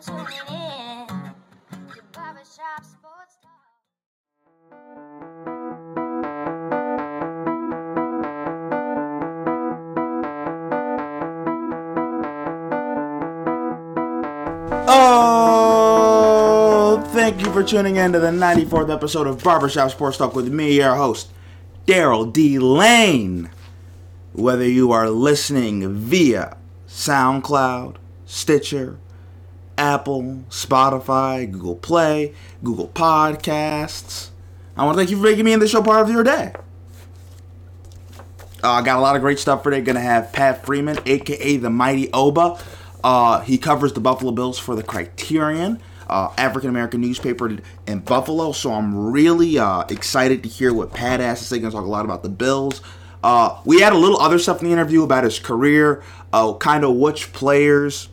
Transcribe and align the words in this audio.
for 0.00 0.12
tuning 0.12 0.26
in 0.50 1.06
Barbershop 2.12 2.82
Sports 2.82 3.36
Talk. 3.42 4.76
Oh, 16.08 17.02
thank 17.12 17.40
you 17.44 17.52
for 17.52 17.62
tuning 17.62 17.96
in 17.96 18.12
to 18.12 18.20
the 18.20 18.28
94th 18.28 18.92
episode 18.92 19.26
of 19.26 19.42
Barbershop 19.42 19.90
Sports 19.90 20.18
Talk 20.18 20.34
with 20.34 20.48
me, 20.48 20.76
your 20.76 20.94
host, 20.94 21.30
Daryl 21.86 22.32
D. 22.32 22.58
Lane. 22.58 23.50
Whether 24.32 24.68
you 24.68 24.92
are 24.92 25.08
listening 25.08 25.94
via 25.94 26.56
SoundCloud, 26.86 27.96
Stitcher, 28.26 28.98
Apple, 29.78 30.44
Spotify, 30.50 31.50
Google 31.50 31.76
Play, 31.76 32.34
Google 32.62 32.88
Podcasts, 32.88 34.30
I 34.76 34.84
want 34.84 34.96
to 34.96 34.98
thank 34.98 35.10
you 35.10 35.16
for 35.16 35.22
making 35.22 35.44
me 35.44 35.54
in 35.54 35.60
the 35.60 35.68
show 35.68 35.82
part 35.82 36.06
of 36.06 36.12
your 36.12 36.22
day. 36.22 36.52
I 38.62 38.78
uh, 38.78 38.80
got 38.82 38.98
a 38.98 39.00
lot 39.00 39.16
of 39.16 39.22
great 39.22 39.38
stuff 39.38 39.62
for 39.62 39.70
today. 39.70 39.82
Gonna 39.82 40.00
have 40.00 40.32
Pat 40.32 40.66
Freeman, 40.66 40.98
aka 41.06 41.56
the 41.56 41.70
Mighty 41.70 42.12
Oba. 42.12 42.58
Uh, 43.02 43.40
he 43.40 43.56
covers 43.58 43.92
the 43.92 44.00
Buffalo 44.00 44.32
Bills 44.32 44.58
for 44.58 44.74
the 44.74 44.82
Criterion, 44.82 45.80
uh, 46.08 46.32
African 46.36 46.68
American 46.68 47.00
newspaper 47.00 47.58
in 47.86 48.00
Buffalo. 48.00 48.52
So 48.52 48.72
I'm 48.72 49.12
really 49.12 49.58
uh, 49.58 49.84
excited 49.88 50.42
to 50.42 50.48
hear 50.48 50.74
what 50.74 50.92
Pat 50.92 51.20
has 51.20 51.38
to 51.38 51.44
say. 51.46 51.58
Gonna 51.58 51.72
talk 51.72 51.84
a 51.84 51.88
lot 51.88 52.04
about 52.04 52.22
the 52.22 52.28
Bills. 52.28 52.82
Uh, 53.22 53.60
we 53.64 53.80
had 53.80 53.92
a 53.92 53.98
little 53.98 54.20
other 54.20 54.38
stuff 54.38 54.60
in 54.60 54.66
the 54.66 54.72
interview 54.72 55.02
about 55.02 55.24
his 55.24 55.38
career, 55.38 56.02
uh, 56.32 56.52
kind 56.54 56.84
of 56.84 56.96
which 56.96 57.32
players 57.32 58.08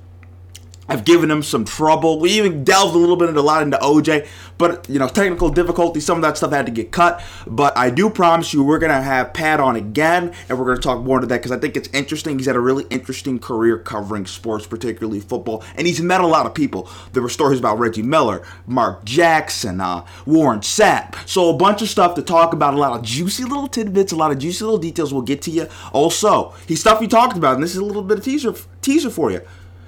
have 0.87 1.05
given 1.05 1.31
him 1.31 1.43
some 1.43 1.65
trouble. 1.65 2.19
We 2.19 2.31
even 2.31 2.63
delved 2.63 2.95
a 2.95 2.97
little 2.97 3.16
bit 3.16 3.30
into 3.30 3.39
a 3.39 3.41
lot 3.41 3.63
into 3.63 3.77
OJ, 3.77 4.27
but 4.58 4.88
you 4.89 4.99
know, 4.99 5.08
technical 5.08 5.49
difficulties, 5.49 6.05
some 6.05 6.17
of 6.17 6.21
that 6.23 6.38
stuff 6.38 6.52
had 6.52 6.66
to 6.66 6.71
get 6.71 6.91
cut. 6.91 7.23
But 7.47 7.77
I 7.77 7.89
do 7.89 8.09
promise 8.09 8.53
you, 8.53 8.63
we're 8.63 8.80
gonna 8.80 9.02
have 9.02 9.33
Pat 9.33 9.59
on 9.59 9.75
again, 9.75 10.33
and 10.49 10.59
we're 10.59 10.66
gonna 10.66 10.80
talk 10.80 11.02
more 11.02 11.17
into 11.17 11.27
that 11.27 11.38
because 11.38 11.52
I 11.52 11.58
think 11.58 11.77
it's 11.77 11.89
interesting. 11.93 12.38
He's 12.38 12.47
had 12.47 12.55
a 12.55 12.59
really 12.59 12.85
interesting 12.89 13.39
career 13.39 13.77
covering 13.77 14.25
sports, 14.25 14.66
particularly 14.67 15.19
football, 15.19 15.63
and 15.75 15.88
he's 15.88 16.02
met 16.02 16.21
a 16.21 16.27
lot 16.27 16.45
of 16.45 16.53
people. 16.53 16.89
There 17.13 17.23
were 17.23 17.30
stories 17.30 17.59
about 17.59 17.80
Reggie 17.80 18.03
Miller, 18.03 18.43
Mark 18.67 19.05
Jackson, 19.05 19.80
uh, 19.80 20.05
Warren 20.25 20.59
Sapp, 20.59 21.27
so 21.27 21.49
a 21.49 21.53
bunch 21.53 21.81
of 21.81 21.89
stuff 21.89 22.15
to 22.15 22.21
talk 22.21 22.53
about. 22.53 22.73
A 22.73 22.77
lot 22.77 22.97
of 22.97 23.05
juicy 23.05 23.43
little 23.43 23.67
tidbits, 23.67 24.11
a 24.11 24.15
lot 24.15 24.31
of 24.31 24.39
juicy 24.39 24.63
little 24.63 24.80
details. 24.80 25.13
We'll 25.13 25.21
get 25.21 25.41
to 25.43 25.52
you. 25.52 25.67
Also, 25.91 26.53
he's 26.67 26.80
stuff 26.80 26.99
he 26.99 27.08
talked 27.08 27.38
about, 27.38 27.55
and 27.55 27.63
this 27.63 27.71
is 27.71 27.77
a 27.77 27.86
little 27.86 28.03
bit 28.03 28.19
of 28.19 28.23
teaser 28.23 28.53
teaser 28.81 29.09
for 29.09 29.31
you. 29.31 29.41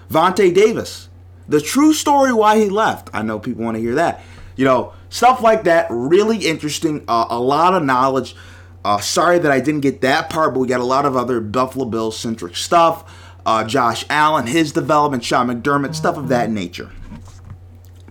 Vontae 0.09 0.53
Davis, 0.53 1.09
the 1.47 1.61
true 1.61 1.93
story 1.93 2.33
why 2.33 2.57
he 2.57 2.69
left. 2.69 3.09
I 3.13 3.21
know 3.21 3.39
people 3.39 3.63
want 3.63 3.75
to 3.75 3.81
hear 3.81 3.95
that. 3.95 4.23
You 4.55 4.65
know, 4.65 4.93
stuff 5.09 5.41
like 5.41 5.63
that, 5.65 5.87
really 5.89 6.37
interesting. 6.37 7.03
Uh, 7.07 7.27
a 7.29 7.39
lot 7.39 7.73
of 7.73 7.83
knowledge. 7.83 8.35
Uh, 8.83 8.99
sorry 8.99 9.39
that 9.39 9.51
I 9.51 9.59
didn't 9.59 9.81
get 9.81 10.01
that 10.01 10.29
part, 10.29 10.53
but 10.53 10.59
we 10.59 10.67
got 10.67 10.79
a 10.79 10.85
lot 10.85 11.05
of 11.05 11.17
other 11.17 11.41
Buffalo 11.41 11.85
Bills 11.85 12.17
centric 12.17 12.55
stuff. 12.55 13.11
Uh, 13.45 13.63
Josh 13.63 14.05
Allen, 14.09 14.47
his 14.47 14.71
development, 14.71 15.23
Sean 15.23 15.47
McDermott, 15.47 15.95
stuff 15.95 16.17
of 16.17 16.29
that 16.29 16.49
nature. 16.49 16.91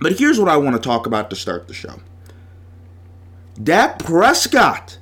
But 0.01 0.19
here's 0.19 0.39
what 0.39 0.49
I 0.49 0.57
want 0.57 0.77
to 0.77 0.83
talk 0.83 1.07
about 1.07 1.31
to 1.31 1.37
start 1.37 1.69
the 1.69 1.75
show. 1.75 2.01
Dak 3.61 4.01
Prescott 4.01 4.99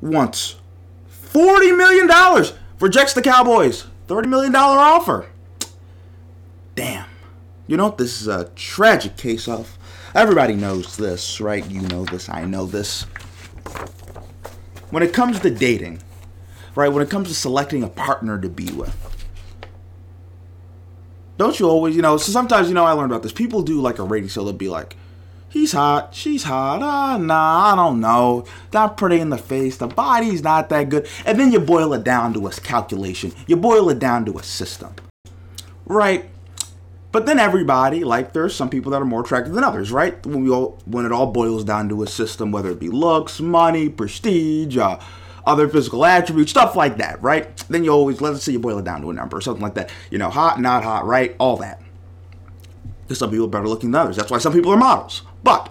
wants 0.00 0.56
$40 1.32 1.76
million, 1.76 2.52
rejects 2.80 3.14
the 3.14 3.22
Cowboys. 3.22 3.86
$30 4.08 4.26
million 4.26 4.54
offer. 4.54 5.26
Damn. 6.74 7.08
You 7.66 7.76
know? 7.76 7.90
This 7.90 8.20
is 8.20 8.28
a 8.28 8.50
tragic 8.56 9.16
case 9.16 9.48
of. 9.48 9.78
Everybody 10.14 10.54
knows 10.54 10.96
this, 10.96 11.40
right? 11.40 11.66
You 11.70 11.80
know 11.82 12.04
this. 12.04 12.28
I 12.28 12.44
know 12.44 12.66
this. 12.66 13.04
When 14.90 15.02
it 15.02 15.14
comes 15.14 15.40
to 15.40 15.50
dating, 15.50 16.02
right? 16.74 16.88
When 16.88 17.02
it 17.02 17.08
comes 17.08 17.28
to 17.28 17.34
selecting 17.34 17.82
a 17.82 17.88
partner 17.88 18.38
to 18.38 18.48
be 18.48 18.70
with, 18.72 18.94
don't 21.38 21.58
you 21.58 21.66
always, 21.66 21.96
you 21.96 22.02
know, 22.02 22.18
so 22.18 22.30
sometimes, 22.30 22.68
you 22.68 22.74
know, 22.74 22.84
I 22.84 22.92
learned 22.92 23.10
about 23.10 23.22
this. 23.22 23.32
People 23.32 23.62
do 23.62 23.80
like 23.80 23.98
a 23.98 24.04
rating 24.04 24.28
show, 24.28 24.44
they'll 24.44 24.52
be 24.52 24.68
like, 24.68 24.96
he's 25.48 25.72
hot, 25.72 26.14
she's 26.14 26.44
hot, 26.44 26.82
ah, 26.82 27.16
nah, 27.16 27.72
I 27.72 27.74
don't 27.74 28.00
know. 28.00 28.44
Not 28.72 28.96
pretty 28.96 29.18
in 29.18 29.30
the 29.30 29.38
face, 29.38 29.78
the 29.78 29.86
body's 29.86 30.42
not 30.42 30.68
that 30.68 30.90
good. 30.90 31.08
And 31.24 31.40
then 31.40 31.52
you 31.52 31.58
boil 31.58 31.94
it 31.94 32.04
down 32.04 32.34
to 32.34 32.46
a 32.46 32.50
calculation, 32.50 33.32
you 33.46 33.56
boil 33.56 33.88
it 33.88 33.98
down 33.98 34.26
to 34.26 34.38
a 34.38 34.42
system, 34.42 34.94
right? 35.86 36.26
But 37.12 37.26
then 37.26 37.38
everybody, 37.38 38.04
like 38.04 38.32
there's 38.32 38.54
some 38.54 38.70
people 38.70 38.90
that 38.92 39.02
are 39.02 39.04
more 39.04 39.20
attractive 39.20 39.52
than 39.52 39.62
others, 39.62 39.92
right? 39.92 40.24
When 40.24 40.42
we 40.42 40.50
all, 40.50 40.78
when 40.86 41.04
it 41.04 41.12
all 41.12 41.26
boils 41.26 41.62
down 41.62 41.90
to 41.90 42.02
a 42.02 42.06
system, 42.06 42.50
whether 42.50 42.70
it 42.70 42.80
be 42.80 42.88
looks, 42.88 43.38
money, 43.38 43.90
prestige, 43.90 44.78
uh, 44.78 44.98
other 45.44 45.68
physical 45.68 46.06
attributes, 46.06 46.50
stuff 46.50 46.74
like 46.74 46.96
that, 46.96 47.22
right? 47.22 47.54
Then 47.68 47.84
you 47.84 47.90
always 47.90 48.22
let's 48.22 48.42
say 48.42 48.52
you 48.52 48.58
boil 48.58 48.78
it 48.78 48.86
down 48.86 49.02
to 49.02 49.10
a 49.10 49.12
number 49.12 49.36
or 49.36 49.40
something 49.42 49.62
like 49.62 49.74
that. 49.74 49.90
You 50.10 50.16
know, 50.16 50.30
hot, 50.30 50.58
not 50.58 50.84
hot, 50.84 51.04
right? 51.04 51.36
All 51.38 51.58
that. 51.58 51.82
Because 53.02 53.18
some 53.18 53.30
people 53.30 53.44
are 53.44 53.50
better 53.50 53.68
looking 53.68 53.90
than 53.90 54.00
others. 54.00 54.16
That's 54.16 54.30
why 54.30 54.38
some 54.38 54.54
people 54.54 54.72
are 54.72 54.78
models. 54.78 55.22
But 55.44 55.70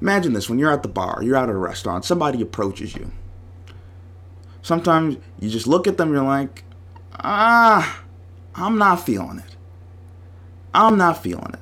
imagine 0.00 0.32
this: 0.32 0.48
when 0.48 0.58
you're 0.58 0.72
at 0.72 0.82
the 0.82 0.88
bar, 0.88 1.20
you're 1.22 1.36
out 1.36 1.50
at 1.50 1.54
a 1.54 1.58
restaurant, 1.58 2.06
somebody 2.06 2.40
approaches 2.40 2.94
you. 2.94 3.12
Sometimes 4.62 5.18
you 5.38 5.50
just 5.50 5.66
look 5.66 5.86
at 5.86 5.98
them, 5.98 6.12
you're 6.12 6.22
like, 6.22 6.64
ah. 7.18 7.98
I'm 8.54 8.78
not 8.78 9.04
feeling 9.04 9.38
it. 9.38 9.56
I'm 10.74 10.96
not 10.96 11.22
feeling 11.22 11.54
it. 11.54 11.60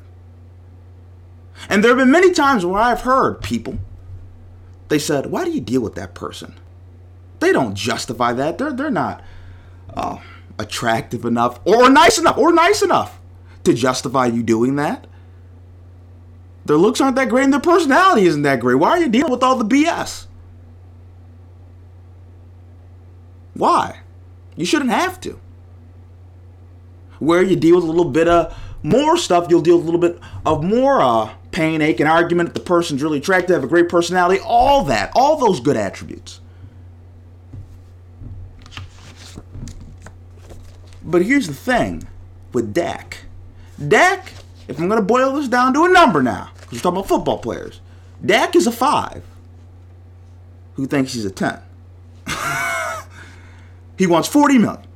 And 1.69 1.85
there 1.85 1.91
have 1.91 1.99
been 1.99 2.11
many 2.11 2.33
times 2.33 2.65
where 2.65 2.81
I've 2.81 3.03
heard 3.03 3.43
people, 3.43 3.79
they 4.89 4.99
said, 4.99 5.27
Why 5.27 5.45
do 5.45 5.51
you 5.51 5.61
deal 5.61 5.83
with 5.83 5.95
that 5.97 6.15
person? 6.15 6.55
They 7.41 7.53
don't 7.53 7.75
justify 7.75 8.33
that. 8.35 8.59
They're, 8.59 8.73
they're 8.73 8.91
not 8.91 9.23
uh, 9.95 10.19
attractive 10.59 11.25
enough 11.25 11.61
or 11.65 11.89
nice 11.91 12.19
enough 12.19 12.39
or 12.39 12.53
nice 12.53 12.83
enough 12.83 13.21
to 13.65 13.75
justify 13.75 14.27
you 14.27 14.43
doing 14.43 14.77
that. 14.77 15.07
Their 16.65 16.77
looks 16.77 17.01
aren't 17.01 17.17
that 17.17 17.29
great 17.29 17.45
and 17.45 17.53
their 17.53 17.61
personality 17.61 18.27
isn't 18.27 18.43
that 18.43 18.61
great. 18.61 18.77
Why 18.77 18.91
are 18.91 19.01
you 19.01 19.09
dealing 19.09 19.33
with 19.33 19.43
all 19.43 19.57
the 19.57 19.65
BS? 19.65 20.27
Why? 23.55 24.01
You 24.57 24.65
shouldn't 24.65 24.91
have 24.91 25.21
to 25.23 25.41
where 27.21 27.43
you 27.43 27.55
deal 27.55 27.77
with 27.77 27.85
a 27.85 27.89
little 27.89 28.05
bit 28.11 28.27
of 28.27 28.57
more 28.83 29.17
stuff. 29.17 29.47
You'll 29.49 29.61
deal 29.61 29.77
with 29.77 29.87
a 29.87 29.91
little 29.91 30.01
bit 30.01 30.19
of 30.45 30.65
more 30.65 31.01
uh, 31.01 31.33
pain, 31.53 31.81
ache, 31.81 32.01
and 32.01 32.09
argument. 32.09 32.55
The 32.55 32.61
person's 32.61 33.03
really 33.03 33.19
attractive, 33.19 33.55
have 33.55 33.65
a 33.65 33.69
great 33.69 33.89
personality, 33.89 34.41
all 34.45 34.85
that, 34.85 35.13
all 35.15 35.37
those 35.37 35.61
good 35.61 35.77
attributes. 35.77 36.41
But 41.03 41.23
here's 41.23 41.47
the 41.47 41.55
thing 41.55 42.07
with 42.53 42.75
Dak. 42.75 43.25
Dak, 43.87 44.33
if 44.69 44.79
I'm 44.79 44.89
going 44.89 45.01
to 45.01 45.07
boil 45.07 45.35
this 45.35 45.49
down 45.49 45.73
to 45.75 45.85
a 45.85 45.89
number 45.89 46.23
now, 46.23 46.51
because 46.55 46.73
we're 46.73 46.81
talking 46.81 46.99
about 46.99 47.09
football 47.09 47.39
players, 47.39 47.81
Dak 48.25 48.55
is 48.55 48.67
a 48.67 48.73
five 48.73 49.23
who 50.75 50.87
thinks 50.87 51.15
he's 51.15 51.25
a 51.25 51.31
10. 51.31 51.59
he 53.99 54.07
wants 54.07 54.29
40 54.29 54.59
million. 54.59 54.87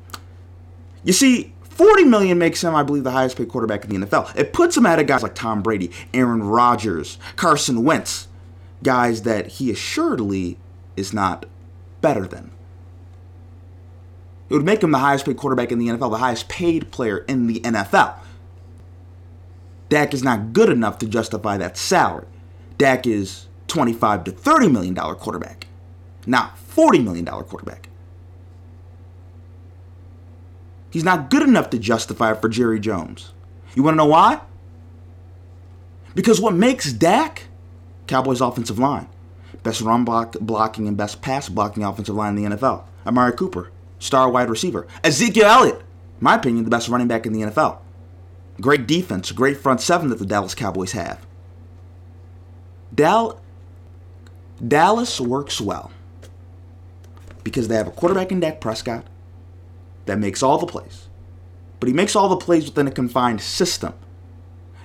You 1.03 1.13
see, 1.13 1.54
40 1.75 2.05
million 2.05 2.37
makes 2.37 2.63
him, 2.63 2.73
I 2.73 2.83
believe, 2.83 3.03
the 3.03 3.11
highest 3.11 3.37
paid 3.37 3.49
quarterback 3.49 3.83
in 3.83 3.89
the 3.89 4.07
NFL. 4.07 4.33
It 4.37 4.53
puts 4.53 4.77
him 4.77 4.85
ahead 4.85 4.99
of 4.99 5.07
guys 5.07 5.23
like 5.23 5.35
Tom 5.35 5.61
Brady, 5.61 5.91
Aaron 6.13 6.41
Rodgers, 6.41 7.19
Carson 7.35 7.83
Wentz, 7.83 8.29
guys 8.81 9.23
that 9.23 9.47
he 9.47 9.69
assuredly 9.71 10.57
is 10.95 11.11
not 11.13 11.45
better 11.99 12.25
than. 12.25 12.51
It 14.49 14.53
would 14.53 14.63
make 14.63 14.81
him 14.81 14.91
the 14.91 14.99
highest 14.99 15.25
paid 15.25 15.35
quarterback 15.35 15.71
in 15.71 15.79
the 15.79 15.87
NFL, 15.87 16.11
the 16.11 16.17
highest 16.17 16.47
paid 16.47 16.91
player 16.91 17.19
in 17.27 17.47
the 17.47 17.59
NFL. 17.59 18.19
Dak 19.89 20.13
is 20.13 20.23
not 20.23 20.53
good 20.53 20.69
enough 20.69 20.97
to 20.99 21.07
justify 21.07 21.57
that 21.57 21.77
salary. 21.77 22.27
Dak 22.77 23.05
is 23.05 23.47
25 23.67 24.23
to 24.25 24.31
30 24.31 24.69
million 24.69 24.93
dollar 24.93 25.15
quarterback, 25.15 25.67
not 26.25 26.57
40 26.57 26.99
million 26.99 27.25
dollar 27.25 27.43
quarterback. 27.43 27.89
He's 30.95 31.03
not 31.03 31.29
good 31.29 31.41
enough 31.41 31.71
to 31.71 31.77
justify 31.77 32.31
it 32.31 32.39
for 32.39 32.47
Jerry 32.47 32.79
Jones. 32.79 33.33
You 33.75 33.83
want 33.83 33.95
to 33.95 33.97
know 33.97 34.05
why? 34.05 34.39
Because 36.13 36.39
what 36.39 36.53
makes 36.53 36.93
Dak 36.93 37.47
Cowboys 38.07 38.39
offensive 38.39 38.79
line, 38.79 39.09
best 39.61 39.81
run 39.81 40.05
block, 40.05 40.37
blocking 40.39 40.87
and 40.87 40.95
best 40.95 41.21
pass 41.21 41.49
blocking 41.49 41.83
offensive 41.83 42.15
line 42.15 42.37
in 42.37 42.49
the 42.49 42.55
NFL. 42.55 42.85
Amari 43.05 43.33
Cooper, 43.33 43.71
star 43.99 44.29
wide 44.29 44.49
receiver. 44.49 44.87
Ezekiel 45.03 45.43
Elliott, 45.43 45.81
my 46.21 46.35
opinion, 46.35 46.63
the 46.63 46.69
best 46.69 46.87
running 46.87 47.09
back 47.09 47.25
in 47.25 47.33
the 47.33 47.41
NFL. 47.41 47.79
Great 48.61 48.87
defense, 48.87 49.33
great 49.33 49.57
front 49.57 49.81
seven 49.81 50.07
that 50.07 50.19
the 50.19 50.25
Dallas 50.25 50.55
Cowboys 50.55 50.93
have. 50.93 51.27
Dal- 52.95 53.41
Dallas 54.65 55.19
works 55.19 55.59
well 55.59 55.91
because 57.43 57.67
they 57.67 57.75
have 57.75 57.89
a 57.89 57.91
quarterback 57.91 58.31
in 58.31 58.39
Dak 58.39 58.61
Prescott 58.61 59.05
that 60.05 60.19
makes 60.19 60.43
all 60.43 60.57
the 60.57 60.65
plays. 60.67 61.07
but 61.79 61.87
he 61.87 61.93
makes 61.93 62.15
all 62.15 62.29
the 62.29 62.37
plays 62.37 62.65
within 62.65 62.87
a 62.87 62.91
confined 62.91 63.41
system. 63.41 63.93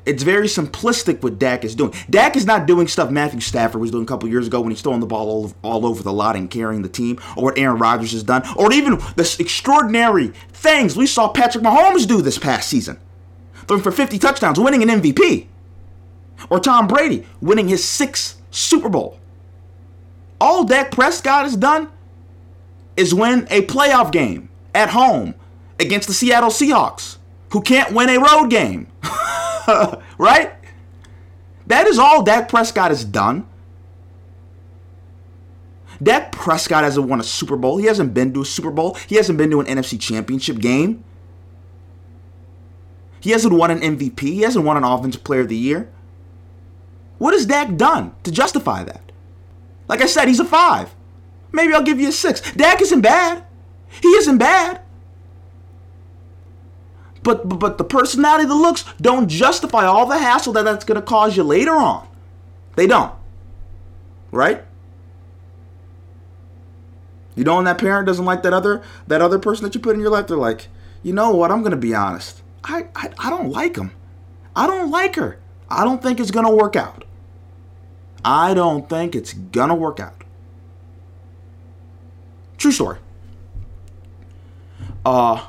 It's 0.04 0.22
very 0.22 0.48
simplistic 0.48 1.22
what 1.22 1.38
Dak 1.38 1.64
is 1.64 1.74
doing. 1.74 1.94
Dak 2.10 2.36
is 2.36 2.46
not 2.46 2.66
doing 2.66 2.88
stuff 2.88 3.10
Matthew 3.10 3.40
Stafford 3.40 3.80
was 3.80 3.90
doing 3.90 4.04
a 4.04 4.06
couple 4.06 4.28
years 4.28 4.46
ago 4.48 4.60
when 4.60 4.70
he's 4.70 4.82
throwing 4.82 5.00
the 5.00 5.06
ball 5.06 5.28
all, 5.28 5.52
all 5.62 5.86
over 5.86 6.02
the 6.02 6.12
lot 6.12 6.36
and 6.36 6.50
carrying 6.50 6.82
the 6.82 6.88
team, 6.88 7.18
or 7.36 7.44
what 7.44 7.58
Aaron 7.58 7.78
Rodgers 7.78 8.12
has 8.12 8.22
done, 8.22 8.42
or 8.56 8.72
even 8.72 8.98
the 9.16 9.36
extraordinary 9.38 10.28
things 10.52 10.96
we 10.96 11.06
saw 11.06 11.28
Patrick 11.28 11.64
Mahomes 11.64 12.06
do 12.08 12.20
this 12.22 12.38
past 12.38 12.68
season. 12.68 12.98
Throwing 13.66 13.82
for 13.82 13.92
50 13.92 14.18
touchdowns, 14.18 14.58
winning 14.58 14.82
an 14.82 15.00
MVP. 15.00 15.46
Or 16.50 16.58
Tom 16.60 16.86
Brady 16.88 17.26
winning 17.40 17.68
his 17.68 17.84
sixth 17.84 18.40
Super 18.50 18.88
Bowl. 18.88 19.20
All 20.40 20.64
Dak 20.64 20.90
Prescott 20.90 21.44
has 21.44 21.56
done 21.56 21.88
is 22.96 23.14
win 23.14 23.46
a 23.50 23.62
playoff 23.62 24.12
game 24.12 24.49
at 24.74 24.90
home 24.90 25.34
against 25.78 26.08
the 26.08 26.14
Seattle 26.14 26.50
Seahawks, 26.50 27.18
who 27.50 27.60
can't 27.62 27.92
win 27.92 28.08
a 28.08 28.18
road 28.18 28.48
game. 28.48 28.86
right? 30.18 30.52
That 31.66 31.86
is 31.86 31.98
all 31.98 32.22
Dak 32.22 32.48
Prescott 32.48 32.90
has 32.90 33.04
done. 33.04 33.46
Dak 36.02 36.32
Prescott 36.32 36.84
hasn't 36.84 37.08
won 37.08 37.20
a 37.20 37.22
Super 37.22 37.56
Bowl. 37.56 37.76
He 37.76 37.86
hasn't 37.86 38.14
been 38.14 38.32
to 38.34 38.42
a 38.42 38.44
Super 38.44 38.70
Bowl. 38.70 38.94
He 39.06 39.16
hasn't 39.16 39.36
been 39.36 39.50
to 39.50 39.60
an 39.60 39.66
NFC 39.66 40.00
Championship 40.00 40.58
game. 40.58 41.04
He 43.20 43.30
hasn't 43.30 43.52
won 43.52 43.70
an 43.70 43.80
MVP. 43.80 44.20
He 44.20 44.40
hasn't 44.40 44.64
won 44.64 44.78
an 44.78 44.84
Offensive 44.84 45.22
Player 45.24 45.40
of 45.40 45.48
the 45.48 45.56
Year. 45.56 45.90
What 47.18 47.34
has 47.34 47.44
Dak 47.44 47.76
done 47.76 48.14
to 48.22 48.32
justify 48.32 48.82
that? 48.84 49.12
Like 49.88 50.00
I 50.00 50.06
said, 50.06 50.26
he's 50.26 50.40
a 50.40 50.44
five. 50.44 50.94
Maybe 51.52 51.74
I'll 51.74 51.82
give 51.82 52.00
you 52.00 52.08
a 52.08 52.12
six. 52.12 52.40
Dak 52.52 52.80
isn't 52.80 53.02
bad. 53.02 53.44
He 54.02 54.08
isn't 54.08 54.38
bad. 54.38 54.80
But, 57.22 57.48
but, 57.48 57.58
but 57.58 57.78
the 57.78 57.84
personality, 57.84 58.46
the 58.46 58.54
looks 58.54 58.84
don't 59.00 59.28
justify 59.28 59.84
all 59.84 60.06
the 60.06 60.18
hassle 60.18 60.54
that 60.54 60.64
that's 60.64 60.84
going 60.84 61.00
to 61.00 61.06
cause 61.06 61.36
you 61.36 61.42
later 61.42 61.72
on. 61.72 62.08
They 62.76 62.86
don't. 62.86 63.14
Right? 64.30 64.64
You 67.34 67.44
know 67.44 67.56
when 67.56 67.64
that 67.64 67.78
parent 67.78 68.06
doesn't 68.06 68.24
like 68.24 68.42
that 68.42 68.52
other 68.52 68.82
that 69.06 69.22
other 69.22 69.38
person 69.38 69.64
that 69.64 69.74
you 69.74 69.80
put 69.80 69.94
in 69.94 70.00
your 70.00 70.10
life, 70.10 70.26
they're 70.26 70.36
like, 70.36 70.68
you 71.02 71.12
know 71.12 71.30
what, 71.30 71.50
I'm 71.50 71.62
gonna 71.62 71.76
be 71.76 71.94
honest. 71.94 72.42
I, 72.64 72.88
I, 72.94 73.10
I 73.18 73.30
don't 73.30 73.50
like 73.50 73.76
him. 73.76 73.92
I 74.54 74.66
don't 74.66 74.90
like 74.90 75.16
her. 75.16 75.38
I 75.70 75.84
don't 75.84 76.02
think 76.02 76.20
it's 76.20 76.30
gonna 76.30 76.54
work 76.54 76.76
out. 76.76 77.04
I 78.22 78.52
don't 78.52 78.88
think 78.88 79.14
it's 79.14 79.32
gonna 79.32 79.74
work 79.74 79.98
out. 80.00 80.24
True 82.58 82.72
story. 82.72 82.98
Uh 85.04 85.46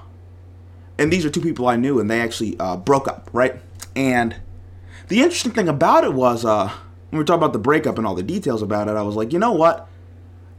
and 1.01 1.12
these 1.12 1.25
are 1.25 1.31
two 1.31 1.42
people 1.42 1.68
I 1.68 1.77
knew, 1.77 2.00
and 2.00 2.09
they 2.09 2.21
actually 2.21 2.59
uh, 2.59 2.77
broke 2.77 3.07
up, 3.07 3.27
right? 3.33 3.59
And 3.95 4.36
the 5.07 5.21
interesting 5.21 5.51
thing 5.51 5.68
about 5.68 6.03
it 6.03 6.13
was, 6.13 6.45
uh, 6.45 6.68
when 6.68 6.77
we 7.12 7.18
were 7.18 7.24
talking 7.24 7.39
about 7.39 7.53
the 7.53 7.59
breakup 7.59 7.98
and 7.98 8.06
all 8.06 8.13
the 8.13 8.21
details 8.21 8.62
about 8.62 8.88
it, 8.88 8.92
I 8.92 9.01
was 9.01 9.15
like, 9.15 9.33
you 9.33 9.39
know 9.39 9.51
what? 9.51 9.89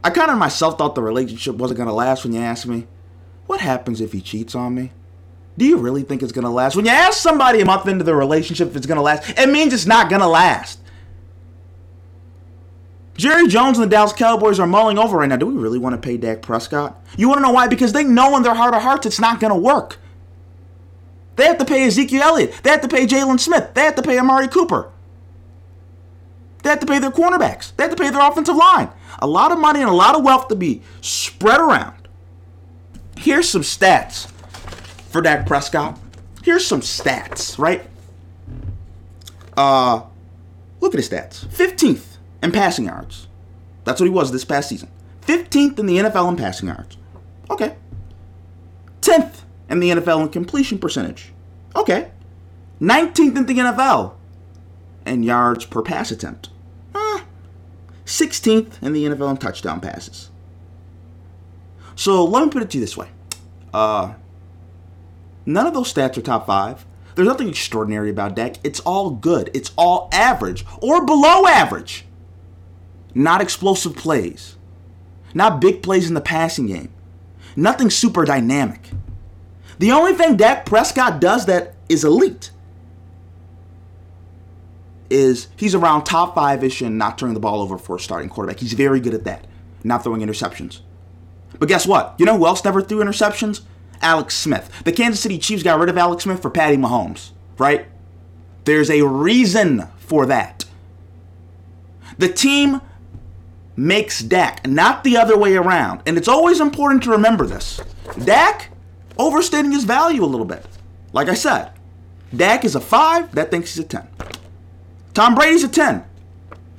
I 0.02 0.10
kind 0.10 0.32
of 0.32 0.38
myself 0.38 0.78
thought 0.78 0.96
the 0.96 1.02
relationship 1.02 1.54
wasn't 1.54 1.78
gonna 1.78 1.92
last. 1.92 2.24
When 2.24 2.32
you 2.32 2.40
asked 2.40 2.66
me, 2.66 2.88
what 3.46 3.60
happens 3.60 4.00
if 4.00 4.12
he 4.12 4.20
cheats 4.20 4.56
on 4.56 4.74
me? 4.74 4.90
Do 5.56 5.64
you 5.64 5.76
really 5.76 6.02
think 6.02 6.24
it's 6.24 6.32
gonna 6.32 6.50
last? 6.50 6.74
When 6.74 6.86
you 6.86 6.90
ask 6.90 7.18
somebody 7.18 7.60
a 7.60 7.64
month 7.64 7.86
into 7.86 8.02
the 8.02 8.16
relationship 8.16 8.68
if 8.68 8.76
it's 8.76 8.86
gonna 8.86 9.00
last, 9.00 9.38
it 9.38 9.48
means 9.48 9.72
it's 9.72 9.86
not 9.86 10.10
gonna 10.10 10.28
last. 10.28 10.80
Jerry 13.16 13.46
Jones 13.46 13.78
and 13.78 13.84
the 13.84 13.94
Dallas 13.94 14.12
Cowboys 14.12 14.58
are 14.58 14.66
mulling 14.66 14.98
over 14.98 15.18
right 15.18 15.28
now. 15.28 15.36
Do 15.36 15.46
we 15.46 15.54
really 15.54 15.78
want 15.78 15.94
to 15.94 16.00
pay 16.00 16.16
Dak 16.16 16.42
Prescott? 16.42 16.98
You 17.16 17.28
want 17.28 17.38
to 17.38 17.42
know 17.42 17.52
why? 17.52 17.68
Because 17.68 17.92
they 17.92 18.04
know 18.04 18.36
in 18.36 18.42
their 18.42 18.54
heart 18.54 18.74
of 18.74 18.82
hearts 18.82 19.06
it's 19.06 19.20
not 19.20 19.38
going 19.38 19.52
to 19.52 19.58
work. 19.58 19.98
They 21.36 21.44
have 21.44 21.58
to 21.58 21.64
pay 21.64 21.84
Ezekiel 21.86 22.22
Elliott. 22.22 22.60
They 22.62 22.70
have 22.70 22.80
to 22.82 22.88
pay 22.88 23.06
Jaylon 23.06 23.38
Smith. 23.38 23.74
They 23.74 23.82
have 23.82 23.94
to 23.96 24.02
pay 24.02 24.18
Amari 24.18 24.48
Cooper. 24.48 24.90
They 26.62 26.70
have 26.70 26.80
to 26.80 26.86
pay 26.86 26.98
their 26.98 27.10
cornerbacks. 27.10 27.74
They 27.76 27.84
have 27.84 27.94
to 27.94 28.02
pay 28.02 28.10
their 28.10 28.20
offensive 28.20 28.56
line. 28.56 28.90
A 29.18 29.26
lot 29.26 29.52
of 29.52 29.58
money 29.58 29.80
and 29.80 29.88
a 29.88 29.94
lot 29.94 30.14
of 30.14 30.24
wealth 30.24 30.48
to 30.48 30.56
be 30.56 30.82
spread 31.00 31.60
around. 31.60 31.96
Here's 33.16 33.48
some 33.48 33.62
stats 33.62 34.28
for 35.10 35.20
Dak 35.20 35.46
Prescott. 35.46 35.98
Here's 36.42 36.66
some 36.66 36.80
stats, 36.80 37.58
right? 37.58 37.84
Uh, 39.56 40.02
look 40.80 40.94
at 40.94 40.98
his 40.98 41.08
stats. 41.08 41.44
15th 41.46 42.11
in 42.42 42.52
passing 42.52 42.86
yards. 42.86 43.28
That's 43.84 44.00
what 44.00 44.06
he 44.06 44.12
was 44.12 44.32
this 44.32 44.44
past 44.44 44.68
season. 44.68 44.90
15th 45.22 45.78
in 45.78 45.86
the 45.86 45.98
NFL 45.98 46.28
in 46.28 46.36
passing 46.36 46.68
yards. 46.68 46.96
Okay. 47.50 47.76
10th 49.00 49.42
in 49.68 49.80
the 49.80 49.90
NFL 49.90 50.22
in 50.22 50.28
completion 50.28 50.78
percentage. 50.78 51.32
Okay. 51.74 52.10
19th 52.80 53.36
in 53.36 53.46
the 53.46 53.58
NFL 53.58 54.14
in 55.06 55.22
yards 55.22 55.64
per 55.64 55.82
pass 55.82 56.10
attempt. 56.10 56.50
Uh, 56.94 57.20
16th 58.04 58.82
in 58.82 58.92
the 58.92 59.04
NFL 59.06 59.30
in 59.30 59.36
touchdown 59.36 59.80
passes. 59.80 60.30
So 61.94 62.24
let 62.24 62.44
me 62.44 62.50
put 62.50 62.62
it 62.62 62.70
to 62.70 62.78
you 62.78 62.84
this 62.84 62.96
way. 62.96 63.08
Uh, 63.72 64.14
none 65.46 65.66
of 65.66 65.74
those 65.74 65.92
stats 65.92 66.16
are 66.16 66.22
top 66.22 66.46
five. 66.46 66.84
There's 67.14 67.28
nothing 67.28 67.48
extraordinary 67.48 68.10
about 68.10 68.34
Dak. 68.34 68.56
It's 68.64 68.80
all 68.80 69.10
good. 69.10 69.50
It's 69.52 69.72
all 69.76 70.08
average 70.12 70.64
or 70.80 71.04
below 71.04 71.46
average. 71.46 72.06
Not 73.14 73.40
explosive 73.40 73.96
plays. 73.96 74.56
Not 75.34 75.60
big 75.60 75.82
plays 75.82 76.08
in 76.08 76.14
the 76.14 76.20
passing 76.20 76.66
game. 76.66 76.92
Nothing 77.56 77.90
super 77.90 78.24
dynamic. 78.24 78.90
The 79.78 79.92
only 79.92 80.14
thing 80.14 80.36
Dak 80.36 80.64
Prescott 80.66 81.20
does 81.20 81.46
that 81.46 81.74
is 81.88 82.04
elite 82.04 82.50
is 85.10 85.48
he's 85.56 85.74
around 85.74 86.04
top 86.04 86.34
five 86.34 86.64
ish 86.64 86.80
and 86.80 86.96
not 86.96 87.18
turning 87.18 87.34
the 87.34 87.40
ball 87.40 87.60
over 87.60 87.76
for 87.76 87.96
a 87.96 88.00
starting 88.00 88.30
quarterback. 88.30 88.60
He's 88.60 88.72
very 88.72 88.98
good 88.98 89.14
at 89.14 89.24
that, 89.24 89.46
not 89.84 90.02
throwing 90.02 90.22
interceptions. 90.22 90.80
But 91.58 91.68
guess 91.68 91.86
what? 91.86 92.14
You 92.18 92.24
know 92.24 92.38
who 92.38 92.46
else 92.46 92.64
never 92.64 92.80
threw 92.80 93.04
interceptions? 93.04 93.60
Alex 94.00 94.34
Smith. 94.34 94.70
The 94.84 94.92
Kansas 94.92 95.20
City 95.20 95.38
Chiefs 95.38 95.62
got 95.62 95.78
rid 95.78 95.88
of 95.88 95.98
Alex 95.98 96.24
Smith 96.24 96.40
for 96.40 96.50
Patty 96.50 96.76
Mahomes, 96.76 97.30
right? 97.58 97.86
There's 98.64 98.90
a 98.90 99.02
reason 99.02 99.86
for 99.98 100.26
that. 100.26 100.64
The 102.18 102.28
team 102.28 102.80
makes 103.76 104.20
Dak, 104.20 104.66
not 104.66 105.04
the 105.04 105.16
other 105.16 105.36
way 105.36 105.56
around. 105.56 106.02
And 106.06 106.18
it's 106.18 106.28
always 106.28 106.60
important 106.60 107.02
to 107.04 107.10
remember 107.10 107.46
this. 107.46 107.80
Dak 108.24 108.70
overstating 109.18 109.72
his 109.72 109.84
value 109.84 110.24
a 110.24 110.26
little 110.26 110.46
bit. 110.46 110.64
Like 111.12 111.28
I 111.28 111.34
said, 111.34 111.72
Dak 112.34 112.64
is 112.64 112.74
a 112.74 112.80
5, 112.80 113.34
that 113.34 113.50
thinks 113.50 113.74
he's 113.74 113.84
a 113.84 113.88
10. 113.88 114.08
Tom 115.14 115.34
Brady's 115.34 115.64
a 115.64 115.68
10. 115.68 116.04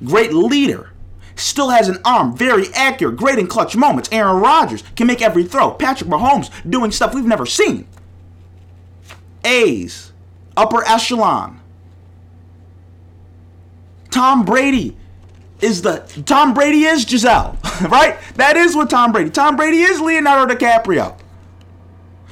Great 0.04 0.34
leader. 0.34 0.90
Still 1.36 1.70
has 1.70 1.90
an 1.90 1.98
arm, 2.06 2.36
very 2.36 2.68
accurate, 2.74 3.18
great 3.18 3.40
in 3.40 3.48
clutch 3.48 3.76
moments. 3.76 4.10
Aaron 4.12 4.42
Rodgers 4.42 4.84
can 4.96 5.08
make 5.08 5.22
every 5.22 5.44
throw. 5.44 5.72
Patrick 5.72 6.10
Mahomes 6.10 6.52
doing 6.70 6.92
stuff 6.92 7.14
we've 7.14 7.26
never 7.26 7.46
seen. 7.46 7.88
A's, 9.44 10.12
upper 10.56 10.84
echelon. 10.88 11.60
Tom 14.10 14.46
Brady 14.46 14.96
is 15.64 15.82
the 15.82 16.00
Tom 16.26 16.54
Brady 16.54 16.84
is 16.84 17.06
Gisele, 17.06 17.58
right? 17.90 18.18
That 18.36 18.58
is 18.58 18.76
what 18.76 18.90
Tom 18.90 19.12
Brady. 19.14 19.30
Tom 19.30 19.56
Brady 19.56 19.82
is 19.82 20.00
Leonardo 20.02 20.54
DiCaprio. 20.54 21.18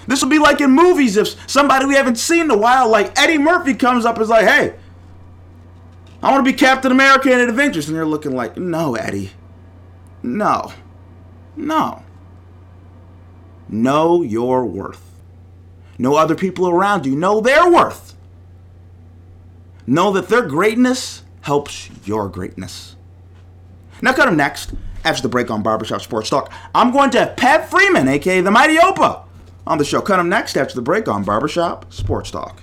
This 0.07 0.21
would 0.21 0.29
be 0.29 0.39
like 0.39 0.59
in 0.59 0.71
movies 0.71 1.15
if 1.15 1.49
somebody 1.49 1.85
we 1.85 1.95
haven't 1.95 2.17
seen 2.17 2.41
in 2.41 2.51
a 2.51 2.57
while, 2.57 2.89
like 2.89 3.17
Eddie 3.17 3.37
Murphy, 3.37 3.73
comes 3.73 4.05
up 4.05 4.15
and 4.15 4.23
is 4.23 4.29
like, 4.29 4.45
"Hey, 4.45 4.75
I 6.21 6.31
want 6.31 6.45
to 6.45 6.51
be 6.51 6.57
Captain 6.57 6.91
America 6.91 7.31
in 7.31 7.49
Avengers," 7.49 7.87
and 7.87 7.95
you're 7.95 8.05
looking 8.05 8.35
like, 8.35 8.57
"No, 8.57 8.95
Eddie, 8.95 9.31
no, 10.21 10.73
no. 11.55 12.03
Know 13.69 14.21
your 14.21 14.65
worth. 14.65 15.01
Know 15.97 16.15
other 16.15 16.35
people 16.35 16.67
around 16.67 17.05
you. 17.05 17.15
Know 17.15 17.39
their 17.39 17.71
worth. 17.71 18.13
Know 19.87 20.11
that 20.11 20.27
their 20.27 20.41
greatness 20.41 21.23
helps 21.41 21.89
your 22.03 22.27
greatness." 22.27 22.97
Now, 24.01 24.13
cut 24.13 24.27
him 24.27 24.37
next. 24.37 24.73
After 25.03 25.23
the 25.23 25.29
break 25.29 25.49
on 25.49 25.63
Barbershop 25.63 26.01
Sports 26.01 26.29
Talk, 26.29 26.53
I'm 26.75 26.91
going 26.91 27.09
to 27.11 27.19
have 27.19 27.35
Pat 27.35 27.71
Freeman, 27.71 28.07
aka 28.07 28.39
the 28.41 28.51
Mighty 28.51 28.77
Oba, 28.77 29.23
on 29.65 29.79
the 29.79 29.83
show. 29.83 29.99
Cut 29.99 30.19
him 30.19 30.29
next 30.29 30.55
after 30.55 30.75
the 30.75 30.81
break 30.83 31.07
on 31.07 31.23
Barbershop 31.23 31.91
Sports 31.91 32.29
Talk. 32.29 32.61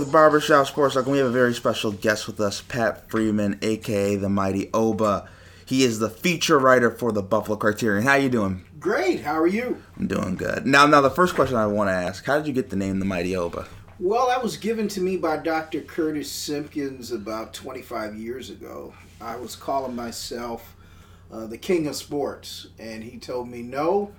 With 0.00 0.12
Barbershop 0.12 0.66
Sports 0.66 0.94
Talk, 0.94 1.04
and 1.04 1.12
we 1.12 1.18
have 1.18 1.28
a 1.28 1.30
very 1.30 1.54
special 1.54 1.90
guest 1.90 2.26
with 2.26 2.38
us, 2.38 2.60
Pat 2.60 3.08
Freeman, 3.08 3.58
aka 3.62 4.16
the 4.16 4.28
Mighty 4.28 4.68
Oba. 4.74 5.28
He 5.64 5.84
is 5.84 5.98
the 5.98 6.10
feature 6.10 6.58
writer 6.58 6.90
for 6.90 7.12
the 7.12 7.22
Buffalo 7.22 7.56
Criterion. 7.56 8.04
How 8.04 8.12
are 8.12 8.18
you 8.18 8.28
doing? 8.28 8.64
Great. 8.78 9.20
How 9.20 9.38
are 9.38 9.46
you? 9.46 9.82
I'm 9.96 10.06
doing 10.06 10.36
good. 10.36 10.66
Now, 10.66 10.86
now 10.86 11.00
the 11.00 11.10
first 11.10 11.34
question 11.34 11.56
I 11.56 11.66
want 11.66 11.88
to 11.88 11.94
ask: 11.94 12.24
How 12.26 12.36
did 12.36 12.46
you 12.46 12.52
get 12.52 12.68
the 12.68 12.76
name 12.76 12.98
the 12.98 13.06
Mighty 13.06 13.34
Oba? 13.36 13.66
Well, 13.98 14.26
that 14.28 14.42
was 14.42 14.58
given 14.58 14.86
to 14.88 15.00
me 15.00 15.16
by 15.16 15.38
Dr. 15.38 15.80
Curtis 15.80 16.30
Simpkins 16.30 17.10
about 17.10 17.54
25 17.54 18.16
years 18.16 18.50
ago. 18.50 18.92
I 19.20 19.36
was 19.36 19.56
calling 19.56 19.96
myself 19.96 20.76
uh, 21.32 21.46
the 21.46 21.58
king 21.58 21.86
of 21.86 21.96
sports, 21.96 22.66
and 22.78 23.02
he 23.02 23.18
told 23.18 23.48
me, 23.48 23.62
"No, 23.62 24.12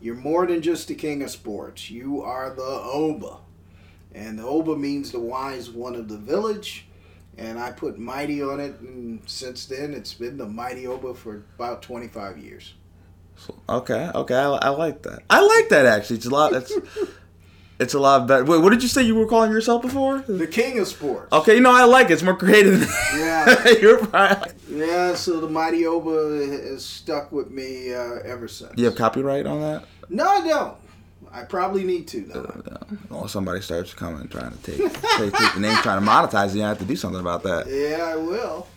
you're 0.00 0.16
more 0.16 0.46
than 0.46 0.60
just 0.60 0.88
the 0.88 0.96
king 0.96 1.22
of 1.22 1.30
sports. 1.30 1.88
You 1.88 2.20
are 2.22 2.50
the 2.50 2.62
Oba." 2.62 3.43
And 4.14 4.38
the 4.38 4.44
Oba 4.44 4.76
means 4.76 5.10
the 5.10 5.20
wise 5.20 5.70
one 5.70 5.94
of 5.94 6.08
the 6.08 6.16
village. 6.18 6.86
And 7.36 7.58
I 7.58 7.72
put 7.72 7.98
mighty 7.98 8.42
on 8.42 8.60
it, 8.60 8.78
and 8.78 9.20
since 9.26 9.66
then 9.66 9.92
it's 9.92 10.14
been 10.14 10.36
the 10.36 10.46
mighty 10.46 10.86
Oba 10.86 11.14
for 11.14 11.42
about 11.56 11.82
25 11.82 12.38
years. 12.38 12.74
Okay, 13.68 14.10
okay, 14.14 14.34
I, 14.36 14.50
I 14.52 14.68
like 14.68 15.02
that. 15.02 15.22
I 15.28 15.40
like 15.40 15.68
that 15.70 15.84
actually. 15.86 16.16
It's 16.16 16.26
a 16.26 16.30
lot. 16.30 16.52
It's 16.52 16.72
it's 17.80 17.94
a 17.94 17.98
lot 17.98 18.28
better. 18.28 18.44
Wait, 18.44 18.58
what 18.58 18.70
did 18.70 18.82
you 18.82 18.88
say 18.88 19.02
you 19.02 19.16
were 19.16 19.26
calling 19.26 19.50
yourself 19.50 19.82
before? 19.82 20.18
The 20.20 20.46
king 20.46 20.78
of 20.78 20.86
sports. 20.86 21.32
Okay, 21.32 21.56
you 21.56 21.60
know, 21.60 21.72
I 21.72 21.84
like 21.84 22.10
it. 22.10 22.12
It's 22.12 22.22
more 22.22 22.36
creative. 22.36 22.88
Yeah. 23.14 23.68
You're 23.80 23.98
right. 23.98 24.52
Yeah, 24.68 25.14
so 25.14 25.40
the 25.40 25.48
mighty 25.48 25.86
Oba 25.86 26.46
has 26.46 26.84
stuck 26.84 27.32
with 27.32 27.50
me 27.50 27.92
uh, 27.92 28.20
ever 28.24 28.48
since. 28.48 28.72
You 28.76 28.86
have 28.86 28.96
copyright 28.96 29.46
on 29.46 29.60
that? 29.60 29.84
No, 30.08 30.24
I 30.24 30.46
don't. 30.46 30.76
I 31.34 31.42
probably 31.42 31.82
need 31.82 32.06
to 32.08 32.20
though. 32.20 32.62
Well, 33.10 33.28
somebody 33.28 33.60
starts 33.60 33.92
coming 33.92 34.28
trying 34.28 34.52
to 34.52 34.58
take 34.58 34.78
take, 34.78 35.32
take 35.32 35.54
the 35.54 35.60
name, 35.60 35.76
trying 35.78 36.00
to 36.02 36.06
monetize 36.06 36.50
it. 36.50 36.58
You 36.58 36.62
have 36.62 36.78
to 36.78 36.84
do 36.84 36.94
something 36.94 37.20
about 37.20 37.42
that. 37.42 37.66
Yeah, 37.66 38.04
I 38.04 38.16
will. 38.16 38.68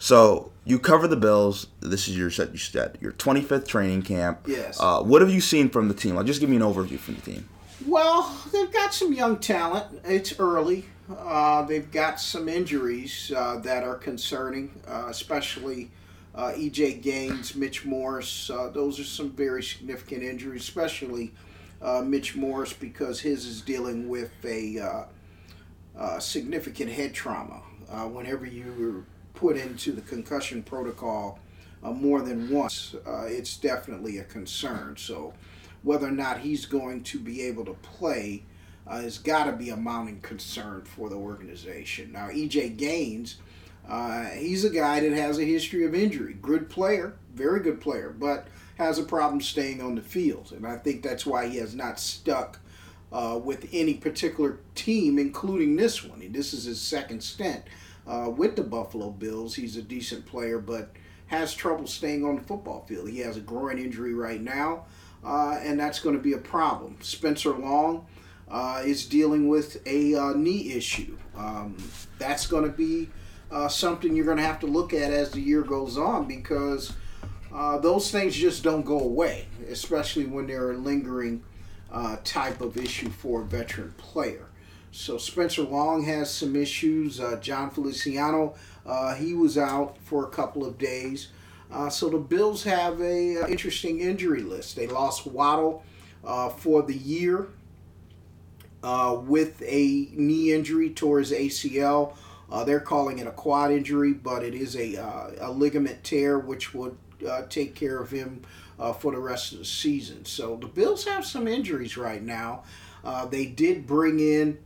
So 0.00 0.50
you 0.64 0.80
cover 0.80 1.06
the 1.06 1.16
Bills. 1.16 1.68
This 1.78 2.08
is 2.08 2.18
your 2.18 2.30
set. 2.30 2.50
You 2.50 2.58
said 2.58 2.98
your 3.00 3.12
25th 3.12 3.68
training 3.68 4.02
camp. 4.02 4.40
Yes. 4.46 4.80
Uh, 4.80 5.00
what 5.02 5.22
have 5.22 5.30
you 5.30 5.40
seen 5.40 5.68
from 5.68 5.86
the 5.86 5.94
team? 5.94 6.16
Like, 6.16 6.26
just 6.26 6.40
give 6.40 6.50
me 6.50 6.56
an 6.56 6.62
overview 6.62 6.98
from 6.98 7.14
the 7.14 7.20
team. 7.20 7.48
Well, 7.86 8.36
they've 8.52 8.72
got 8.72 8.92
some 8.92 9.12
young 9.12 9.38
talent. 9.38 10.00
It's 10.04 10.38
early. 10.40 10.86
Uh, 11.16 11.62
they've 11.62 11.90
got 11.90 12.20
some 12.20 12.48
injuries 12.48 13.32
uh, 13.36 13.58
that 13.58 13.84
are 13.84 13.96
concerning, 13.96 14.72
uh, 14.88 15.06
especially 15.08 15.90
uh, 16.34 16.52
EJ 16.52 17.02
Gaines, 17.02 17.54
Mitch 17.54 17.84
Morse. 17.84 18.50
Uh, 18.50 18.68
those 18.68 18.98
are 18.98 19.04
some 19.04 19.30
very 19.30 19.62
significant 19.62 20.22
injuries, 20.22 20.62
especially 20.62 21.32
uh, 21.82 22.02
Mitch 22.02 22.36
Morse 22.36 22.72
because 22.72 23.20
his 23.20 23.44
is 23.44 23.60
dealing 23.60 24.08
with 24.08 24.32
a 24.44 24.78
uh, 24.78 25.04
uh, 25.98 26.18
significant 26.18 26.90
head 26.90 27.12
trauma. 27.12 27.62
Uh, 27.90 28.04
whenever 28.04 28.46
you 28.46 28.72
were 28.78 29.04
put 29.34 29.56
into 29.56 29.92
the 29.92 30.00
concussion 30.02 30.62
protocol 30.62 31.38
uh, 31.82 31.90
more 31.90 32.22
than 32.22 32.48
once, 32.48 32.94
it's 33.26 33.56
definitely 33.56 34.18
a 34.18 34.24
concern. 34.24 34.96
So, 34.96 35.34
whether 35.82 36.06
or 36.06 36.12
not 36.12 36.38
he's 36.38 36.64
going 36.64 37.02
to 37.02 37.18
be 37.18 37.42
able 37.42 37.64
to 37.64 37.74
play 37.74 38.44
has 38.88 39.18
got 39.18 39.44
to 39.44 39.52
be 39.52 39.70
a 39.70 39.76
mounting 39.76 40.20
concern 40.20 40.82
for 40.84 41.08
the 41.08 41.16
organization. 41.16 42.12
Now, 42.12 42.28
EJ 42.28 42.76
Gaines, 42.76 43.36
uh, 43.88 44.26
he's 44.26 44.64
a 44.64 44.70
guy 44.70 45.00
that 45.00 45.12
has 45.12 45.38
a 45.38 45.44
history 45.44 45.84
of 45.84 45.94
injury. 45.94 46.34
Good 46.40 46.68
player, 46.68 47.14
very 47.34 47.60
good 47.60 47.80
player, 47.80 48.14
but 48.16 48.46
has 48.76 48.98
a 48.98 49.02
problem 49.02 49.40
staying 49.40 49.80
on 49.80 49.94
the 49.94 50.02
field. 50.02 50.52
And 50.54 50.66
I 50.66 50.76
think 50.76 51.02
that's 51.02 51.26
why 51.26 51.48
he 51.48 51.58
has 51.58 51.74
not 51.74 52.00
stuck 52.00 52.60
uh, 53.12 53.38
with 53.42 53.68
any 53.72 53.94
particular 53.94 54.58
team, 54.74 55.18
including 55.18 55.76
this 55.76 56.02
one. 56.02 56.22
And 56.22 56.34
this 56.34 56.52
is 56.54 56.64
his 56.64 56.80
second 56.80 57.22
stint 57.22 57.64
uh, 58.06 58.30
with 58.34 58.56
the 58.56 58.62
Buffalo 58.62 59.10
Bills. 59.10 59.54
He's 59.54 59.76
a 59.76 59.82
decent 59.82 60.26
player, 60.26 60.58
but 60.58 60.90
has 61.26 61.54
trouble 61.54 61.86
staying 61.86 62.24
on 62.24 62.36
the 62.36 62.42
football 62.42 62.84
field. 62.86 63.08
He 63.08 63.20
has 63.20 63.36
a 63.36 63.40
groin 63.40 63.78
injury 63.78 64.14
right 64.14 64.40
now, 64.40 64.84
uh, 65.24 65.58
and 65.62 65.78
that's 65.78 65.98
going 65.98 66.16
to 66.16 66.22
be 66.22 66.34
a 66.34 66.38
problem. 66.38 66.96
Spencer 67.00 67.54
Long 67.54 68.06
uh, 68.50 68.82
is 68.84 69.06
dealing 69.06 69.48
with 69.48 69.86
a 69.86 70.14
uh, 70.14 70.32
knee 70.34 70.72
issue. 70.72 71.16
Um, 71.36 71.76
that's 72.18 72.46
going 72.46 72.64
to 72.64 72.76
be 72.76 73.08
uh, 73.50 73.68
something 73.68 74.14
you're 74.14 74.26
going 74.26 74.36
to 74.36 74.42
have 74.42 74.60
to 74.60 74.66
look 74.66 74.92
at 74.92 75.10
as 75.10 75.30
the 75.30 75.40
year 75.40 75.62
goes 75.62 75.96
on 75.96 76.26
because 76.26 76.92
uh, 77.54 77.78
those 77.78 78.10
things 78.10 78.34
just 78.34 78.62
don't 78.62 78.84
go 78.84 78.98
away, 78.98 79.46
especially 79.68 80.24
when 80.24 80.46
they're 80.46 80.72
a 80.72 80.76
lingering 80.76 81.42
uh, 81.90 82.16
type 82.24 82.60
of 82.60 82.76
issue 82.78 83.10
for 83.10 83.42
a 83.42 83.44
veteran 83.44 83.92
player. 83.98 84.46
So 84.90 85.18
Spencer 85.18 85.62
Long 85.62 86.04
has 86.04 86.32
some 86.32 86.56
issues. 86.56 87.20
Uh, 87.20 87.36
Jon 87.40 87.70
Feliciano, 87.70 88.54
uh, 88.86 89.14
he 89.14 89.34
was 89.34 89.58
out 89.58 89.98
for 89.98 90.24
a 90.24 90.28
couple 90.28 90.64
of 90.66 90.78
days. 90.78 91.28
Uh, 91.70 91.88
so 91.88 92.08
the 92.08 92.18
Bills 92.18 92.64
have 92.64 93.00
a 93.00 93.42
uh, 93.42 93.46
interesting 93.48 94.00
injury 94.00 94.42
list. 94.42 94.76
They 94.76 94.86
lost 94.86 95.26
Waddle 95.26 95.82
for 96.58 96.82
the 96.82 96.94
year 96.94 97.48
with 98.82 99.62
a 99.62 100.08
knee 100.12 100.52
injury 100.52 100.90
towards 100.90 101.32
ACL. 101.32 102.14
They're 102.66 102.80
calling 102.80 103.18
it 103.18 103.26
a 103.26 103.32
quad 103.32 103.72
injury, 103.72 104.12
but 104.12 104.42
it 104.42 104.54
is 104.54 104.76
a, 104.76 104.96
a 105.40 105.50
ligament 105.50 106.04
tear, 106.04 106.38
which 106.38 106.74
would 106.74 106.96
uh, 107.26 107.42
take 107.48 107.74
care 107.74 107.98
of 107.98 108.10
him 108.10 108.42
uh, 108.78 108.92
for 108.92 109.12
the 109.12 109.18
rest 109.18 109.52
of 109.52 109.58
the 109.58 109.64
season. 109.64 110.24
So 110.24 110.56
the 110.56 110.66
Bills 110.66 111.04
have 111.04 111.24
some 111.24 111.46
injuries 111.46 111.96
right 111.96 112.22
now. 112.22 112.64
Uh, 113.04 113.26
they 113.26 113.46
did 113.46 113.86
bring 113.86 114.20
in 114.20 114.58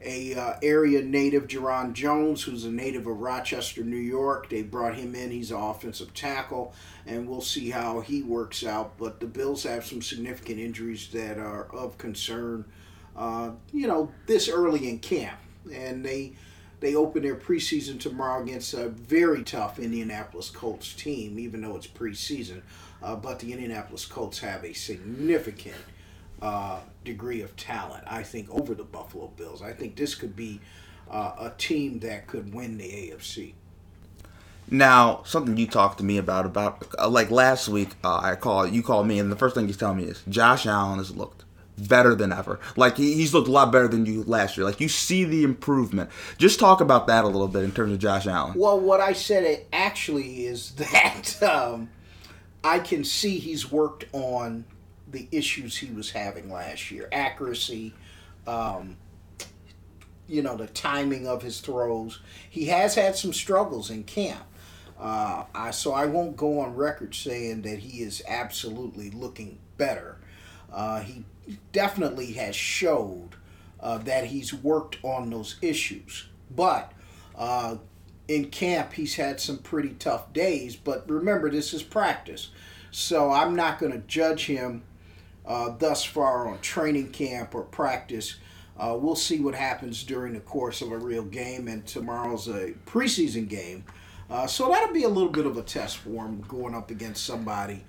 a 0.00 0.34
uh, 0.34 0.54
area 0.62 1.02
native, 1.02 1.46
Jarron 1.48 1.92
Jones, 1.92 2.42
who's 2.42 2.64
a 2.64 2.70
native 2.70 3.06
of 3.06 3.18
Rochester, 3.18 3.82
New 3.82 3.96
York. 3.96 4.48
They 4.50 4.62
brought 4.62 4.94
him 4.94 5.14
in. 5.14 5.30
He's 5.30 5.50
an 5.50 5.56
offensive 5.56 6.12
tackle, 6.14 6.74
and 7.06 7.28
we'll 7.28 7.40
see 7.40 7.70
how 7.70 8.00
he 8.00 8.22
works 8.22 8.64
out. 8.64 8.98
But 8.98 9.20
the 9.20 9.26
Bills 9.26 9.62
have 9.62 9.84
some 9.84 10.02
significant 10.02 10.60
injuries 10.60 11.08
that 11.12 11.38
are 11.38 11.64
of 11.74 11.98
concern. 11.98 12.64
Uh, 13.16 13.52
you 13.72 13.86
know, 13.86 14.12
this 14.26 14.48
early 14.48 14.88
in 14.88 14.98
camp, 14.98 15.38
and 15.72 16.04
they 16.04 16.34
they 16.80 16.94
open 16.94 17.22
their 17.22 17.36
preseason 17.36 17.98
tomorrow 17.98 18.42
against 18.42 18.74
a 18.74 18.88
very 18.88 19.42
tough 19.42 19.78
Indianapolis 19.78 20.50
Colts 20.50 20.92
team, 20.92 21.38
even 21.38 21.62
though 21.62 21.76
it's 21.76 21.86
preseason. 21.86 22.62
Uh, 23.02 23.16
but 23.16 23.38
the 23.38 23.52
Indianapolis 23.52 24.04
Colts 24.04 24.38
have 24.40 24.64
a 24.64 24.72
significant 24.72 25.76
uh, 26.42 26.80
degree 27.04 27.40
of 27.40 27.56
talent, 27.56 28.04
I 28.06 28.22
think, 28.22 28.50
over 28.50 28.74
the 28.74 28.84
Buffalo 28.84 29.28
Bills. 29.36 29.62
I 29.62 29.72
think 29.72 29.96
this 29.96 30.14
could 30.14 30.36
be 30.36 30.60
uh, 31.10 31.32
a 31.38 31.52
team 31.56 32.00
that 32.00 32.26
could 32.26 32.52
win 32.52 32.78
the 32.78 32.84
AFC. 32.84 33.54
Now, 34.68 35.22
something 35.24 35.56
you 35.56 35.68
talked 35.68 35.98
to 35.98 36.04
me 36.04 36.18
about 36.18 36.44
about 36.44 36.84
uh, 36.98 37.08
like 37.08 37.30
last 37.30 37.68
week, 37.68 37.90
uh, 38.02 38.18
I 38.22 38.34
call 38.34 38.66
you 38.66 38.82
called 38.82 39.06
me, 39.06 39.18
and 39.18 39.30
the 39.30 39.36
first 39.36 39.54
thing 39.54 39.68
you 39.68 39.74
telling 39.74 39.98
me 39.98 40.04
is 40.04 40.22
Josh 40.28 40.66
Allen 40.66 40.98
has 40.98 41.14
looked 41.14 41.44
better 41.76 42.14
than 42.14 42.32
ever. 42.32 42.58
Like 42.76 42.96
he, 42.96 43.14
he's 43.14 43.34
looked 43.34 43.48
a 43.48 43.52
lot 43.52 43.72
better 43.72 43.88
than 43.88 44.06
you 44.06 44.22
last 44.24 44.56
year. 44.56 44.64
Like 44.64 44.80
you 44.80 44.88
see 44.88 45.24
the 45.24 45.44
improvement. 45.44 46.10
Just 46.38 46.58
talk 46.58 46.80
about 46.80 47.06
that 47.06 47.24
a 47.24 47.28
little 47.28 47.48
bit 47.48 47.64
in 47.64 47.72
terms 47.72 47.92
of 47.92 47.98
Josh 47.98 48.26
Allen. 48.26 48.54
Well, 48.56 48.80
what 48.80 49.00
I 49.00 49.12
said 49.12 49.66
actually 49.72 50.46
is 50.46 50.70
that 50.76 51.42
um, 51.42 51.90
I 52.64 52.78
can 52.78 53.04
see 53.04 53.38
he's 53.38 53.70
worked 53.70 54.06
on 54.12 54.64
the 55.08 55.28
issues 55.30 55.76
he 55.76 55.92
was 55.92 56.10
having 56.10 56.50
last 56.50 56.90
year 56.90 57.08
accuracy, 57.12 57.94
um, 58.46 58.96
you 60.26 60.42
know, 60.42 60.56
the 60.56 60.66
timing 60.66 61.28
of 61.28 61.42
his 61.42 61.60
throws. 61.60 62.20
He 62.50 62.66
has 62.66 62.94
had 62.96 63.16
some 63.16 63.32
struggles 63.32 63.90
in 63.90 64.04
camp. 64.04 64.42
Uh, 64.98 65.44
I, 65.54 65.70
so 65.72 65.92
I 65.92 66.06
won't 66.06 66.36
go 66.36 66.60
on 66.60 66.74
record 66.74 67.14
saying 67.14 67.62
that 67.62 67.78
he 67.78 68.02
is 68.02 68.22
absolutely 68.26 69.10
looking 69.10 69.58
better. 69.76 70.16
Uh, 70.72 71.00
he 71.00 71.24
definitely 71.72 72.32
has 72.32 72.56
showed 72.56 73.30
uh, 73.80 73.98
that 73.98 74.26
he's 74.26 74.52
worked 74.52 74.98
on 75.02 75.30
those 75.30 75.56
issues. 75.62 76.26
But 76.54 76.92
uh, 77.36 77.76
in 78.28 78.50
camp, 78.50 78.94
he's 78.94 79.16
had 79.16 79.40
some 79.40 79.58
pretty 79.58 79.90
tough 79.90 80.32
days. 80.32 80.76
But 80.76 81.08
remember, 81.08 81.50
this 81.50 81.72
is 81.72 81.82
practice. 81.82 82.50
So 82.90 83.30
I'm 83.30 83.54
not 83.54 83.78
going 83.78 83.92
to 83.92 83.98
judge 83.98 84.46
him 84.46 84.82
uh, 85.46 85.70
thus 85.78 86.02
far 86.04 86.48
on 86.48 86.60
training 86.60 87.10
camp 87.12 87.54
or 87.54 87.62
practice. 87.62 88.36
Uh, 88.78 88.96
we'll 88.98 89.16
see 89.16 89.40
what 89.40 89.54
happens 89.54 90.02
during 90.02 90.34
the 90.34 90.40
course 90.40 90.82
of 90.82 90.92
a 90.92 90.98
real 90.98 91.22
game, 91.22 91.66
and 91.68 91.86
tomorrow's 91.86 92.46
a 92.46 92.74
preseason 92.84 93.48
game. 93.48 93.84
Uh, 94.28 94.46
so 94.46 94.68
that'll 94.68 94.92
be 94.92 95.04
a 95.04 95.08
little 95.08 95.30
bit 95.30 95.46
of 95.46 95.56
a 95.56 95.62
test 95.62 95.98
for 95.98 96.26
him 96.26 96.42
going 96.42 96.74
up 96.74 96.90
against 96.90 97.24
somebody 97.24 97.84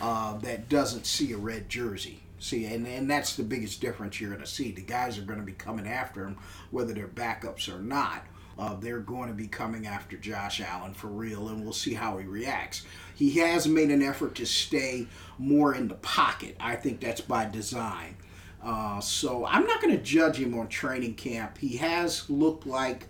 uh, 0.00 0.38
that 0.38 0.68
doesn't 0.68 1.04
see 1.04 1.32
a 1.32 1.36
red 1.36 1.68
jersey. 1.68 2.22
See, 2.40 2.64
and, 2.64 2.86
and 2.86 3.08
that's 3.08 3.36
the 3.36 3.42
biggest 3.42 3.80
difference 3.80 4.20
you're 4.20 4.30
going 4.30 4.42
to 4.42 4.46
see. 4.46 4.72
The 4.72 4.82
guys 4.82 5.18
are 5.18 5.22
going 5.22 5.38
to 5.38 5.44
be 5.44 5.52
coming 5.52 5.86
after 5.86 6.24
him, 6.24 6.38
whether 6.70 6.92
they're 6.92 7.06
backups 7.06 7.72
or 7.72 7.78
not. 7.80 8.26
Uh, 8.58 8.74
they're 8.74 8.98
going 8.98 9.28
to 9.28 9.34
be 9.34 9.46
coming 9.46 9.86
after 9.86 10.16
Josh 10.16 10.60
Allen 10.60 10.92
for 10.92 11.06
real, 11.06 11.48
and 11.48 11.62
we'll 11.62 11.72
see 11.72 11.94
how 11.94 12.18
he 12.18 12.26
reacts. 12.26 12.82
He 13.14 13.30
has 13.38 13.68
made 13.68 13.90
an 13.90 14.02
effort 14.02 14.34
to 14.36 14.46
stay 14.46 15.06
more 15.38 15.74
in 15.74 15.88
the 15.88 15.94
pocket. 15.94 16.56
I 16.58 16.76
think 16.76 17.00
that's 17.00 17.20
by 17.20 17.46
design. 17.46 18.16
Uh, 18.62 19.00
so 19.00 19.46
I'm 19.46 19.66
not 19.66 19.80
going 19.80 19.96
to 19.96 20.02
judge 20.02 20.36
him 20.36 20.58
on 20.58 20.68
training 20.68 21.14
camp. 21.14 21.58
He 21.58 21.76
has 21.78 22.28
looked 22.28 22.66
like 22.66 23.06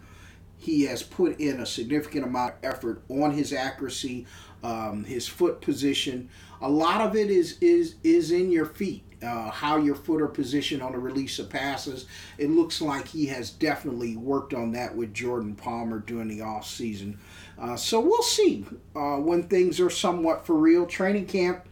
he 0.56 0.82
has 0.82 1.02
put 1.02 1.40
in 1.40 1.60
a 1.60 1.66
significant 1.66 2.26
amount 2.26 2.54
of 2.54 2.74
effort 2.74 3.02
on 3.08 3.32
his 3.32 3.52
accuracy, 3.52 4.26
um, 4.62 5.04
his 5.04 5.26
foot 5.26 5.60
position. 5.60 6.28
A 6.60 6.70
lot 6.70 7.00
of 7.00 7.16
it 7.16 7.30
is 7.30 7.56
is 7.60 7.94
is 8.04 8.30
in 8.30 8.52
your 8.52 8.66
feet, 8.66 9.02
uh, 9.22 9.50
how 9.50 9.76
your 9.76 9.94
foot 9.94 10.22
are 10.22 10.28
positioned 10.28 10.82
on 10.82 10.92
the 10.92 10.98
release 10.98 11.38
of 11.38 11.50
passes. 11.50 12.06
It 12.38 12.50
looks 12.50 12.80
like 12.80 13.08
he 13.08 13.26
has 13.26 13.50
definitely 13.50 14.16
worked 14.16 14.54
on 14.54 14.72
that 14.72 14.96
with 14.96 15.12
Jordan 15.14 15.54
Palmer 15.54 15.98
during 16.00 16.28
the 16.28 16.42
off 16.42 16.66
season. 16.66 17.18
Uh, 17.58 17.76
so 17.76 18.00
we'll 18.00 18.22
see 18.22 18.64
uh, 18.96 19.16
when 19.16 19.44
things 19.44 19.80
are 19.80 19.90
somewhat 19.90 20.46
for 20.46 20.54
real. 20.54 20.86
Training 20.86 21.26
camp, 21.26 21.66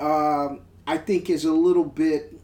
um 0.00 0.60
I 0.88 0.96
think, 0.96 1.28
is 1.28 1.44
a 1.44 1.52
little 1.52 1.84
bit. 1.84 2.40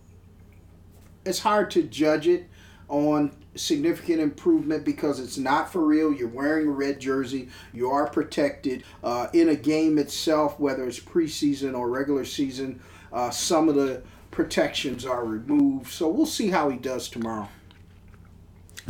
It's 1.25 1.39
hard 1.39 1.71
to 1.71 1.83
judge 1.83 2.29
it 2.29 2.47
on 2.89 3.35
significant 3.55 4.21
improvement 4.21 4.85
because 4.85 5.19
it's 5.19 5.39
not 5.39 5.73
for 5.73 5.81
real. 5.81 6.13
You're 6.13 6.29
wearing 6.29 6.69
a 6.69 6.71
red 6.71 7.01
jersey. 7.01 7.49
You 7.73 7.91
are 7.91 8.07
protected 8.07 8.85
uh, 9.03 9.29
in 9.33 9.49
a 9.49 9.57
game 9.57 9.97
itself, 9.97 10.61
whether 10.61 10.87
it's 10.87 11.01
preseason 11.01 11.75
or 11.77 11.89
regular 11.89 12.27
season. 12.27 12.83
Uh, 13.11 13.31
some 13.31 13.71
of 13.71 13.77
the 13.77 14.03
protections 14.35 15.07
are 15.07 15.25
removed, 15.25 15.91
so 15.91 16.09
we'll 16.09 16.27
see 16.27 16.51
how 16.51 16.69
he 16.69 16.77
does 16.77 17.09
tomorrow. 17.09 17.49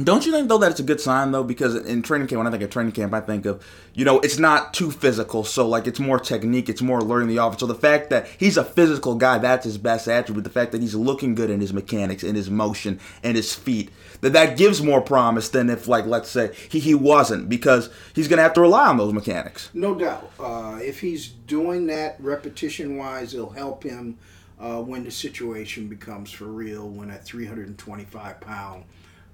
Don't 0.02 0.26
you 0.26 0.32
think 0.32 0.48
though 0.48 0.58
that 0.58 0.72
it's 0.72 0.80
a 0.80 0.84
good 0.84 1.00
sign 1.00 1.30
though? 1.30 1.44
Because 1.44 1.76
in 1.76 2.02
training 2.02 2.26
camp, 2.26 2.38
when 2.38 2.48
I 2.48 2.50
think 2.50 2.64
of 2.64 2.70
training 2.70 2.90
camp, 2.90 3.14
I 3.14 3.20
think 3.20 3.46
of 3.46 3.64
you 3.94 4.04
know 4.04 4.18
it's 4.20 4.40
not 4.40 4.74
too 4.74 4.90
physical, 4.90 5.44
so 5.44 5.68
like 5.68 5.86
it's 5.86 6.00
more 6.00 6.18
technique, 6.18 6.68
it's 6.68 6.82
more 6.82 7.00
learning 7.00 7.28
the 7.28 7.36
offense. 7.36 7.60
So 7.60 7.66
the 7.66 7.76
fact 7.76 8.10
that 8.10 8.26
he's 8.26 8.56
a 8.56 8.64
physical 8.64 9.14
guy, 9.14 9.38
that's 9.38 9.64
his 9.64 9.78
best 9.78 10.08
attribute. 10.08 10.42
The 10.42 10.50
fact 10.50 10.72
that 10.72 10.80
he's 10.80 10.96
looking 10.96 11.36
good 11.36 11.48
in 11.48 11.60
his 11.60 11.72
mechanics, 11.72 12.24
in 12.24 12.34
his 12.34 12.50
motion, 12.50 12.98
and 13.22 13.36
his 13.36 13.54
feet, 13.54 13.92
that 14.20 14.32
that 14.32 14.56
gives 14.56 14.82
more 14.82 15.00
promise 15.00 15.48
than 15.50 15.70
if 15.70 15.86
like 15.86 16.06
let's 16.06 16.28
say 16.28 16.52
he, 16.68 16.80
he 16.80 16.96
wasn't, 16.96 17.48
because 17.48 17.88
he's 18.16 18.26
gonna 18.26 18.42
have 18.42 18.54
to 18.54 18.62
rely 18.62 18.88
on 18.88 18.96
those 18.96 19.12
mechanics. 19.12 19.70
No 19.74 19.94
doubt. 19.94 20.28
Uh, 20.40 20.80
if 20.82 20.98
he's 20.98 21.28
doing 21.28 21.86
that 21.86 22.16
repetition 22.18 22.96
wise, 22.96 23.32
it'll 23.32 23.50
help 23.50 23.84
him 23.84 24.18
uh, 24.58 24.80
when 24.80 25.04
the 25.04 25.10
situation 25.10 25.88
becomes 25.88 26.30
for 26.30 26.46
real, 26.46 26.88
when 26.88 27.10
a 27.10 27.18
325 27.18 28.40
pound 28.40 28.84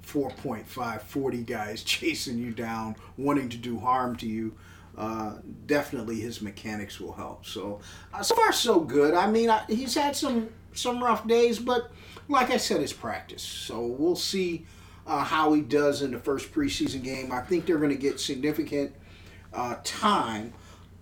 4.5 0.06 1.02
40 1.02 1.42
guys 1.42 1.82
chasing 1.84 2.38
you 2.38 2.52
down 2.52 2.96
wanting 3.18 3.48
to 3.50 3.56
do 3.56 3.78
harm 3.78 4.16
to 4.16 4.26
you 4.26 4.54
uh, 4.96 5.34
definitely 5.66 6.20
his 6.20 6.42
mechanics 6.42 6.98
will 6.98 7.12
help. 7.12 7.46
So 7.46 7.80
uh, 8.12 8.22
so 8.22 8.34
far 8.34 8.52
so 8.52 8.80
good. 8.80 9.14
I 9.14 9.30
mean 9.30 9.50
I, 9.50 9.62
he's 9.68 9.94
had 9.94 10.16
some 10.16 10.48
some 10.72 11.02
rough 11.02 11.26
days 11.26 11.58
but 11.58 11.90
like 12.28 12.50
i 12.50 12.56
said 12.56 12.80
it's 12.80 12.92
practice. 12.92 13.42
So 13.42 13.86
we'll 13.86 14.16
see 14.16 14.66
uh, 15.06 15.24
how 15.24 15.52
he 15.52 15.62
does 15.62 16.02
in 16.02 16.12
the 16.12 16.18
first 16.18 16.52
preseason 16.52 17.02
game. 17.02 17.32
I 17.32 17.40
think 17.40 17.66
they're 17.66 17.78
going 17.78 17.90
to 17.90 17.96
get 17.96 18.20
significant 18.20 18.94
uh, 19.52 19.76
time. 19.82 20.52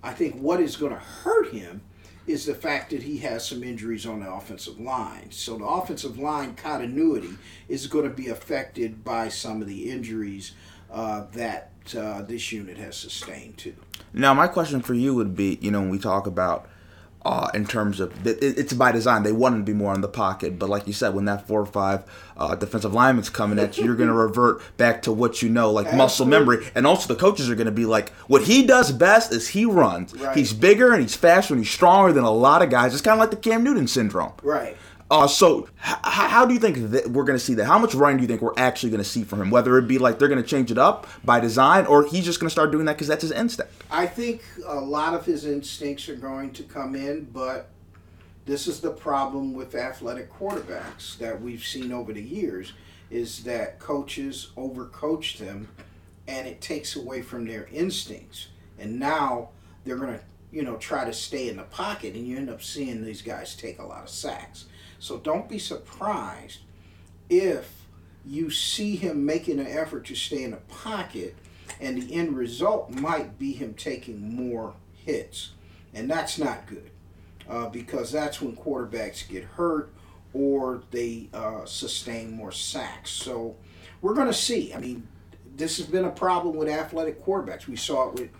I 0.02 0.12
think 0.12 0.36
what 0.36 0.60
is 0.60 0.76
going 0.76 0.92
to 0.92 0.98
hurt 0.98 1.50
him 1.50 1.82
is 2.28 2.44
the 2.44 2.54
fact 2.54 2.90
that 2.90 3.02
he 3.02 3.18
has 3.18 3.46
some 3.46 3.64
injuries 3.64 4.06
on 4.06 4.20
the 4.20 4.30
offensive 4.30 4.78
line. 4.78 5.30
So 5.30 5.56
the 5.56 5.64
offensive 5.64 6.18
line 6.18 6.54
continuity 6.54 7.30
is 7.68 7.86
going 7.86 8.04
to 8.08 8.14
be 8.14 8.28
affected 8.28 9.02
by 9.02 9.28
some 9.28 9.62
of 9.62 9.68
the 9.68 9.90
injuries 9.90 10.52
uh, 10.90 11.24
that 11.32 11.70
uh, 11.96 12.22
this 12.22 12.52
unit 12.52 12.76
has 12.76 12.96
sustained 12.96 13.56
too. 13.56 13.74
Now, 14.12 14.34
my 14.34 14.46
question 14.46 14.80
for 14.80 14.94
you 14.94 15.14
would 15.14 15.34
be, 15.34 15.58
you 15.60 15.70
know, 15.70 15.80
when 15.80 15.90
we 15.90 15.98
talk 15.98 16.26
about 16.26 16.68
uh, 17.28 17.50
in 17.52 17.66
terms 17.66 18.00
of 18.00 18.26
it, 18.26 18.38
it's 18.40 18.72
by 18.72 18.90
design. 18.90 19.22
They 19.22 19.32
want 19.32 19.56
to 19.56 19.62
be 19.62 19.76
more 19.76 19.94
in 19.94 20.00
the 20.00 20.08
pocket, 20.08 20.58
but 20.58 20.70
like 20.70 20.86
you 20.86 20.94
said, 20.94 21.14
when 21.14 21.26
that 21.26 21.46
four 21.46 21.60
or 21.60 21.66
five 21.66 22.04
uh, 22.38 22.54
defensive 22.54 22.94
lineman's 22.94 23.28
coming 23.28 23.58
at 23.58 23.76
you, 23.76 23.84
you're 23.84 23.96
going 23.96 24.08
to 24.08 24.14
revert 24.14 24.62
back 24.78 25.02
to 25.02 25.12
what 25.12 25.42
you 25.42 25.50
know, 25.50 25.70
like 25.70 25.92
muscle 25.94 26.24
memory. 26.24 26.66
And 26.74 26.86
also, 26.86 27.12
the 27.12 27.20
coaches 27.20 27.50
are 27.50 27.54
going 27.54 27.66
to 27.66 27.70
be 27.70 27.84
like, 27.84 28.14
what 28.28 28.44
he 28.44 28.66
does 28.66 28.92
best 28.92 29.30
is 29.30 29.48
he 29.48 29.66
runs. 29.66 30.14
Right. 30.14 30.34
He's 30.34 30.54
bigger 30.54 30.94
and 30.94 31.02
he's 31.02 31.16
faster 31.16 31.52
and 31.52 31.62
he's 31.62 31.70
stronger 31.70 32.14
than 32.14 32.24
a 32.24 32.30
lot 32.30 32.62
of 32.62 32.70
guys. 32.70 32.94
It's 32.94 33.02
kind 33.02 33.12
of 33.12 33.20
like 33.20 33.30
the 33.30 33.36
Cam 33.36 33.62
Newton 33.62 33.88
syndrome. 33.88 34.32
Right. 34.42 34.74
Uh, 35.10 35.26
so, 35.26 35.68
h- 35.78 35.96
how 36.02 36.44
do 36.44 36.52
you 36.52 36.60
think 36.60 36.90
that 36.90 37.08
we're 37.08 37.24
going 37.24 37.38
to 37.38 37.42
see 37.44 37.54
that? 37.54 37.64
How 37.64 37.78
much 37.78 37.94
running 37.94 38.18
do 38.18 38.22
you 38.22 38.28
think 38.28 38.42
we're 38.42 38.52
actually 38.58 38.90
going 38.90 39.02
to 39.02 39.08
see 39.08 39.24
from 39.24 39.40
him? 39.40 39.50
Whether 39.50 39.78
it 39.78 39.88
be 39.88 39.98
like 39.98 40.18
they're 40.18 40.28
going 40.28 40.42
to 40.42 40.46
change 40.48 40.70
it 40.70 40.76
up 40.76 41.06
by 41.24 41.40
design, 41.40 41.86
or 41.86 42.04
he's 42.04 42.26
just 42.26 42.40
going 42.40 42.48
to 42.48 42.52
start 42.52 42.70
doing 42.70 42.84
that 42.86 42.94
because 42.94 43.08
that's 43.08 43.22
his 43.22 43.32
instinct. 43.32 43.72
I 43.90 44.06
think 44.06 44.42
a 44.66 44.78
lot 44.78 45.14
of 45.14 45.24
his 45.24 45.46
instincts 45.46 46.08
are 46.10 46.16
going 46.16 46.52
to 46.52 46.62
come 46.62 46.94
in, 46.94 47.24
but 47.32 47.70
this 48.44 48.66
is 48.66 48.80
the 48.80 48.90
problem 48.90 49.54
with 49.54 49.74
athletic 49.74 50.32
quarterbacks 50.32 51.16
that 51.18 51.40
we've 51.40 51.64
seen 51.64 51.92
over 51.92 52.12
the 52.12 52.22
years 52.22 52.72
is 53.10 53.44
that 53.44 53.78
coaches 53.78 54.50
overcoach 54.56 55.38
them 55.38 55.68
and 56.26 56.46
it 56.46 56.60
takes 56.60 56.96
away 56.96 57.22
from 57.22 57.46
their 57.46 57.66
instincts. 57.72 58.48
And 58.78 58.98
now 58.98 59.50
they're 59.84 59.96
going 59.96 60.14
to, 60.18 60.20
you 60.52 60.62
know, 60.62 60.76
try 60.76 61.04
to 61.04 61.12
stay 61.12 61.48
in 61.48 61.56
the 61.56 61.62
pocket 61.64 62.14
and 62.14 62.26
you 62.26 62.36
end 62.36 62.50
up 62.50 62.62
seeing 62.62 63.02
these 63.04 63.22
guys 63.22 63.54
take 63.54 63.78
a 63.78 63.84
lot 63.84 64.02
of 64.02 64.10
sacks. 64.10 64.66
So 64.98 65.18
don't 65.18 65.48
be 65.48 65.58
surprised 65.58 66.60
if 67.28 67.86
you 68.24 68.50
see 68.50 68.96
him 68.96 69.24
making 69.24 69.58
an 69.58 69.66
effort 69.66 70.06
to 70.06 70.14
stay 70.14 70.42
in 70.42 70.50
the 70.50 70.56
pocket 70.56 71.36
and 71.80 72.02
the 72.02 72.14
end 72.14 72.36
result 72.36 72.90
might 72.90 73.38
be 73.38 73.52
him 73.52 73.74
taking 73.74 74.34
more 74.34 74.74
hits. 75.04 75.52
And 75.94 76.10
that's 76.10 76.38
not 76.38 76.66
good 76.66 76.90
uh, 77.48 77.68
because 77.68 78.12
that's 78.12 78.40
when 78.40 78.56
quarterbacks 78.56 79.28
get 79.28 79.44
hurt 79.44 79.92
or 80.34 80.82
they 80.90 81.28
uh, 81.32 81.64
sustain 81.64 82.32
more 82.32 82.52
sacks. 82.52 83.10
So 83.10 83.56
we're 84.02 84.14
going 84.14 84.26
to 84.26 84.34
see. 84.34 84.74
I 84.74 84.78
mean, 84.78 85.06
this 85.56 85.78
has 85.78 85.86
been 85.86 86.04
a 86.04 86.10
problem 86.10 86.56
with 86.56 86.68
athletic 86.68 87.24
quarterbacks. 87.24 87.66
We 87.66 87.76
saw 87.76 88.08
it 88.08 88.14
with 88.14 88.30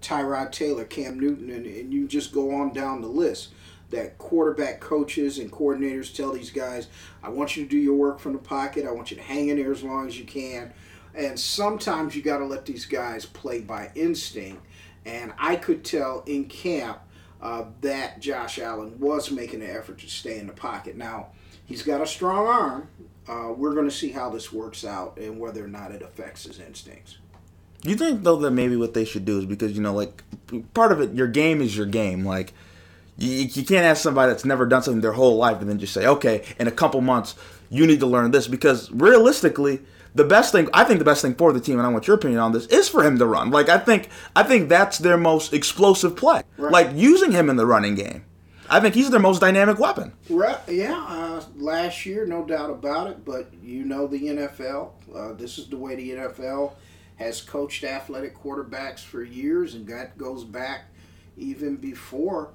Tyrod 0.00 0.52
Taylor, 0.52 0.84
Cam 0.84 1.18
Newton, 1.18 1.50
and, 1.50 1.66
and 1.66 1.92
you 1.92 2.06
just 2.06 2.32
go 2.32 2.54
on 2.54 2.72
down 2.72 3.00
the 3.00 3.08
list. 3.08 3.50
That 3.90 4.18
quarterback 4.18 4.80
coaches 4.80 5.38
and 5.38 5.52
coordinators 5.52 6.14
tell 6.14 6.32
these 6.32 6.50
guys, 6.50 6.88
I 7.22 7.28
want 7.28 7.56
you 7.56 7.64
to 7.64 7.68
do 7.68 7.78
your 7.78 7.94
work 7.94 8.18
from 8.18 8.32
the 8.32 8.38
pocket. 8.38 8.86
I 8.86 8.90
want 8.90 9.10
you 9.10 9.16
to 9.16 9.22
hang 9.22 9.48
in 9.48 9.56
there 9.56 9.72
as 9.72 9.82
long 9.82 10.08
as 10.08 10.18
you 10.18 10.24
can. 10.24 10.72
And 11.14 11.38
sometimes 11.38 12.16
you 12.16 12.22
got 12.22 12.38
to 12.38 12.44
let 12.44 12.66
these 12.66 12.86
guys 12.86 13.24
play 13.24 13.60
by 13.60 13.90
instinct. 13.94 14.64
And 15.06 15.32
I 15.38 15.56
could 15.56 15.84
tell 15.84 16.24
in 16.26 16.46
camp 16.46 17.00
uh, 17.40 17.66
that 17.82 18.20
Josh 18.20 18.58
Allen 18.58 18.98
was 18.98 19.30
making 19.30 19.62
an 19.62 19.70
effort 19.70 19.98
to 19.98 20.08
stay 20.08 20.38
in 20.38 20.46
the 20.46 20.52
pocket. 20.52 20.96
Now, 20.96 21.28
he's 21.66 21.82
got 21.82 22.00
a 22.00 22.06
strong 22.06 22.46
arm. 22.46 22.88
Uh, 23.28 23.52
we're 23.56 23.74
going 23.74 23.88
to 23.88 23.94
see 23.94 24.10
how 24.10 24.30
this 24.30 24.52
works 24.52 24.84
out 24.84 25.18
and 25.18 25.38
whether 25.38 25.64
or 25.64 25.68
not 25.68 25.92
it 25.92 26.02
affects 26.02 26.44
his 26.44 26.58
instincts. 26.58 27.18
You 27.82 27.96
think 27.96 28.22
though 28.22 28.36
that 28.36 28.50
maybe 28.50 28.76
what 28.76 28.94
they 28.94 29.04
should 29.04 29.26
do 29.26 29.38
is 29.38 29.44
because 29.44 29.72
you 29.72 29.82
know 29.82 29.92
like 29.92 30.22
part 30.72 30.90
of 30.90 31.00
it, 31.02 31.12
your 31.12 31.26
game 31.26 31.60
is 31.60 31.76
your 31.76 31.86
game. 31.86 32.24
Like 32.24 32.54
you, 33.16 33.30
you 33.30 33.64
can't 33.64 33.84
ask 33.84 34.02
somebody 34.02 34.32
that's 34.32 34.44
never 34.44 34.66
done 34.66 34.82
something 34.82 35.00
their 35.00 35.12
whole 35.12 35.36
life 35.36 35.60
and 35.60 35.68
then 35.68 35.78
just 35.78 35.92
say, 35.92 36.06
okay, 36.06 36.44
in 36.58 36.66
a 36.66 36.72
couple 36.72 37.00
months 37.00 37.34
you 37.70 37.86
need 37.86 38.00
to 38.00 38.06
learn 38.06 38.30
this 38.30 38.48
because 38.48 38.90
realistically. 38.92 39.80
The 40.16 40.22
best 40.22 40.52
thing 40.52 40.68
I 40.72 40.84
think 40.84 41.00
the 41.00 41.04
best 41.04 41.22
thing 41.22 41.34
for 41.34 41.52
the 41.52 41.58
team, 41.58 41.76
and 41.76 41.84
I 41.84 41.90
want 41.90 42.06
your 42.06 42.14
opinion 42.14 42.38
on 42.38 42.52
this, 42.52 42.66
is 42.66 42.88
for 42.88 43.02
him 43.02 43.18
to 43.18 43.26
run. 43.26 43.50
Like 43.50 43.68
I 43.68 43.78
think 43.78 44.10
I 44.36 44.44
think 44.44 44.68
that's 44.68 44.98
their 44.98 45.16
most 45.16 45.52
explosive 45.52 46.14
play. 46.14 46.42
Right. 46.56 46.70
Like 46.70 46.90
using 46.94 47.32
him 47.32 47.50
in 47.50 47.56
the 47.56 47.66
running 47.66 47.96
game. 47.96 48.24
I 48.70 48.78
think 48.78 48.94
he's 48.94 49.10
their 49.10 49.20
most 49.20 49.40
dynamic 49.40 49.78
weapon. 49.78 50.12
Right, 50.30 50.58
yeah, 50.68 51.04
uh, 51.08 51.44
last 51.56 52.06
year, 52.06 52.26
no 52.26 52.44
doubt 52.44 52.70
about 52.70 53.08
it. 53.08 53.24
But 53.24 53.52
you 53.60 53.84
know 53.84 54.06
the 54.06 54.20
NFL. 54.20 54.92
Uh, 55.14 55.32
this 55.32 55.58
is 55.58 55.68
the 55.68 55.76
way 55.76 55.96
the 55.96 56.10
NFL 56.10 56.74
has 57.16 57.42
coached 57.42 57.84
athletic 57.84 58.36
quarterbacks 58.36 59.00
for 59.00 59.22
years, 59.22 59.74
and 59.74 59.86
that 59.88 60.16
goes 60.16 60.44
back 60.44 60.84
even 61.36 61.76
before 61.76 62.50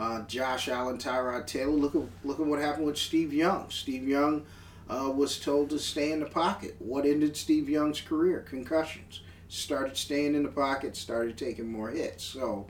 uh, 0.00 0.22
Josh 0.22 0.68
Allen, 0.68 0.98
Tyrod 0.98 1.46
Taylor. 1.46 1.72
Look 1.72 1.94
at 1.94 2.02
look 2.24 2.40
at 2.40 2.46
what 2.46 2.60
happened 2.60 2.86
with 2.86 2.98
Steve 2.98 3.32
Young. 3.32 3.68
Steve 3.70 4.08
Young 4.08 4.44
uh, 4.88 5.10
was 5.14 5.38
told 5.38 5.70
to 5.70 5.78
stay 5.78 6.10
in 6.12 6.20
the 6.20 6.26
pocket. 6.26 6.76
What 6.78 7.04
ended 7.04 7.36
Steve 7.36 7.68
Young's 7.68 8.00
career? 8.00 8.40
Concussions. 8.40 9.20
Started 9.48 9.96
staying 9.96 10.34
in 10.34 10.42
the 10.44 10.48
pocket. 10.48 10.96
Started 10.96 11.36
taking 11.36 11.70
more 11.70 11.90
hits. 11.90 12.24
So. 12.24 12.66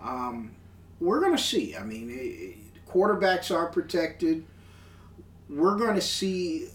Um, 0.00 0.52
we're 1.02 1.20
going 1.20 1.36
to 1.36 1.42
see. 1.42 1.76
I 1.76 1.82
mean, 1.82 2.10
eh, 2.10 2.90
quarterbacks 2.90 3.54
are 3.54 3.66
protected. 3.66 4.44
We're 5.50 5.76
going 5.76 5.96
to 5.96 6.00
see 6.00 6.68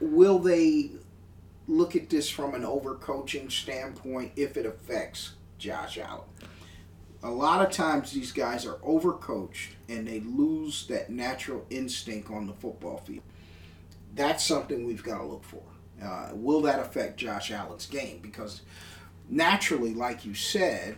will 0.00 0.38
they 0.38 0.92
look 1.66 1.96
at 1.96 2.08
this 2.08 2.30
from 2.30 2.54
an 2.54 2.62
overcoaching 2.62 3.50
standpoint 3.50 4.32
if 4.36 4.56
it 4.56 4.64
affects 4.64 5.32
Josh 5.58 5.98
Allen. 5.98 6.27
A 7.22 7.30
lot 7.30 7.66
of 7.66 7.72
times 7.72 8.12
these 8.12 8.30
guys 8.30 8.64
are 8.64 8.76
overcoached 8.76 9.70
and 9.88 10.06
they 10.06 10.20
lose 10.20 10.86
that 10.86 11.10
natural 11.10 11.66
instinct 11.68 12.30
on 12.30 12.46
the 12.46 12.52
football 12.52 12.98
field. 12.98 13.24
That's 14.14 14.44
something 14.44 14.86
we've 14.86 15.02
got 15.02 15.18
to 15.18 15.24
look 15.24 15.44
for. 15.44 15.62
Uh, 16.02 16.30
will 16.32 16.62
that 16.62 16.78
affect 16.78 17.16
Josh 17.18 17.50
Allen's 17.50 17.86
game? 17.86 18.20
Because 18.22 18.62
naturally, 19.28 19.94
like 19.94 20.24
you 20.24 20.34
said, 20.34 20.96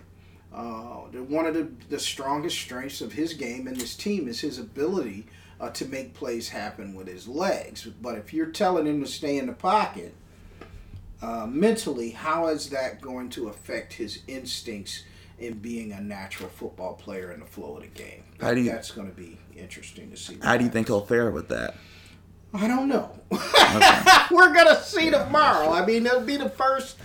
uh, 0.53 0.99
one 1.29 1.47
of 1.47 1.55
the, 1.55 1.71
the 1.89 1.99
strongest 1.99 2.59
strengths 2.59 3.01
of 3.01 3.13
his 3.13 3.33
game 3.33 3.67
and 3.67 3.81
his 3.81 3.95
team 3.95 4.29
is 4.29 4.41
his 4.41 4.59
ability 4.59 5.27
uh, 5.59 5.71
to 5.71 5.87
make 5.87 6.13
plays 6.13 6.51
happen 6.51 6.95
with 6.95 7.07
his 7.07 7.29
legs. 7.29 7.85
But 7.85 8.19
if 8.19 8.35
you're 8.35 8.47
telling 8.47 8.87
him 8.87 9.01
to 9.01 9.07
stay 9.07 9.39
in 9.39 9.47
the 9.47 9.53
pocket, 9.53 10.15
uh, 11.23 11.47
mentally, 11.47 12.11
how 12.11 12.49
is 12.49 12.71
that 12.71 13.01
going 13.01 13.31
to 13.31 13.49
affect 13.49 13.95
his 13.95 14.21
instincts 14.27 15.05
in 15.41 15.55
being 15.59 15.93
a 15.93 16.01
natural 16.01 16.49
football 16.51 16.95
player 16.95 17.33
in 17.33 17.41
the 17.41 17.47
flow 17.47 17.77
of 17.77 17.83
the 17.83 17.89
game? 17.89 18.23
How 18.41 18.55
do 18.55 18.61
you- 18.61 18.71
That's 18.71 18.91
going 18.91 19.09
to 19.11 19.17
be 19.17 19.39
interesting 19.57 20.11
to 20.11 20.17
see. 20.17 20.37
How 20.43 20.57
do 20.57 20.65
you 20.65 20.71
think 20.71 20.87
he'll 20.89 21.05
fare 21.05 21.31
with 21.31 21.49
that? 21.49 21.75
I 22.53 22.67
don't 22.67 22.89
know. 22.89 23.11
We're 24.31 24.53
gonna 24.53 24.81
see 24.83 25.09
tomorrow. 25.11 25.71
I 25.71 25.87
mean, 25.87 26.05
it'll 26.05 26.21
be 26.23 26.37
the 26.37 26.49
first. 26.51 26.97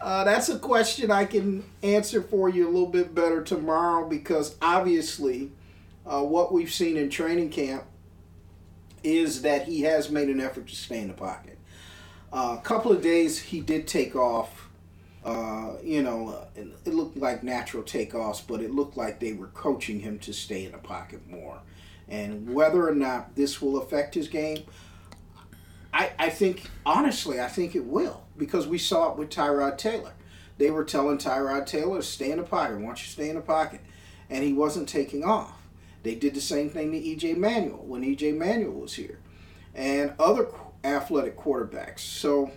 Uh, 0.00 0.24
that's 0.24 0.48
a 0.48 0.58
question 0.58 1.10
I 1.10 1.26
can 1.26 1.62
answer 1.82 2.22
for 2.22 2.48
you 2.48 2.66
a 2.66 2.70
little 2.70 2.88
bit 2.88 3.14
better 3.14 3.42
tomorrow 3.42 4.08
because 4.08 4.56
obviously, 4.62 5.50
uh, 6.06 6.22
what 6.22 6.52
we've 6.54 6.72
seen 6.72 6.96
in 6.96 7.10
training 7.10 7.50
camp 7.50 7.84
is 9.02 9.42
that 9.42 9.66
he 9.66 9.82
has 9.82 10.10
made 10.10 10.28
an 10.28 10.40
effort 10.40 10.68
to 10.68 10.74
stay 10.74 11.00
in 11.00 11.08
the 11.08 11.14
pocket. 11.14 11.58
Uh, 12.32 12.56
a 12.58 12.62
couple 12.62 12.90
of 12.90 13.02
days 13.02 13.38
he 13.38 13.60
did 13.60 13.86
take 13.86 14.16
off. 14.16 14.53
Uh, 15.24 15.76
you 15.82 16.02
know, 16.02 16.28
uh, 16.28 16.44
it, 16.54 16.68
it 16.84 16.94
looked 16.94 17.16
like 17.16 17.42
natural 17.42 17.82
takeoffs, 17.82 18.42
but 18.46 18.60
it 18.60 18.70
looked 18.70 18.96
like 18.96 19.20
they 19.20 19.32
were 19.32 19.46
coaching 19.48 20.00
him 20.00 20.18
to 20.18 20.32
stay 20.32 20.66
in 20.66 20.72
the 20.72 20.78
pocket 20.78 21.26
more. 21.28 21.60
And 22.08 22.52
whether 22.52 22.86
or 22.86 22.94
not 22.94 23.34
this 23.34 23.62
will 23.62 23.78
affect 23.78 24.14
his 24.14 24.28
game, 24.28 24.64
I, 25.94 26.10
I 26.18 26.28
think 26.28 26.68
honestly, 26.84 27.40
I 27.40 27.48
think 27.48 27.74
it 27.74 27.86
will 27.86 28.24
because 28.36 28.66
we 28.66 28.78
saw 28.78 29.12
it 29.12 29.18
with 29.18 29.30
Tyrod 29.30 29.78
Taylor. 29.78 30.12
They 30.58 30.70
were 30.70 30.84
telling 30.84 31.18
Tyrod 31.18 31.66
Taylor 31.66 32.02
stay 32.02 32.30
in 32.30 32.38
the 32.38 32.44
pocket. 32.44 32.76
Why 32.76 32.86
don't 32.86 33.02
you 33.02 33.08
stay 33.08 33.30
in 33.30 33.36
the 33.36 33.40
pocket? 33.42 33.80
And 34.28 34.44
he 34.44 34.52
wasn't 34.52 34.88
taking 34.88 35.24
off. 35.24 35.62
They 36.02 36.14
did 36.14 36.34
the 36.34 36.40
same 36.40 36.68
thing 36.68 36.92
to 36.92 37.00
EJ 37.00 37.36
Manuel 37.36 37.82
when 37.86 38.02
EJ 38.02 38.36
Manuel 38.36 38.72
was 38.72 38.94
here, 38.94 39.20
and 39.74 40.12
other 40.18 40.48
athletic 40.84 41.36
quarterbacks. 41.36 42.00
So, 42.00 42.52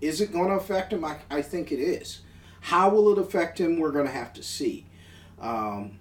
is 0.00 0.20
it 0.20 0.32
going 0.32 0.48
to 0.48 0.54
affect 0.54 0.92
him? 0.92 1.04
I, 1.04 1.18
I 1.30 1.42
think 1.42 1.72
it 1.72 1.80
is. 1.80 2.20
How 2.60 2.88
will 2.88 3.12
it 3.12 3.18
affect 3.18 3.60
him? 3.60 3.78
We're 3.78 3.92
going 3.92 4.06
to 4.06 4.12
have 4.12 4.32
to 4.34 4.42
see. 4.42 4.86
Um, 5.40 5.98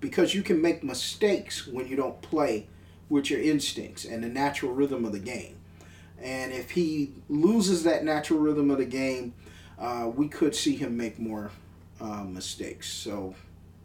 because 0.00 0.34
you 0.34 0.42
can 0.42 0.62
make 0.62 0.82
mistakes 0.82 1.66
when 1.66 1.86
you 1.86 1.96
don't 1.96 2.20
play 2.22 2.66
with 3.08 3.30
your 3.30 3.40
instincts 3.40 4.04
and 4.04 4.24
the 4.24 4.28
natural 4.28 4.72
rhythm 4.72 5.04
of 5.04 5.12
the 5.12 5.18
game. 5.18 5.56
And 6.22 6.52
if 6.52 6.70
he 6.70 7.12
loses 7.28 7.82
that 7.84 8.04
natural 8.04 8.38
rhythm 8.38 8.70
of 8.70 8.78
the 8.78 8.84
game, 8.84 9.34
uh, 9.78 10.10
we 10.14 10.28
could 10.28 10.54
see 10.54 10.76
him 10.76 10.96
make 10.96 11.18
more 11.18 11.50
uh, 12.00 12.24
mistakes. 12.24 12.90
So 12.90 13.34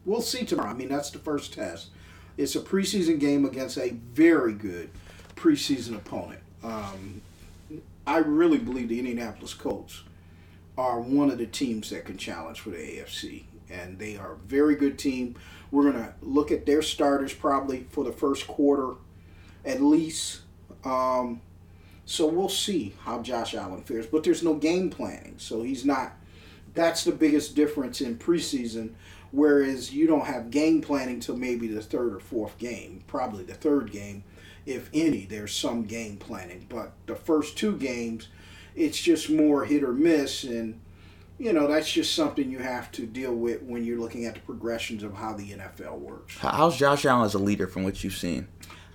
we'll 0.06 0.22
see 0.22 0.46
tomorrow. 0.46 0.70
I 0.70 0.74
mean, 0.74 0.90
that's 0.90 1.10
the 1.10 1.20
first 1.20 1.54
test. 1.54 1.90
It's 2.38 2.56
a 2.56 2.60
preseason 2.60 3.20
game 3.20 3.46
against 3.46 3.78
a 3.78 3.92
very 4.14 4.54
good 4.54 4.90
preseason 5.36 5.96
opponent. 5.96 6.42
Um, 6.64 7.22
I 8.08 8.18
really 8.20 8.60
believe 8.60 8.90
the 8.90 9.00
Indianapolis 9.00 9.54
Colts 9.54 10.04
are 10.78 11.00
one 11.00 11.30
of 11.30 11.38
the 11.38 11.46
teams 11.46 11.90
that 11.90 12.06
can 12.06 12.18
challenge 12.18 12.60
for 12.60 12.70
the 12.70 12.78
AFC, 12.78 13.46
and 13.70 13.98
they 13.98 14.18
are 14.18 14.34
a 14.34 14.48
very 14.48 14.76
good 14.76 15.00
team. 15.00 15.36
We're 15.72 15.92
going 15.92 16.04
to 16.04 16.14
look 16.22 16.52
at 16.52 16.66
their 16.66 16.82
starters 16.82 17.34
probably 17.34 17.88
for 17.90 18.04
the 18.04 18.12
first 18.12 18.48
quarter 18.48 18.96
at 19.66 19.82
least. 19.82 20.42
Um, 20.84 21.42
so 22.06 22.28
we'll 22.28 22.50
see 22.50 22.94
how 23.04 23.22
Josh 23.22 23.56
Allen 23.56 23.82
fares. 23.82 24.06
But 24.06 24.24
there's 24.24 24.44
no 24.44 24.54
game 24.54 24.90
planning, 24.90 25.36
so 25.38 25.64
he's 25.64 25.86
not. 25.86 26.14
That's 26.74 27.04
the 27.04 27.12
biggest 27.12 27.56
difference 27.56 28.02
in 28.02 28.18
preseason. 28.18 28.94
Whereas 29.32 29.94
you 29.94 30.08
don't 30.08 30.26
have 30.26 30.52
game 30.52 30.82
planning 30.82 31.20
till 31.20 31.36
maybe 31.36 31.68
the 31.68 31.82
third 31.82 32.14
or 32.14 32.20
fourth 32.20 32.58
game, 32.58 33.04
probably 33.08 33.44
the 33.44 33.54
third 33.54 33.92
game, 33.92 34.24
if 34.66 34.90
any. 34.94 35.26
There's 35.26 35.54
some 35.54 35.84
game 35.84 36.18
planning, 36.18 36.66
but 36.70 36.94
the 37.06 37.16
first 37.16 37.58
two 37.58 37.78
games, 37.78 38.30
it's 38.76 39.00
just 39.00 39.30
more 39.30 39.66
hit 39.66 39.84
or 39.84 39.94
miss, 39.94 40.44
and 40.44 40.80
you 41.38 41.54
know 41.54 41.68
that's 41.68 41.92
just 41.92 42.16
something 42.16 42.50
you 42.50 42.60
have 42.60 42.92
to 42.94 43.06
deal 43.06 43.34
with 43.34 43.62
when 43.64 43.84
you're 43.84 44.00
looking 44.00 44.26
at 44.26 44.36
the 44.36 44.42
progressions 44.42 45.04
of 45.04 45.14
how 45.14 45.34
the 45.34 45.52
NFL 45.52 46.00
works. 46.00 46.38
How's 46.38 46.78
Josh 46.78 47.06
Allen 47.06 47.26
as 47.26 47.34
a 47.34 47.40
leader 47.40 47.68
from 47.68 47.84
what 47.84 48.04
you've 48.04 48.18
seen? 48.18 48.48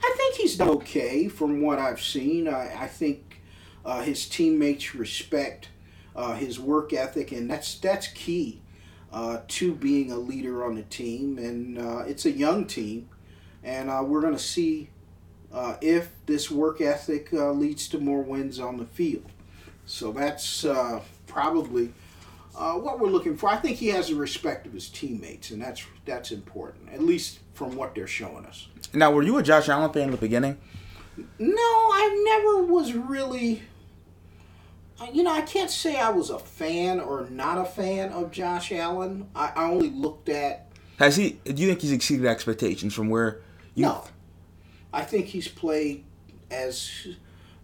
I 0.03 0.15
think 0.17 0.37
he's 0.37 0.57
done 0.57 0.71
okay 0.71 1.29
from 1.29 1.61
what 1.61 1.79
I've 1.79 2.01
seen. 2.01 2.49
I, 2.49 2.85
I 2.85 2.87
think 2.87 3.43
uh, 3.85 4.01
his 4.03 4.27
teammates 4.27 4.95
respect 4.95 5.69
uh, 6.15 6.35
his 6.35 6.59
work 6.59 6.93
ethic, 6.93 7.33
and 7.33 7.51
that's 7.51 7.77
that's 7.79 8.09
key 8.09 8.61
uh, 9.13 9.41
to 9.49 9.75
being 9.75 10.11
a 10.11 10.17
leader 10.17 10.65
on 10.65 10.75
the 10.75 10.83
team. 10.83 11.39
And 11.39 11.79
uh, 11.79 11.99
it's 12.07 12.27
a 12.27 12.31
young 12.31 12.67
team, 12.67 13.09
and 13.63 13.91
uh, 13.91 14.03
we're 14.05 14.21
going 14.21 14.35
to 14.35 14.39
see 14.39 14.91
uh, 15.53 15.77
if 15.81 16.11
this 16.27 16.51
work 16.51 16.81
ethic 16.81 17.33
uh, 17.33 17.51
leads 17.53 17.89
to 17.89 17.99
more 17.99 18.23
wins 18.23 18.59
on 18.61 18.77
the 18.77 18.85
field. 18.85 19.31
So 19.87 20.13
that's 20.13 20.65
uh, 20.65 21.01
probably 21.27 21.93
uh, 22.57 22.75
what 22.75 23.01
we're 23.01 23.09
looking 23.09 23.37
for. 23.37 23.49
I 23.49 23.57
think 23.57 23.77
he 23.79 23.89
has 23.89 24.09
the 24.09 24.15
respect 24.15 24.67
of 24.67 24.73
his 24.73 24.89
teammates, 24.89 25.51
and 25.51 25.61
that's 25.61 25.85
that's 26.05 26.31
important, 26.31 26.91
at 26.93 27.03
least 27.03 27.41
from 27.55 27.75
what 27.77 27.95
they're 27.95 28.07
showing 28.07 28.47
us. 28.47 28.69
Now, 28.93 29.11
were 29.13 29.23
you 29.23 29.39
a 29.39 29.43
Josh 29.43 29.69
Allen 29.69 29.93
fan 29.93 30.05
in 30.05 30.11
the 30.13 30.17
beginning? 30.17 30.59
No, 31.39 31.53
I 31.57 32.23
never 32.25 32.65
was 32.73 32.95
really. 32.95 33.63
uh, 35.01 35.07
You 35.13 35.23
know, 35.25 35.33
I 35.33 35.43
can't 35.43 35.71
say 35.71 35.97
I 35.99 36.11
was 36.11 36.31
a 36.31 36.39
fan 36.39 37.01
or 37.01 37.29
not 37.31 37.59
a 37.59 37.65
fan 37.65 38.11
of 38.13 38.31
Josh 38.31 38.73
Allen. 38.73 39.29
I, 39.35 39.53
I 39.57 39.65
only 39.71 39.91
looked 39.91 40.29
at. 40.29 40.69
Has 40.99 41.17
he? 41.17 41.41
Do 41.45 41.61
you 41.61 41.69
think 41.69 41.81
he's 41.81 41.93
exceeded 41.93 42.27
expectations 42.27 42.95
from 42.95 43.09
where? 43.09 43.41
You, 43.75 43.87
No. 43.87 44.05
I 44.93 45.03
think 45.03 45.27
he's 45.27 45.49
played 45.49 46.05
as 46.51 46.91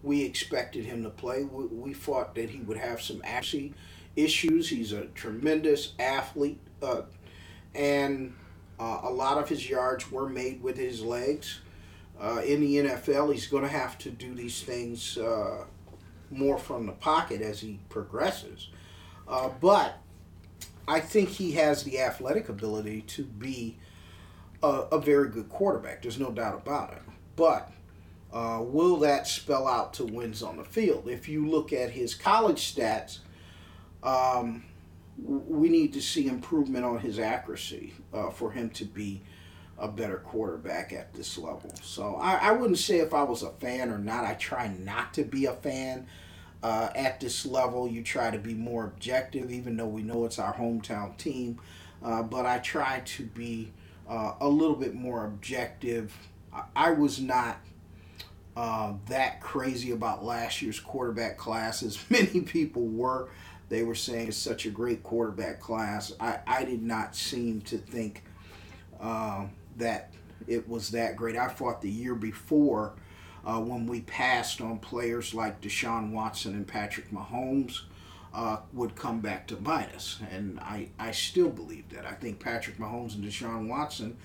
we 0.03 0.23
expected 0.23 0.85
him 0.85 1.03
to 1.03 1.09
play. 1.09 1.43
We, 1.43 1.65
we 1.65 1.93
thought 1.93 2.35
that 2.35 2.49
he 2.49 2.59
would 2.59 2.77
have 2.77 3.01
some 3.01 3.21
accuracy 3.23 3.73
issues. 4.15 4.69
He's 4.69 4.93
a 4.93 5.05
tremendous 5.07 5.93
athlete, 5.99 6.59
uh, 6.81 7.03
and 7.75 8.33
uh, 8.79 9.01
a 9.03 9.09
lot 9.11 9.37
of 9.37 9.49
his 9.49 9.69
yards 9.69 10.11
were 10.11 10.29
made 10.29 10.61
with 10.61 10.77
his 10.77 11.03
legs. 11.03 11.59
Uh, 12.19 12.41
in 12.45 12.61
the 12.61 12.77
NFL, 12.77 13.31
he's 13.31 13.47
going 13.47 13.63
to 13.63 13.69
have 13.69 13.97
to 13.99 14.09
do 14.09 14.33
these 14.33 14.63
things 14.63 15.17
uh, 15.17 15.65
more 16.31 16.57
from 16.57 16.85
the 16.85 16.91
pocket 16.91 17.41
as 17.41 17.59
he 17.59 17.79
progresses. 17.89 18.69
Uh, 19.27 19.49
but 19.61 19.99
I 20.87 20.99
think 20.99 21.29
he 21.29 21.51
has 21.53 21.83
the 21.83 21.99
athletic 21.99 22.49
ability 22.49 23.01
to 23.01 23.23
be 23.23 23.77
a, 24.63 24.67
a 24.67 24.99
very 24.99 25.29
good 25.29 25.49
quarterback. 25.49 26.01
There's 26.01 26.19
no 26.19 26.31
doubt 26.31 26.55
about 26.55 26.93
it. 26.93 27.01
But 27.37 27.71
uh, 28.33 28.59
will 28.61 28.97
that 28.97 29.27
spell 29.27 29.67
out 29.67 29.93
to 29.93 30.05
wins 30.05 30.43
on 30.43 30.57
the 30.57 30.65
field? 30.65 31.07
If 31.07 31.29
you 31.29 31.47
look 31.47 31.71
at 31.71 31.91
his 31.91 32.13
college 32.13 32.75
stats, 32.75 33.19
um, 34.03 34.65
we 35.17 35.69
need 35.69 35.93
to 35.93 36.01
see 36.01 36.27
improvement 36.27 36.83
on 36.83 36.99
his 36.99 37.19
accuracy 37.19 37.93
uh, 38.13 38.29
for 38.31 38.51
him 38.51 38.69
to 38.71 38.83
be 38.83 39.21
a 39.77 39.87
better 39.87 40.17
quarterback 40.17 40.91
at 40.91 41.13
this 41.13 41.37
level. 41.37 41.71
So 41.81 42.15
I, 42.15 42.49
I 42.49 42.51
wouldn't 42.51 42.79
say 42.79 42.97
if 42.97 43.13
I 43.13 43.23
was 43.23 43.43
a 43.43 43.51
fan 43.51 43.91
or 43.91 43.99
not. 43.99 44.25
I 44.25 44.33
try 44.33 44.67
not 44.79 45.13
to 45.13 45.23
be 45.23 45.45
a 45.45 45.53
fan 45.53 46.07
uh, 46.63 46.89
at 46.95 47.19
this 47.19 47.45
level. 47.45 47.87
You 47.87 48.01
try 48.03 48.31
to 48.31 48.39
be 48.39 48.55
more 48.55 48.85
objective, 48.85 49.51
even 49.51 49.77
though 49.77 49.87
we 49.87 50.01
know 50.01 50.25
it's 50.25 50.39
our 50.39 50.55
hometown 50.55 51.15
team. 51.17 51.59
Uh, 52.03 52.23
but 52.23 52.45
I 52.45 52.57
try 52.59 53.01
to 53.01 53.23
be 53.23 53.71
uh, 54.09 54.33
a 54.39 54.47
little 54.47 54.75
bit 54.75 54.95
more 54.95 55.25
objective. 55.25 56.15
I, 56.75 56.91
was 56.91 57.19
not 57.19 57.59
uh, 58.55 58.93
that 59.07 59.41
crazy 59.41 59.91
about 59.91 60.23
last 60.23 60.61
year's 60.61 60.79
quarterback 60.79 61.37
class 61.37 61.83
as 61.83 61.99
many 62.09 62.41
people 62.41 62.87
were. 62.87 63.29
They 63.69 63.83
were 63.83 63.95
saying 63.95 64.29
it's 64.29 64.37
such 64.37 64.65
a 64.65 64.69
great 64.69 65.03
quarterback 65.03 65.59
class. 65.59 66.13
I, 66.19 66.39
I 66.47 66.63
did 66.63 66.81
not 66.81 67.15
seem 67.15 67.61
to 67.61 67.77
think 67.77 68.23
um, 68.99 69.51
that 69.75 70.13
it 70.47 70.67
was 70.69 70.91
that 70.91 71.15
great. 71.15 71.35
I 71.35 71.47
thought 71.47 71.81
the 71.81 71.89
year 71.89 72.15
before, 72.15 72.93
uh, 73.45 73.59
when 73.59 73.85
we 73.85 74.01
passed 74.01 74.61
on 74.61 74.79
players 74.79 75.33
like 75.33 75.59
Deshaun 75.61 76.11
Watson 76.11 76.53
and 76.53 76.65
Patrick 76.65 77.11
Mahomes, 77.11 77.81
uh, 78.33 78.57
would 78.73 78.95
come 78.95 79.19
back 79.19 79.47
to 79.47 79.55
bite 79.55 79.93
us. 79.95 80.19
And 80.31 80.59
I, 80.59 80.89
I 80.99 81.11
still 81.11 81.49
believe 81.49 81.89
that. 81.89 82.05
I 82.05 82.13
think 82.13 82.39
Patrick 82.39 82.77
Mahomes 82.77 83.15
and 83.15 83.23
Deshaun 83.23 83.67
Watson 83.67 84.17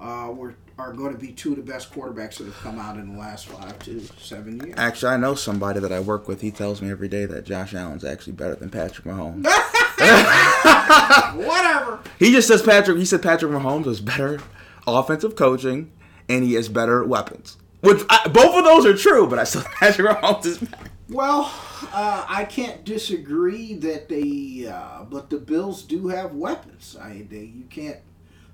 uh, 0.00 0.30
were 0.34 0.54
are 0.78 0.92
going 0.92 1.12
to 1.12 1.18
be 1.18 1.32
two 1.32 1.52
of 1.52 1.56
the 1.56 1.62
best 1.62 1.92
quarterbacks 1.92 2.36
that 2.36 2.44
have 2.44 2.56
come 2.56 2.78
out 2.78 2.96
in 2.96 3.14
the 3.14 3.18
last 3.18 3.46
five 3.46 3.78
to 3.80 4.00
seven 4.18 4.60
years. 4.60 4.74
Actually, 4.76 5.12
I 5.12 5.16
know 5.16 5.34
somebody 5.34 5.80
that 5.80 5.92
I 5.92 6.00
work 6.00 6.28
with. 6.28 6.42
He 6.42 6.50
tells 6.50 6.82
me 6.82 6.90
every 6.90 7.08
day 7.08 7.24
that 7.24 7.44
Josh 7.44 7.74
Allen's 7.74 8.04
actually 8.04 8.34
better 8.34 8.54
than 8.54 8.70
Patrick 8.70 9.06
Mahomes. 9.06 9.46
Whatever. 11.36 12.00
he 12.18 12.32
just 12.32 12.48
says 12.48 12.62
Patrick. 12.62 12.98
He 12.98 13.06
said 13.06 13.22
Patrick 13.22 13.52
Mahomes 13.52 13.86
is 13.86 14.00
better 14.00 14.40
offensive 14.86 15.36
coaching, 15.36 15.90
and 16.28 16.44
he 16.44 16.54
has 16.54 16.68
better 16.68 17.04
weapons. 17.04 17.56
Which 17.80 18.02
I, 18.08 18.28
both 18.28 18.56
of 18.56 18.64
those 18.64 18.86
are 18.86 18.96
true, 18.96 19.26
but 19.26 19.38
I 19.38 19.44
still 19.44 19.62
think 19.62 19.74
Patrick 19.76 20.08
Mahomes 20.08 20.46
is 20.46 20.58
better. 20.58 20.90
Well, 21.08 21.52
uh, 21.92 22.26
I 22.28 22.44
can't 22.44 22.84
disagree 22.84 23.74
that 23.74 24.08
they, 24.08 24.66
uh, 24.68 25.04
but 25.04 25.30
the 25.30 25.38
Bills 25.38 25.82
do 25.82 26.08
have 26.08 26.34
weapons. 26.34 26.96
I 27.00 27.26
they, 27.30 27.44
you 27.44 27.64
can't 27.70 27.98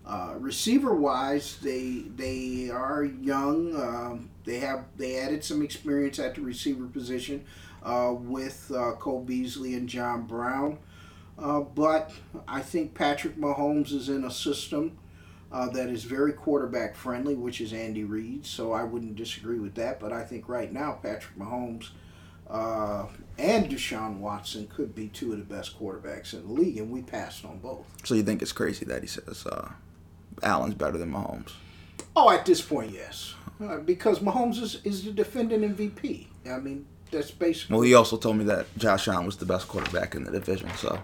Uh, 0.04 0.34
receiver 0.38 0.94
wise, 0.94 1.58
they 1.62 2.04
they 2.16 2.70
are 2.70 3.04
young. 3.04 3.74
Um, 3.76 4.30
they 4.44 4.58
have 4.58 4.84
they 4.96 5.16
added 5.16 5.44
some 5.44 5.62
experience 5.62 6.18
at 6.18 6.34
the 6.34 6.40
receiver 6.40 6.86
position 6.86 7.44
uh, 7.84 8.12
with 8.16 8.72
uh, 8.74 8.92
Cole 8.92 9.22
Beasley 9.22 9.74
and 9.74 9.88
John 9.88 10.26
Brown. 10.26 10.78
Uh, 11.38 11.60
but 11.60 12.12
I 12.48 12.60
think 12.60 12.94
Patrick 12.94 13.36
Mahomes 13.36 13.92
is 13.92 14.08
in 14.08 14.24
a 14.24 14.30
system 14.30 14.98
uh, 15.50 15.68
that 15.70 15.88
is 15.88 16.04
very 16.04 16.32
quarterback 16.32 16.96
friendly, 16.96 17.34
which 17.34 17.60
is 17.60 17.72
Andy 17.72 18.04
Reid. 18.04 18.44
So 18.44 18.72
I 18.72 18.82
wouldn't 18.82 19.16
disagree 19.16 19.58
with 19.58 19.74
that. 19.76 20.00
But 20.00 20.12
I 20.12 20.24
think 20.24 20.48
right 20.48 20.72
now 20.72 20.98
Patrick 21.02 21.38
Mahomes 21.38 21.90
uh, 22.50 23.06
and 23.38 23.70
Deshaun 23.70 24.18
Watson 24.18 24.66
could 24.66 24.94
be 24.94 25.08
two 25.08 25.32
of 25.32 25.38
the 25.38 25.44
best 25.44 25.78
quarterbacks 25.78 26.34
in 26.34 26.46
the 26.46 26.52
league, 26.52 26.76
and 26.78 26.90
we 26.90 27.02
passed 27.02 27.44
on 27.44 27.58
both. 27.58 27.86
So 28.04 28.14
you 28.14 28.22
think 28.22 28.42
it's 28.42 28.52
crazy 28.52 28.84
that 28.86 29.02
he 29.02 29.08
says 29.08 29.46
uh, 29.46 29.70
Allen's 30.42 30.74
better 30.74 30.98
than 30.98 31.12
Mahomes? 31.12 31.52
Oh, 32.14 32.30
at 32.30 32.44
this 32.44 32.60
point, 32.60 32.92
yes, 32.92 33.34
uh, 33.62 33.78
because 33.78 34.18
Mahomes 34.18 34.60
is, 34.60 34.80
is 34.84 35.04
the 35.04 35.12
defending 35.12 35.60
MVP. 35.74 36.26
I 36.50 36.58
mean, 36.58 36.84
that's 37.10 37.30
basically 37.30 37.74
Well, 37.74 37.82
he 37.82 37.94
also 37.94 38.16
told 38.16 38.36
me 38.36 38.44
that 38.44 38.66
Josh 38.76 39.08
Allen 39.08 39.26
was 39.26 39.36
the 39.36 39.46
best 39.46 39.68
quarterback 39.68 40.14
in 40.14 40.24
the 40.24 40.30
division. 40.32 40.70
So 40.76 40.98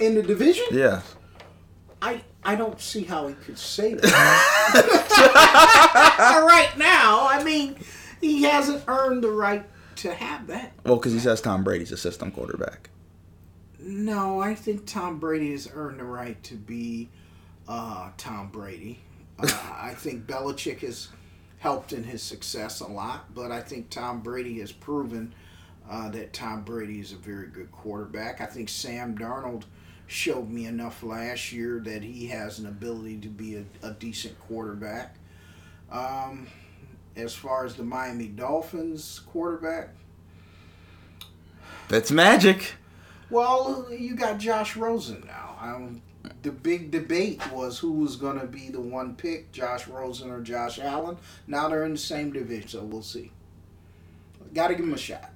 in 0.00 0.14
the 0.14 0.22
division. 0.22 0.64
yeah, 0.70 1.02
I 2.00 2.22
I 2.44 2.54
don't 2.54 2.80
see 2.80 3.04
how 3.04 3.26
he 3.28 3.34
could 3.34 3.58
say 3.58 3.94
that. 3.94 4.04
right 6.46 6.78
now, 6.78 7.26
I 7.28 7.42
mean, 7.42 7.76
he 8.20 8.42
hasn't 8.44 8.84
earned 8.88 9.24
the 9.24 9.30
right 9.30 9.64
to 9.96 10.14
have 10.14 10.46
that. 10.48 10.72
well, 10.84 10.96
because 10.96 11.12
he 11.12 11.18
says 11.18 11.40
Tom 11.40 11.64
Brady's 11.64 11.92
a 11.92 11.96
system 11.96 12.30
quarterback. 12.30 12.90
No, 13.78 14.40
I 14.40 14.54
think 14.54 14.86
Tom 14.86 15.18
Brady 15.18 15.52
has 15.52 15.68
earned 15.72 16.00
the 16.00 16.04
right 16.04 16.42
to 16.44 16.54
be 16.54 17.10
uh, 17.68 18.10
Tom 18.16 18.48
Brady. 18.48 19.00
Uh, 19.38 19.50
I 19.80 19.94
think 19.94 20.26
Belichick 20.26 20.80
has 20.80 21.08
helped 21.58 21.92
in 21.92 22.04
his 22.04 22.22
success 22.22 22.80
a 22.80 22.86
lot, 22.86 23.34
but 23.34 23.50
I 23.50 23.60
think 23.60 23.90
Tom 23.90 24.20
Brady 24.20 24.60
has 24.60 24.70
proven 24.70 25.34
uh, 25.90 26.08
that 26.10 26.32
Tom 26.32 26.62
Brady 26.62 27.00
is 27.00 27.12
a 27.12 27.16
very 27.16 27.48
good 27.48 27.70
quarterback. 27.72 28.40
I 28.40 28.46
think 28.46 28.68
Sam 28.68 29.16
Darnold 29.16 29.64
showed 30.06 30.50
me 30.50 30.66
enough 30.66 31.02
last 31.02 31.52
year 31.52 31.80
that 31.80 32.02
he 32.02 32.26
has 32.26 32.58
an 32.58 32.66
ability 32.66 33.18
to 33.18 33.28
be 33.28 33.56
a, 33.56 33.64
a 33.82 33.92
decent 33.92 34.38
quarterback. 34.40 35.16
Um, 35.90 36.46
as 37.16 37.34
far 37.34 37.64
as 37.64 37.74
the 37.76 37.84
Miami 37.84 38.26
Dolphins 38.28 39.20
quarterback, 39.26 39.90
That's 41.88 42.10
magic. 42.10 42.74
Well, 43.30 43.86
you 43.90 44.14
got 44.14 44.38
Josh 44.38 44.76
Rosen 44.76 45.24
now. 45.26 45.56
Um, 45.60 46.02
the 46.42 46.50
big 46.50 46.90
debate 46.90 47.40
was 47.52 47.78
who 47.78 47.92
was 47.92 48.16
going 48.16 48.38
to 48.38 48.46
be 48.46 48.68
the 48.68 48.80
one 48.80 49.14
pick, 49.14 49.52
Josh 49.52 49.86
Rosen 49.88 50.30
or 50.30 50.40
Josh 50.40 50.78
Allen. 50.78 51.16
Now 51.46 51.68
they're 51.68 51.84
in 51.84 51.92
the 51.92 51.98
same 51.98 52.32
division, 52.32 52.68
so 52.68 52.84
we'll 52.84 53.02
see. 53.02 53.32
Got 54.52 54.68
to 54.68 54.74
give 54.74 54.84
him 54.84 54.94
a 54.94 54.98
shot. 54.98 55.30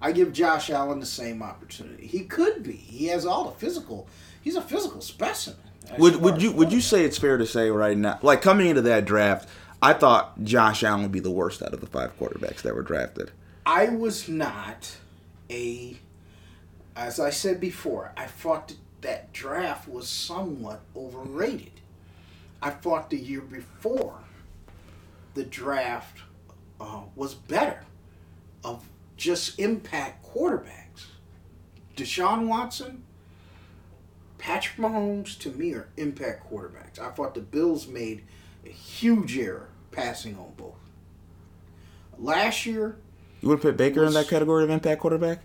I 0.00 0.12
give 0.12 0.32
Josh 0.32 0.70
Allen 0.70 1.00
the 1.00 1.06
same 1.06 1.42
opportunity. 1.42 2.06
He 2.06 2.20
could 2.20 2.62
be. 2.62 2.72
He 2.72 3.06
has 3.06 3.26
all 3.26 3.44
the 3.44 3.56
physical. 3.58 4.06
He's 4.40 4.56
a 4.56 4.62
physical 4.62 5.00
specimen. 5.00 5.58
Would 5.98 6.16
would 6.16 6.42
you 6.42 6.52
would 6.52 6.70
you 6.70 6.80
say 6.82 7.04
it's 7.04 7.16
fair 7.16 7.38
to 7.38 7.46
say 7.46 7.70
right 7.70 7.96
now, 7.96 8.18
like 8.22 8.42
coming 8.42 8.66
into 8.66 8.82
that 8.82 9.06
draft, 9.06 9.48
I 9.80 9.94
thought 9.94 10.42
Josh 10.44 10.82
Allen 10.82 11.02
would 11.02 11.12
be 11.12 11.20
the 11.20 11.30
worst 11.30 11.62
out 11.62 11.72
of 11.72 11.80
the 11.80 11.86
five 11.86 12.18
quarterbacks 12.18 12.62
that 12.62 12.74
were 12.74 12.82
drafted. 12.82 13.30
I 13.64 13.88
was 13.88 14.28
not 14.28 14.96
a, 15.50 15.96
as 16.96 17.18
I 17.20 17.30
said 17.30 17.60
before, 17.60 18.12
I 18.16 18.26
thought 18.26 18.74
that, 19.00 19.32
draft 19.32 19.88
was 19.88 20.08
somewhat 20.08 20.80
overrated. 20.96 21.72
I 22.60 22.70
thought 22.70 23.10
the 23.10 23.16
year 23.18 23.40
before 23.40 24.18
the 25.34 25.44
draft 25.44 26.20
uh, 26.80 27.02
was 27.14 27.34
better 27.34 27.84
of 28.64 28.88
just 29.16 29.58
impact 29.58 30.26
quarterbacks. 30.26 31.06
Deshaun 31.96 32.46
Watson, 32.48 33.02
Patrick 34.38 34.76
Mahomes, 34.78 35.38
to 35.40 35.50
me, 35.50 35.72
are 35.74 35.88
impact 35.96 36.50
quarterbacks. 36.50 36.98
I 36.98 37.10
thought 37.10 37.34
the 37.34 37.40
Bills 37.40 37.86
made 37.86 38.24
a 38.64 38.70
huge 38.70 39.36
error 39.38 39.68
passing 39.92 40.36
on 40.36 40.52
both. 40.56 40.74
Last 42.18 42.66
year, 42.66 42.96
You 43.40 43.48
would 43.48 43.60
put 43.62 43.76
Baker 43.76 44.04
in 44.04 44.12
that 44.14 44.28
category 44.28 44.64
of 44.64 44.70
impact 44.70 45.00
quarterback? 45.00 45.38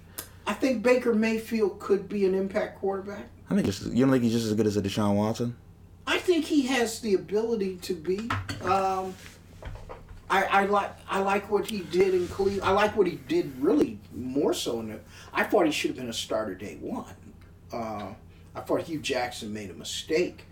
I 0.46 0.54
think 0.54 0.84
Baker 0.84 1.14
Mayfield 1.14 1.80
could 1.80 2.10
be 2.10 2.26
an 2.26 2.34
impact 2.34 2.80
quarterback. 2.80 3.30
I 3.54 3.56
think 3.58 3.68
just 3.68 3.86
you 3.94 4.04
don't 4.04 4.12
think 4.12 4.24
he's 4.24 4.34
just 4.34 4.48
as 4.48 4.54
good 4.56 4.66
as 4.66 4.78
a 4.78 4.82
Deshaun 4.82 5.16
Watson? 5.16 5.56
I 6.08 6.18
think 6.18 6.46
he 6.46 6.64
has 6.68 7.00
the 7.02 7.14
ability 7.14 7.78
to 7.84 7.94
be. 7.94 8.30
Um, 8.64 9.14
I, 10.28 10.44
I 10.46 10.66
like 10.66 10.92
I 11.08 11.20
like 11.20 11.52
what 11.52 11.68
he 11.68 11.82
did 11.82 12.16
in 12.16 12.28
Cleveland. 12.30 12.64
I 12.64 12.72
like 12.72 12.98
what 12.98 13.06
he 13.06 13.18
did 13.28 13.54
really 13.62 14.00
more 14.12 14.56
so 14.56 14.80
in 14.80 14.90
the. 14.90 15.00
I 15.32 15.44
thought 15.44 15.68
he 15.68 15.72
should 15.72 15.92
have 15.92 15.98
been 15.98 16.10
a 16.10 16.14
starter 16.14 16.56
day 16.56 16.78
one. 16.82 17.14
Uh, 17.72 18.14
I 18.56 18.62
thought 18.62 18.82
Hue 18.82 19.00
Jackson 19.00 19.54
made 19.54 19.70
a 19.70 19.76
mistake 19.76 20.46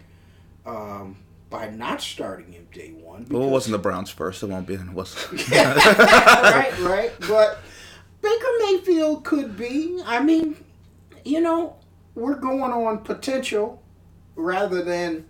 um, 0.67 1.17
by 1.49 1.71
not 1.71 2.01
starting 2.01 2.51
him 2.51 2.67
day 2.71 2.91
one. 2.91 3.25
Well, 3.31 3.43
it 3.43 3.49
wasn't 3.49 3.71
the 3.71 3.79
Browns 3.79 4.11
first. 4.11 4.43
It 4.43 4.47
won't 4.47 4.67
be. 4.67 4.75
It 4.75 4.93
was. 4.93 5.15
right, 5.51 6.73
right. 6.81 7.11
But 7.27 7.57
Baker 8.21 8.47
Mayfield 8.59 9.23
could 9.23 9.57
be. 9.57 9.99
I 10.05 10.21
mean, 10.21 10.55
you 11.25 11.41
know, 11.41 11.77
we're 12.15 12.35
going 12.35 12.71
on 12.71 12.99
potential 12.99 13.81
rather 14.35 14.83
than 14.83 15.25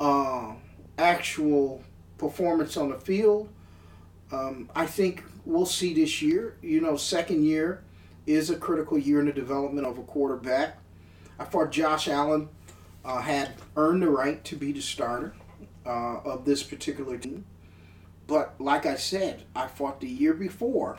uh, 0.00 0.52
actual 0.98 1.82
performance 2.18 2.76
on 2.76 2.90
the 2.90 2.98
field. 2.98 3.48
Um, 4.32 4.70
I 4.74 4.86
think 4.86 5.24
we'll 5.44 5.66
see 5.66 5.94
this 5.94 6.22
year. 6.22 6.56
You 6.62 6.80
know, 6.80 6.96
second 6.96 7.44
year 7.44 7.82
is 8.26 8.50
a 8.50 8.56
critical 8.56 8.98
year 8.98 9.20
in 9.20 9.26
the 9.26 9.32
development 9.32 9.86
of 9.86 9.98
a 9.98 10.02
quarterback. 10.02 10.78
I 11.38 11.44
thought 11.44 11.70
Josh 11.70 12.08
Allen 12.08 12.48
uh, 13.04 13.20
had 13.20 13.52
earned 13.76 14.02
the 14.02 14.08
right 14.08 14.42
to 14.44 14.56
be 14.56 14.72
the 14.72 14.80
starter 14.80 15.34
uh, 15.84 16.20
of 16.24 16.44
this 16.44 16.62
particular 16.62 17.18
team. 17.18 17.44
But 18.26 18.54
like 18.58 18.86
I 18.86 18.96
said, 18.96 19.44
I 19.54 19.66
fought 19.66 20.00
the 20.00 20.08
year 20.08 20.32
before. 20.32 20.98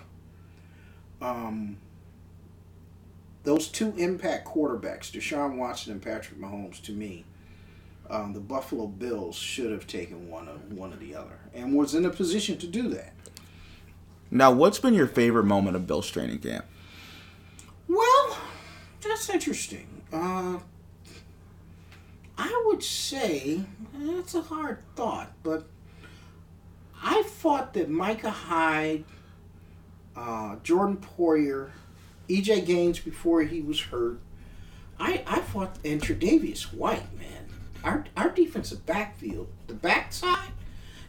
Um, 1.22 1.78
those 3.46 3.68
two 3.68 3.94
impact 3.98 4.48
quarterbacks, 4.48 5.12
Deshaun 5.12 5.56
Watson 5.56 5.94
and 5.94 6.02
Patrick 6.02 6.40
Mahomes, 6.40 6.82
to 6.82 6.92
me, 6.92 7.24
um, 8.10 8.34
the 8.34 8.40
Buffalo 8.40 8.88
Bills 8.88 9.36
should 9.36 9.72
have 9.72 9.88
taken 9.88 10.30
one 10.30 10.48
of 10.48 10.74
one 10.74 10.92
or 10.92 10.98
the 10.98 11.16
other, 11.16 11.40
and 11.54 11.74
was 11.76 11.96
in 11.96 12.06
a 12.06 12.10
position 12.10 12.58
to 12.58 12.68
do 12.68 12.90
that. 12.90 13.14
now, 14.30 14.52
what's 14.52 14.80
been 14.80 14.94
your 14.94 15.08
favorite 15.08 15.46
moment 15.46 15.76
of 15.76 15.88
Bill's 15.88 16.10
training 16.10 16.40
camp? 16.40 16.66
Well, 17.88 18.38
that's 19.02 19.30
interesting. 19.30 20.02
Uh, 20.12 20.60
I 22.38 22.64
would 22.66 22.84
say 22.84 23.62
that's 23.94 24.36
a 24.36 24.42
hard 24.42 24.80
thought, 24.96 25.32
but 25.44 25.68
I 27.02 27.24
thought 27.24 27.74
that 27.74 27.90
Micah 27.90 28.30
Hyde, 28.30 29.06
uh, 30.16 30.58
Jordan 30.64 30.98
Poyer, 30.98 31.70
EJ 32.28 32.66
Gaines 32.66 33.00
before 33.00 33.44
he 33.44 33.62
was 33.62 33.80
hurt, 33.82 34.20
I, 35.00 35.24
I 35.28 35.40
thought, 35.40 35.78
and 35.84 36.02
Tre'Davious 36.02 36.74
White, 36.74 37.18
man, 37.18 37.48
our, 37.84 38.06
our 38.16 38.30
defensive 38.30 38.86
backfield, 38.86 39.48
the 39.68 39.74
backside, 39.74 40.52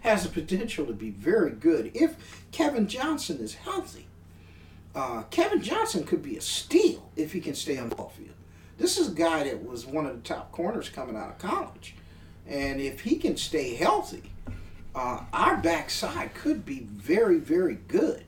has 0.00 0.22
the 0.22 0.28
potential 0.28 0.86
to 0.86 0.92
be 0.92 1.10
very 1.10 1.50
good 1.50 1.90
if 1.94 2.44
Kevin 2.52 2.86
Johnson 2.86 3.38
is 3.38 3.54
healthy. 3.54 4.06
Uh, 4.94 5.22
Kevin 5.30 5.60
Johnson 5.60 6.04
could 6.04 6.22
be 6.22 6.36
a 6.36 6.40
steal 6.40 7.10
if 7.16 7.32
he 7.32 7.40
can 7.40 7.54
stay 7.54 7.76
on 7.76 7.88
the 7.88 7.96
ball 7.96 8.10
field. 8.10 8.30
This 8.78 8.98
is 8.98 9.08
a 9.08 9.14
guy 9.14 9.44
that 9.44 9.64
was 9.64 9.86
one 9.86 10.06
of 10.06 10.14
the 10.14 10.22
top 10.22 10.52
corners 10.52 10.88
coming 10.88 11.16
out 11.16 11.30
of 11.30 11.38
college. 11.38 11.94
And 12.46 12.80
if 12.80 13.00
he 13.00 13.16
can 13.16 13.36
stay 13.36 13.74
healthy, 13.74 14.22
uh, 14.94 15.24
our 15.32 15.56
backside 15.56 16.34
could 16.34 16.64
be 16.64 16.80
very, 16.80 17.38
very 17.38 17.78
good. 17.88 18.24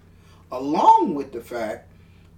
Along 0.50 1.14
with 1.14 1.32
the 1.32 1.40
fact 1.40 1.88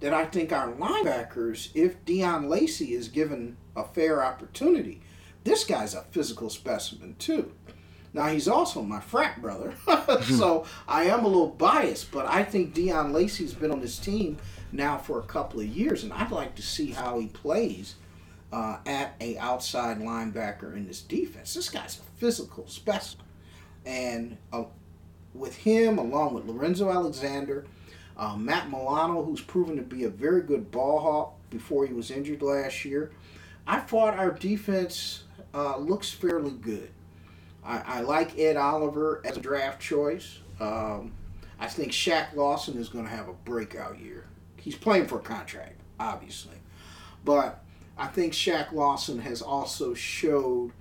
that 0.01 0.13
I 0.13 0.25
think 0.25 0.51
our 0.51 0.73
linebackers, 0.73 1.69
if 1.73 2.03
Deon 2.05 2.49
Lacey 2.49 2.93
is 2.93 3.07
given 3.07 3.55
a 3.75 3.83
fair 3.83 4.23
opportunity, 4.23 5.01
this 5.43 5.63
guy's 5.63 5.93
a 5.93 6.01
physical 6.01 6.49
specimen 6.49 7.15
too. 7.17 7.53
Now 8.13 8.27
he's 8.27 8.47
also 8.47 8.81
my 8.81 8.99
frat 8.99 9.41
brother, 9.41 9.73
so 10.23 10.65
I 10.87 11.05
am 11.05 11.23
a 11.23 11.27
little 11.27 11.47
biased, 11.47 12.11
but 12.11 12.25
I 12.25 12.43
think 12.43 12.75
Deon 12.75 13.13
Lacey's 13.13 13.53
been 13.53 13.71
on 13.71 13.79
this 13.79 13.97
team 13.97 14.37
now 14.71 14.97
for 14.97 15.19
a 15.19 15.23
couple 15.23 15.61
of 15.61 15.67
years, 15.67 16.03
and 16.03 16.11
I'd 16.11 16.31
like 16.31 16.55
to 16.55 16.61
see 16.61 16.91
how 16.91 17.19
he 17.19 17.27
plays 17.27 17.95
uh, 18.51 18.77
at 18.85 19.15
a 19.21 19.37
outside 19.37 19.99
linebacker 19.99 20.75
in 20.75 20.87
this 20.87 21.01
defense. 21.01 21.53
This 21.53 21.69
guy's 21.69 21.99
a 21.99 22.19
physical 22.19 22.67
specimen, 22.67 23.25
and 23.85 24.37
uh, 24.51 24.63
with 25.33 25.55
him, 25.55 25.97
along 25.97 26.33
with 26.33 26.45
Lorenzo 26.45 26.89
Alexander, 26.89 27.65
uh, 28.21 28.35
Matt 28.37 28.69
Milano, 28.69 29.23
who's 29.23 29.41
proven 29.41 29.75
to 29.77 29.81
be 29.81 30.03
a 30.03 30.09
very 30.09 30.43
good 30.43 30.69
ball 30.69 30.99
hawk 30.99 31.33
before 31.49 31.87
he 31.87 31.93
was 31.93 32.11
injured 32.11 32.43
last 32.43 32.85
year, 32.85 33.11
I 33.65 33.79
thought 33.79 34.13
our 34.13 34.29
defense 34.29 35.23
uh, 35.55 35.77
looks 35.77 36.11
fairly 36.11 36.51
good. 36.51 36.91
I, 37.65 37.79
I 37.79 38.01
like 38.01 38.37
Ed 38.37 38.57
Oliver 38.57 39.23
as 39.25 39.37
a 39.37 39.41
draft 39.41 39.81
choice. 39.81 40.37
Um, 40.59 41.13
I 41.59 41.65
think 41.65 41.91
Shaq 41.91 42.35
Lawson 42.35 42.77
is 42.77 42.89
going 42.89 43.05
to 43.05 43.11
have 43.11 43.27
a 43.27 43.33
breakout 43.33 43.99
year. 43.99 44.27
He's 44.57 44.75
playing 44.75 45.07
for 45.07 45.17
a 45.17 45.23
contract, 45.23 45.79
obviously, 45.99 46.57
but 47.25 47.63
I 47.97 48.05
think 48.05 48.33
Shaq 48.33 48.71
Lawson 48.71 49.17
has 49.19 49.41
also 49.41 49.95
showed 49.95 50.73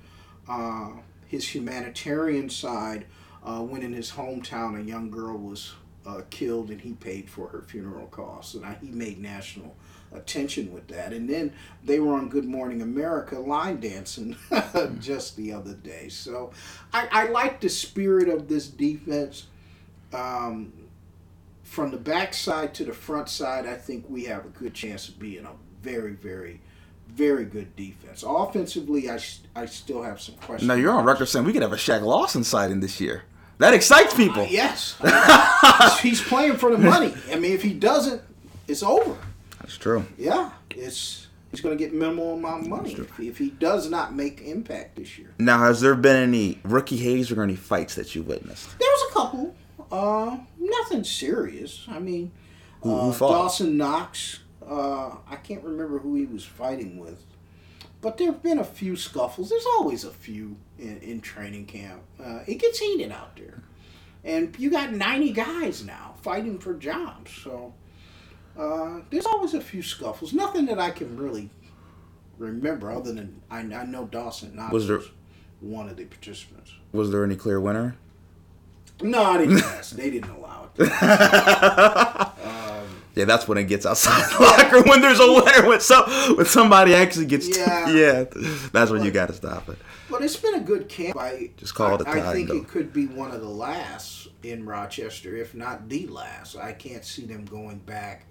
uh, 0.46 0.90
his 1.26 1.54
humanitarian 1.54 2.50
side 2.50 3.06
uh, 3.42 3.60
when 3.60 3.82
in 3.82 3.94
his 3.94 4.10
hometown 4.12 4.78
a 4.78 4.82
young 4.82 5.10
girl 5.10 5.38
was 5.38 5.72
uh, 6.06 6.22
killed 6.30 6.70
and 6.70 6.80
he 6.80 6.92
paid 6.94 7.28
for 7.28 7.48
her 7.48 7.62
funeral 7.62 8.06
costs. 8.06 8.54
And 8.54 8.64
I, 8.64 8.76
he 8.80 8.90
made 8.90 9.20
national 9.20 9.76
attention 10.12 10.72
with 10.72 10.88
that. 10.88 11.12
And 11.12 11.28
then 11.28 11.52
they 11.84 12.00
were 12.00 12.14
on 12.14 12.28
good 12.28 12.44
morning 12.44 12.82
america 12.82 13.38
line 13.38 13.78
dancing 13.78 14.36
just 14.98 15.36
the 15.36 15.52
other 15.52 15.74
day. 15.74 16.08
So 16.08 16.50
I, 16.92 17.08
I 17.12 17.28
like 17.28 17.60
the 17.60 17.68
spirit 17.68 18.28
of 18.28 18.48
this 18.48 18.68
defense. 18.68 19.46
Um, 20.12 20.72
from 21.62 21.92
the 21.92 21.96
backside 21.96 22.74
to 22.74 22.84
the 22.84 22.92
front 22.92 23.28
side 23.28 23.64
i 23.64 23.74
think 23.74 24.04
we 24.08 24.24
have 24.24 24.44
a 24.44 24.48
good 24.48 24.74
chance 24.74 25.08
of 25.08 25.16
being 25.20 25.44
a 25.44 25.52
very 25.80 26.14
very 26.14 26.60
very 27.14 27.44
good 27.44 27.74
defense. 27.76 28.24
Offensively 28.26 29.10
I, 29.10 29.18
I 29.54 29.66
still 29.66 30.02
have 30.02 30.20
some 30.20 30.36
questions. 30.36 30.68
Now 30.68 30.74
you're 30.74 30.92
on 30.92 31.04
record 31.04 31.26
saying 31.26 31.44
we 31.44 31.52
could 31.52 31.62
have 31.62 31.72
a 31.72 31.76
Shaq 31.76 32.02
Lawson 32.02 32.44
sighting 32.44 32.80
this 32.80 33.00
year. 33.00 33.24
That 33.60 33.74
excites 33.74 34.14
people. 34.14 34.42
Uh, 34.42 34.48
yes 34.50 34.96
he's 36.02 36.20
playing 36.20 36.56
for 36.56 36.70
the 36.70 36.78
money 36.78 37.14
i 37.30 37.36
mean 37.38 37.52
if 37.52 37.62
he 37.62 37.72
doesn't 37.74 38.20
it's 38.66 38.82
over 38.82 39.16
That's 39.60 39.76
true. 39.76 40.04
Yeah, 40.18 40.50
it's 40.70 41.26
he's 41.50 41.60
going 41.60 41.76
to 41.76 41.84
get 41.84 41.92
minimal 41.92 42.34
amount 42.34 42.62
of 42.62 42.68
money 42.68 42.92
if, 42.92 43.18
if 43.20 43.38
he 43.38 43.50
does 43.50 43.90
not 43.90 44.14
make 44.14 44.40
impact 44.42 44.96
this 44.96 45.18
year. 45.18 45.34
Now, 45.38 45.58
has 45.58 45.80
there 45.80 45.94
been 45.96 46.16
any 46.16 46.58
rookie 46.64 46.96
haze 46.96 47.30
or 47.32 47.42
any 47.42 47.56
fights 47.56 47.96
that 47.96 48.14
you 48.14 48.22
witnessed? 48.22 48.78
There 48.78 48.88
was 48.88 49.10
a 49.10 49.12
couple, 49.14 49.54
uh, 49.90 50.38
nothing 50.58 51.02
serious. 51.04 51.84
I 51.88 51.98
mean, 51.98 52.30
Who- 52.82 52.94
uh, 52.96 53.04
who 53.06 53.12
fought? 53.12 53.30
Dawson 53.32 53.76
Knox. 53.76 54.40
Uh, 54.64 55.16
I 55.28 55.36
can't 55.36 55.64
remember 55.64 55.98
who 55.98 56.14
he 56.14 56.26
was 56.26 56.44
fighting 56.44 56.98
with, 56.98 57.20
but 58.00 58.16
there 58.18 58.28
have 58.28 58.42
been 58.42 58.58
a 58.58 58.64
few 58.64 58.96
scuffles. 58.96 59.48
There's 59.50 59.66
always 59.78 60.04
a 60.04 60.10
few 60.10 60.56
in, 60.78 60.98
in 60.98 61.20
training 61.20 61.66
camp. 61.66 62.02
Uh, 62.22 62.40
it 62.46 62.56
gets 62.56 62.78
heated 62.78 63.12
out 63.12 63.36
there, 63.36 63.62
and 64.24 64.54
you 64.58 64.70
got 64.70 64.92
90 64.92 65.32
guys 65.32 65.84
now 65.84 66.14
fighting 66.22 66.58
for 66.58 66.74
jobs. 66.74 67.30
So 67.32 67.74
uh, 68.58 69.00
there's 69.10 69.26
always 69.26 69.54
a 69.54 69.60
few 69.60 69.82
scuffles. 69.82 70.32
Nothing 70.32 70.66
that 70.66 70.78
I 70.78 70.90
can 70.90 71.16
really 71.16 71.50
remember, 72.38 72.90
other 72.90 73.12
than 73.12 73.40
I, 73.50 73.58
I 73.60 73.84
know 73.84 74.06
Dawson 74.06 74.56
Knox 74.56 74.72
Was 74.72 74.86
there- 74.88 74.98
was 74.98 75.10
one 75.60 75.88
of 75.90 75.96
the 75.96 76.06
participants. 76.06 76.72
Was 76.92 77.10
there 77.10 77.22
any 77.24 77.36
clear 77.36 77.60
winner? 77.60 77.96
No, 79.02 79.36
they 79.38 79.46
didn't 79.46 79.62
ask. 79.64 79.94
They 79.96 80.10
didn't 80.10 80.30
allow 80.30 80.70
it. 80.78 80.88
Yeah, 83.20 83.26
that's 83.26 83.46
when 83.46 83.58
it 83.58 83.64
gets 83.64 83.84
outside 83.84 84.30
the 84.30 84.42
locker 84.42 84.82
when 84.88 85.02
there's 85.02 85.20
a 85.20 85.30
winner 85.30 85.68
when 85.68 85.80
some 85.80 86.04
when 86.36 86.46
somebody 86.46 86.94
actually 86.94 87.26
gets 87.26 87.54
Yeah. 87.54 87.90
yeah 87.92 88.24
that's 88.72 88.90
when 88.90 89.04
you 89.04 89.10
got 89.10 89.26
to 89.26 89.34
stop 89.34 89.68
it. 89.68 89.76
But 90.08 90.22
it's 90.22 90.38
been 90.38 90.54
a 90.54 90.60
good 90.60 90.88
camp. 90.88 91.18
I 91.18 91.50
Just 91.58 91.74
call 91.74 91.96
it 91.96 92.00
a 92.00 92.04
tie, 92.04 92.30
I 92.30 92.32
think 92.32 92.48
though. 92.48 92.56
it 92.56 92.68
could 92.68 92.94
be 92.94 93.06
one 93.06 93.30
of 93.30 93.42
the 93.42 93.48
last 93.48 94.28
in 94.42 94.64
Rochester, 94.64 95.36
if 95.36 95.54
not 95.54 95.86
the 95.90 96.06
last. 96.06 96.56
I 96.56 96.72
can't 96.72 97.04
see 97.04 97.26
them 97.26 97.44
going 97.44 97.80
back 97.80 98.24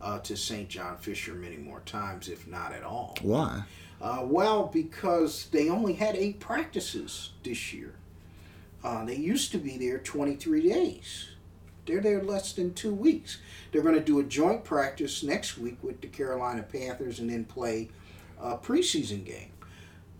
uh, 0.00 0.20
to 0.20 0.36
St. 0.36 0.68
John 0.68 0.96
Fisher 0.98 1.34
many 1.34 1.56
more 1.56 1.80
times, 1.80 2.28
if 2.28 2.46
not 2.46 2.72
at 2.72 2.84
all. 2.84 3.16
Why? 3.22 3.64
Uh, 4.00 4.20
well, 4.22 4.66
because 4.72 5.46
they 5.46 5.68
only 5.68 5.94
had 5.94 6.14
eight 6.14 6.38
practices 6.38 7.30
this 7.42 7.72
year. 7.72 7.96
Uh, 8.84 9.04
they 9.04 9.16
used 9.16 9.50
to 9.50 9.58
be 9.58 9.76
there 9.76 9.98
23 9.98 10.68
days. 10.68 11.30
They're 11.86 12.00
there 12.00 12.22
less 12.22 12.52
than 12.52 12.74
two 12.74 12.94
weeks. 12.94 13.38
They're 13.70 13.82
going 13.82 13.94
to 13.94 14.00
do 14.00 14.20
a 14.20 14.24
joint 14.24 14.64
practice 14.64 15.22
next 15.22 15.58
week 15.58 15.78
with 15.82 16.00
the 16.00 16.06
Carolina 16.06 16.62
Panthers 16.62 17.18
and 17.18 17.30
then 17.30 17.44
play 17.44 17.90
a 18.40 18.56
preseason 18.56 19.24
game. 19.24 19.52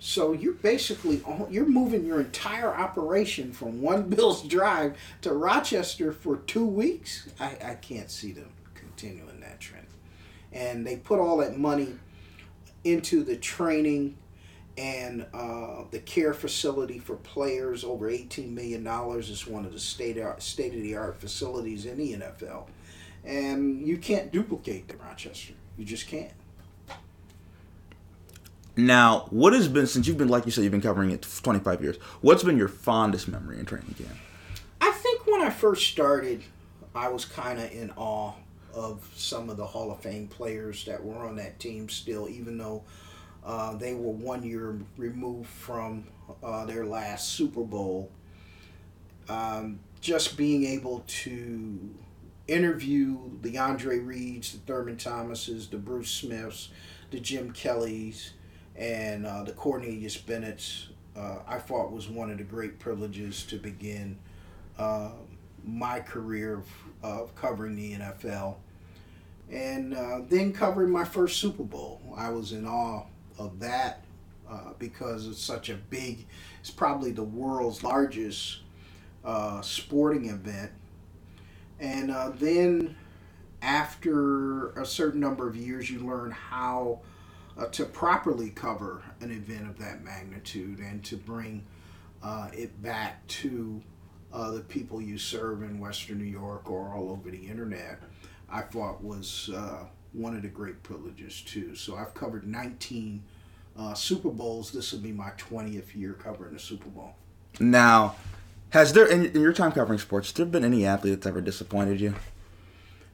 So 0.00 0.32
you're 0.32 0.52
basically 0.54 1.22
you're 1.50 1.66
moving 1.66 2.06
your 2.06 2.20
entire 2.20 2.72
operation 2.72 3.52
from 3.52 3.82
one 3.82 4.08
Bills 4.10 4.42
drive 4.42 4.96
to 5.22 5.32
Rochester 5.32 6.12
for 6.12 6.36
two 6.36 6.66
weeks. 6.66 7.28
I, 7.40 7.56
I 7.64 7.74
can't 7.74 8.10
see 8.10 8.32
them 8.32 8.50
continuing 8.74 9.40
that 9.40 9.60
trend. 9.60 9.86
And 10.52 10.86
they 10.86 10.96
put 10.96 11.18
all 11.18 11.38
that 11.38 11.58
money 11.58 11.94
into 12.84 13.24
the 13.24 13.36
training 13.36 14.16
and 14.78 15.26
uh, 15.34 15.82
the 15.90 15.98
care 15.98 16.32
facility 16.32 17.00
for 17.00 17.16
players 17.16 17.82
over 17.82 18.08
$18 18.08 18.50
million 18.50 18.86
is 19.18 19.46
one 19.46 19.64
of 19.64 19.72
the 19.72 19.80
state 19.80 20.16
state 20.38 20.74
of 20.74 20.82
the 20.82 20.96
art 20.96 21.20
facilities 21.20 21.84
in 21.84 21.98
the 21.98 22.14
NFL. 22.14 22.68
And 23.28 23.86
you 23.86 23.98
can't 23.98 24.32
duplicate 24.32 24.90
in 24.90 24.98
Rochester. 24.98 25.52
You 25.76 25.84
just 25.84 26.08
can't. 26.08 26.32
Now, 28.74 29.26
what 29.30 29.52
has 29.52 29.68
been 29.68 29.86
since 29.86 30.06
you've 30.06 30.16
been 30.18 30.28
like 30.28 30.46
you 30.46 30.52
said 30.52 30.62
you've 30.62 30.70
been 30.70 30.80
covering 30.80 31.10
it 31.10 31.26
for 31.26 31.44
25 31.44 31.82
years? 31.82 31.96
What's 32.20 32.42
been 32.42 32.56
your 32.56 32.68
fondest 32.68 33.28
memory 33.28 33.58
in 33.58 33.66
training 33.66 33.94
camp? 33.98 34.16
I 34.80 34.92
think 34.92 35.26
when 35.26 35.42
I 35.42 35.50
first 35.50 35.88
started, 35.88 36.42
I 36.94 37.08
was 37.08 37.24
kind 37.24 37.58
of 37.58 37.70
in 37.70 37.90
awe 37.96 38.32
of 38.72 39.10
some 39.14 39.50
of 39.50 39.56
the 39.56 39.66
Hall 39.66 39.90
of 39.90 40.00
Fame 40.00 40.28
players 40.28 40.84
that 40.84 41.04
were 41.04 41.26
on 41.26 41.36
that 41.36 41.58
team 41.58 41.88
still, 41.88 42.28
even 42.28 42.56
though 42.56 42.84
uh, 43.44 43.74
they 43.76 43.94
were 43.94 44.12
one 44.12 44.42
year 44.42 44.78
removed 44.96 45.48
from 45.48 46.04
uh, 46.42 46.64
their 46.64 46.86
last 46.86 47.30
Super 47.30 47.64
Bowl. 47.64 48.10
Um, 49.28 49.80
just 50.00 50.36
being 50.36 50.64
able 50.64 51.02
to 51.06 51.94
interview 52.48 53.18
the 53.42 53.58
Andre 53.58 53.98
Reeds, 53.98 54.52
the 54.52 54.58
Thurman 54.58 54.96
Thomases, 54.96 55.68
the 55.68 55.76
Bruce 55.76 56.10
Smiths, 56.10 56.70
the 57.10 57.20
Jim 57.20 57.52
Kellys, 57.52 58.32
and 58.74 59.26
uh, 59.26 59.44
the 59.44 59.52
Cornelius 59.52 60.16
Bennett's, 60.16 60.88
uh, 61.16 61.38
I 61.46 61.58
thought 61.58 61.92
was 61.92 62.08
one 62.08 62.30
of 62.30 62.38
the 62.38 62.44
great 62.44 62.78
privileges 62.78 63.44
to 63.46 63.56
begin 63.56 64.18
uh, 64.78 65.10
my 65.64 66.00
career 66.00 66.54
of, 66.54 66.66
of 67.02 67.34
covering 67.34 67.76
the 67.76 67.94
NFL. 67.94 68.56
And 69.50 69.94
uh, 69.94 70.20
then 70.28 70.52
covering 70.52 70.90
my 70.90 71.04
first 71.04 71.38
Super 71.38 71.64
Bowl. 71.64 72.00
I 72.16 72.30
was 72.30 72.52
in 72.52 72.66
awe 72.66 73.04
of 73.38 73.60
that 73.60 74.04
uh, 74.48 74.72
because 74.78 75.26
it's 75.26 75.42
such 75.42 75.70
a 75.70 75.74
big, 75.74 76.26
it's 76.60 76.70
probably 76.70 77.12
the 77.12 77.24
world's 77.24 77.82
largest 77.82 78.60
uh, 79.24 79.60
sporting 79.62 80.28
event. 80.28 80.70
And 81.80 82.10
uh, 82.10 82.30
then 82.34 82.96
after 83.62 84.70
a 84.72 84.86
certain 84.86 85.20
number 85.20 85.48
of 85.48 85.56
years, 85.56 85.90
you 85.90 86.00
learn 86.00 86.30
how 86.30 87.00
uh, 87.56 87.66
to 87.66 87.84
properly 87.84 88.50
cover 88.50 89.02
an 89.20 89.30
event 89.30 89.68
of 89.68 89.78
that 89.78 90.02
magnitude 90.02 90.78
and 90.78 91.04
to 91.04 91.16
bring 91.16 91.64
uh, 92.22 92.48
it 92.52 92.80
back 92.82 93.26
to 93.26 93.82
uh, 94.32 94.50
the 94.50 94.60
people 94.60 95.00
you 95.00 95.18
serve 95.18 95.62
in 95.62 95.78
Western 95.78 96.18
New 96.18 96.24
York 96.24 96.70
or 96.70 96.94
all 96.94 97.10
over 97.10 97.30
the 97.30 97.46
internet, 97.48 98.00
I 98.50 98.62
thought 98.62 99.02
was 99.02 99.50
uh, 99.54 99.84
one 100.12 100.36
of 100.36 100.42
the 100.42 100.48
great 100.48 100.82
privileges 100.82 101.42
too. 101.42 101.74
So 101.74 101.96
I've 101.96 102.14
covered 102.14 102.46
19 102.46 103.22
uh, 103.78 103.94
Super 103.94 104.30
Bowls. 104.30 104.70
This 104.70 104.92
will 104.92 105.00
be 105.00 105.12
my 105.12 105.30
20th 105.38 105.94
year 105.94 106.12
covering 106.14 106.54
the 106.54 106.60
Super 106.60 106.88
Bowl. 106.88 107.14
Now, 107.60 108.16
has 108.70 108.92
there 108.92 109.06
in, 109.06 109.26
in 109.26 109.40
your 109.40 109.52
time 109.52 109.72
covering 109.72 109.98
sports, 109.98 110.32
there 110.32 110.46
been 110.46 110.64
any 110.64 110.84
athlete 110.84 111.14
that's 111.14 111.26
ever 111.26 111.40
disappointed 111.40 112.00
you? 112.00 112.14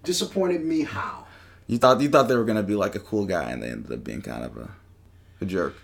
Disappointed 0.03 0.65
me 0.65 0.83
how? 0.83 1.27
You 1.67 1.79
thought 1.79 2.01
you 2.01 2.09
thought 2.09 2.29
they 2.29 2.37
were 2.37 2.45
gonna 2.45 2.63
be 2.63 2.75
like 2.75 2.95
a 2.95 3.01
cool 3.01 3.25
guy, 3.25 3.51
and 3.51 3.63
they 3.63 3.71
ended 3.71 3.93
up 3.93 4.05
being 4.05 4.21
kind 4.21 4.45
of 4.45 4.57
a, 4.57 4.71
a 5.41 5.47
jerk. 5.47 5.75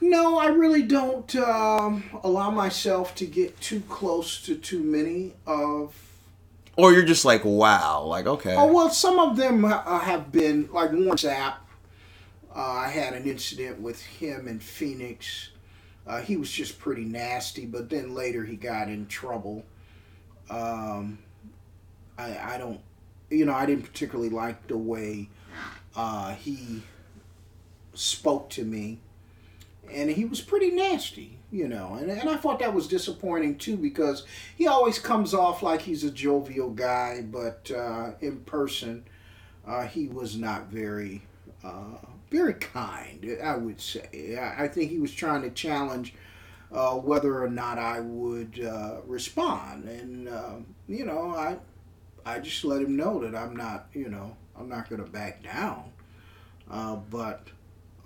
No, 0.00 0.38
I 0.38 0.48
really 0.48 0.82
don't 0.82 1.34
um, 1.36 2.04
allow 2.22 2.50
myself 2.50 3.14
to 3.14 3.26
get 3.26 3.58
too 3.60 3.80
close 3.88 4.42
to 4.42 4.54
too 4.56 4.82
many 4.82 5.32
of 5.46 5.96
Or 6.76 6.92
you're 6.92 7.04
just 7.04 7.24
like, 7.24 7.42
wow, 7.44 8.02
like 8.02 8.26
okay. 8.26 8.54
Oh 8.54 8.70
well, 8.70 8.90
some 8.90 9.18
of 9.18 9.36
them 9.36 9.64
uh, 9.64 9.98
have 10.00 10.30
been 10.30 10.68
like 10.72 10.92
Warren 10.92 11.16
Sapp. 11.16 11.54
Uh, 12.54 12.60
I 12.60 12.88
had 12.88 13.14
an 13.14 13.24
incident 13.24 13.80
with 13.80 14.02
him 14.02 14.46
in 14.46 14.60
Phoenix. 14.60 15.50
Uh, 16.06 16.20
he 16.20 16.36
was 16.36 16.50
just 16.50 16.78
pretty 16.78 17.04
nasty, 17.04 17.64
but 17.64 17.88
then 17.88 18.14
later 18.14 18.44
he 18.44 18.56
got 18.56 18.88
in 18.88 19.06
trouble. 19.06 19.64
Um, 20.50 21.18
I 22.18 22.54
I 22.54 22.58
don't, 22.58 22.80
you 23.30 23.46
know, 23.46 23.54
I 23.54 23.66
didn't 23.66 23.84
particularly 23.84 24.30
like 24.30 24.66
the 24.66 24.76
way 24.76 25.28
uh, 25.96 26.34
he 26.34 26.82
spoke 27.94 28.50
to 28.50 28.64
me, 28.64 28.98
and 29.90 30.10
he 30.10 30.24
was 30.24 30.40
pretty 30.40 30.70
nasty, 30.70 31.38
you 31.50 31.68
know, 31.68 31.94
and 31.94 32.10
and 32.10 32.28
I 32.28 32.36
thought 32.36 32.58
that 32.58 32.74
was 32.74 32.86
disappointing 32.86 33.56
too 33.56 33.76
because 33.78 34.24
he 34.56 34.66
always 34.66 34.98
comes 34.98 35.32
off 35.32 35.62
like 35.62 35.82
he's 35.82 36.04
a 36.04 36.10
jovial 36.10 36.70
guy, 36.70 37.22
but 37.22 37.70
uh, 37.74 38.12
in 38.20 38.40
person, 38.40 39.04
uh, 39.66 39.86
he 39.86 40.08
was 40.08 40.36
not 40.36 40.66
very 40.66 41.22
uh, 41.64 41.96
very 42.30 42.54
kind, 42.54 43.38
I 43.42 43.56
would 43.56 43.80
say. 43.80 44.38
I, 44.40 44.68
think 44.68 44.90
he 44.90 44.98
was 44.98 45.12
trying 45.12 45.42
to 45.42 45.50
challenge 45.50 46.14
uh, 46.72 46.94
whether 46.94 47.42
or 47.42 47.48
not 47.48 47.78
I 47.78 48.00
would 48.00 48.60
uh, 48.64 48.96
respond, 49.06 49.84
and 49.88 50.28
uh, 50.28 50.54
you 50.88 51.04
know, 51.04 51.34
I 51.34 51.58
I 52.26 52.38
just 52.38 52.64
let 52.64 52.82
him 52.82 52.96
know 52.96 53.20
that 53.20 53.36
I'm 53.36 53.54
not, 53.54 53.86
you 53.92 54.08
know, 54.08 54.36
I'm 54.58 54.68
not 54.68 54.88
going 54.88 55.04
to 55.04 55.10
back 55.10 55.42
down, 55.42 55.84
uh, 56.70 56.96
but. 56.96 57.48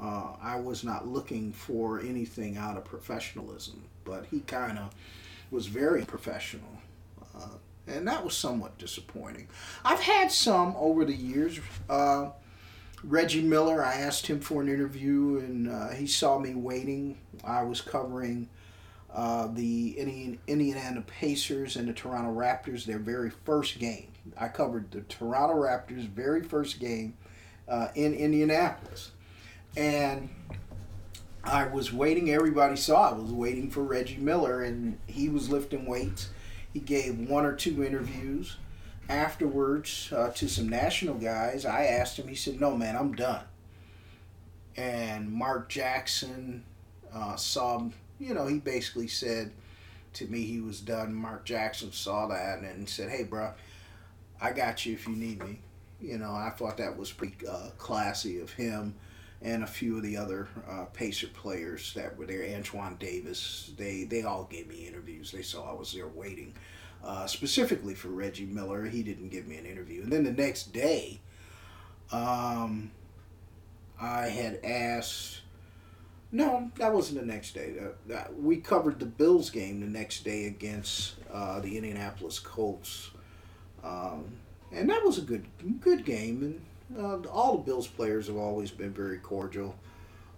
Uh, 0.00 0.36
I 0.40 0.60
was 0.60 0.84
not 0.84 1.08
looking 1.08 1.52
for 1.52 1.98
anything 1.98 2.56
out 2.56 2.76
of 2.76 2.84
professionalism, 2.84 3.82
but 4.04 4.26
he 4.30 4.38
kind 4.38 4.78
of 4.78 4.94
was 5.50 5.66
very 5.66 6.04
professional, 6.04 6.70
uh, 7.34 7.56
and 7.88 8.06
that 8.06 8.24
was 8.24 8.36
somewhat 8.36 8.78
disappointing. 8.78 9.48
I've 9.84 9.98
had 9.98 10.30
some 10.30 10.76
over 10.76 11.04
the 11.04 11.16
years. 11.16 11.58
Uh, 11.90 12.30
Reggie 13.04 13.42
Miller, 13.42 13.84
I 13.84 13.94
asked 13.94 14.26
him 14.26 14.40
for 14.40 14.60
an 14.60 14.68
interview, 14.68 15.38
and 15.38 15.68
uh, 15.68 15.90
he 15.90 16.06
saw 16.06 16.38
me 16.38 16.54
waiting. 16.54 17.18
I 17.44 17.62
was 17.62 17.80
covering 17.80 18.48
uh, 19.14 19.48
the 19.48 19.90
Indian, 19.90 20.38
Indiana 20.46 21.02
Pacers 21.02 21.76
and 21.76 21.88
the 21.88 21.92
Toronto 21.92 22.32
Raptors, 22.32 22.84
their 22.84 22.98
very 22.98 23.30
first 23.30 23.78
game. 23.78 24.08
I 24.36 24.48
covered 24.48 24.90
the 24.90 25.02
Toronto 25.02 25.54
Raptors' 25.54 26.08
very 26.08 26.42
first 26.42 26.80
game 26.80 27.16
uh, 27.68 27.88
in 27.94 28.14
Indianapolis. 28.14 29.12
And 29.76 30.28
I 31.44 31.66
was 31.66 31.92
waiting, 31.92 32.30
everybody 32.30 32.76
saw 32.76 33.10
I 33.10 33.12
was 33.14 33.32
waiting 33.32 33.70
for 33.70 33.82
Reggie 33.82 34.16
Miller, 34.16 34.62
and 34.62 34.98
he 35.06 35.28
was 35.28 35.48
lifting 35.48 35.86
weights. 35.86 36.30
He 36.72 36.80
gave 36.80 37.18
one 37.18 37.46
or 37.46 37.54
two 37.54 37.84
interviews. 37.84 38.56
Afterwards, 39.08 40.12
uh, 40.14 40.30
to 40.32 40.48
some 40.48 40.68
national 40.68 41.14
guys, 41.14 41.64
I 41.64 41.84
asked 41.86 42.18
him, 42.18 42.28
he 42.28 42.34
said, 42.34 42.60
No, 42.60 42.76
man, 42.76 42.96
I'm 42.96 43.14
done. 43.14 43.44
And 44.76 45.32
Mark 45.32 45.68
Jackson 45.68 46.64
uh, 47.12 47.36
saw, 47.36 47.88
you 48.20 48.34
know, 48.34 48.46
he 48.46 48.58
basically 48.58 49.08
said 49.08 49.52
to 50.14 50.26
me 50.26 50.42
he 50.42 50.60
was 50.60 50.80
done. 50.80 51.14
Mark 51.14 51.44
Jackson 51.44 51.92
saw 51.92 52.26
that 52.28 52.60
and 52.60 52.88
said, 52.88 53.10
Hey, 53.10 53.24
bro, 53.24 53.52
I 54.40 54.52
got 54.52 54.84
you 54.84 54.94
if 54.94 55.06
you 55.06 55.16
need 55.16 55.42
me. 55.42 55.60
You 56.00 56.18
know, 56.18 56.32
I 56.32 56.50
thought 56.50 56.76
that 56.76 56.96
was 56.96 57.10
pretty 57.10 57.34
uh, 57.46 57.70
classy 57.78 58.40
of 58.40 58.52
him 58.52 58.94
and 59.40 59.62
a 59.62 59.66
few 59.66 59.96
of 59.96 60.02
the 60.02 60.16
other 60.16 60.48
uh, 60.68 60.84
Pacer 60.86 61.28
players 61.28 61.94
that 61.94 62.16
were 62.16 62.26
there. 62.26 62.44
Antonio 62.44 62.96
Davis, 62.98 63.72
they 63.76 64.04
they 64.04 64.22
all 64.22 64.44
gave 64.44 64.68
me 64.68 64.86
interviews. 64.86 65.30
They 65.30 65.42
saw 65.42 65.70
I 65.70 65.74
was 65.74 65.92
there 65.92 66.08
waiting, 66.08 66.54
uh, 67.04 67.26
specifically 67.26 67.94
for 67.94 68.08
Reggie 68.08 68.46
Miller. 68.46 68.86
He 68.86 69.02
didn't 69.02 69.28
give 69.28 69.46
me 69.46 69.56
an 69.56 69.66
interview. 69.66 70.02
And 70.02 70.12
then 70.12 70.24
the 70.24 70.32
next 70.32 70.72
day, 70.72 71.20
um, 72.12 72.90
I 74.00 74.28
had 74.28 74.60
asked. 74.64 75.42
No, 76.30 76.70
that 76.76 76.92
wasn't 76.92 77.20
the 77.20 77.26
next 77.26 77.54
day. 77.54 77.74
Uh, 77.80 77.88
that, 78.06 78.38
we 78.38 78.58
covered 78.58 78.98
the 78.98 79.06
Bills 79.06 79.48
game 79.48 79.80
the 79.80 79.86
next 79.86 80.24
day 80.24 80.44
against 80.44 81.14
uh, 81.32 81.58
the 81.60 81.76
Indianapolis 81.76 82.38
Colts, 82.38 83.10
um, 83.82 84.26
and 84.70 84.90
that 84.90 85.02
was 85.02 85.16
a 85.16 85.22
good 85.22 85.46
good 85.80 86.04
game. 86.04 86.60
And 86.92 87.26
uh, 87.26 87.28
all 87.30 87.56
the 87.56 87.62
Bills 87.62 87.86
players 87.86 88.26
have 88.26 88.36
always 88.36 88.70
been 88.70 88.92
very 88.92 89.16
cordial 89.18 89.74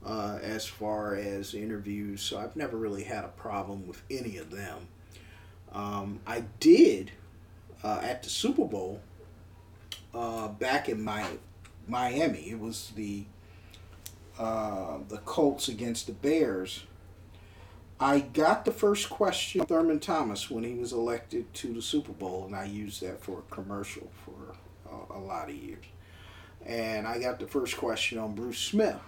uh, 0.04 0.38
as 0.42 0.64
far 0.66 1.16
as 1.16 1.54
interviews, 1.54 2.22
so 2.22 2.38
I've 2.38 2.56
never 2.56 2.76
really 2.76 3.04
had 3.04 3.24
a 3.24 3.28
problem 3.28 3.86
with 3.86 4.02
any 4.10 4.36
of 4.36 4.50
them. 4.50 4.88
Um, 5.72 6.20
I 6.26 6.44
did 6.58 7.12
uh, 7.82 8.00
at 8.02 8.22
the 8.22 8.30
Super 8.30 8.64
Bowl 8.64 9.00
uh, 10.14 10.48
back 10.48 10.88
in 10.88 11.02
my 11.02 11.24
Miami. 11.86 12.50
It 12.50 12.58
was 12.58 12.92
the 12.96 13.24
uh, 14.38 14.98
the 15.08 15.18
Colts 15.18 15.68
against 15.68 16.06
the 16.06 16.12
Bears. 16.12 16.84
I 17.98 18.20
got 18.20 18.64
the 18.64 18.72
first 18.72 19.10
question 19.10 19.64
Thurman 19.66 20.00
Thomas 20.00 20.50
when 20.50 20.64
he 20.64 20.74
was 20.74 20.92
elected 20.92 21.52
to 21.54 21.74
the 21.74 21.82
Super 21.82 22.12
Bowl, 22.12 22.46
and 22.46 22.56
I 22.56 22.64
used 22.64 23.02
that 23.02 23.22
for 23.22 23.40
a 23.40 23.54
commercial 23.54 24.10
for 24.24 24.54
uh, 24.90 25.18
a 25.18 25.20
lot 25.20 25.50
of 25.50 25.54
years 25.54 25.84
and 26.64 27.06
I 27.06 27.18
got 27.18 27.38
the 27.38 27.46
first 27.46 27.76
question 27.76 28.18
on 28.18 28.34
Bruce 28.34 28.58
Smith 28.58 28.98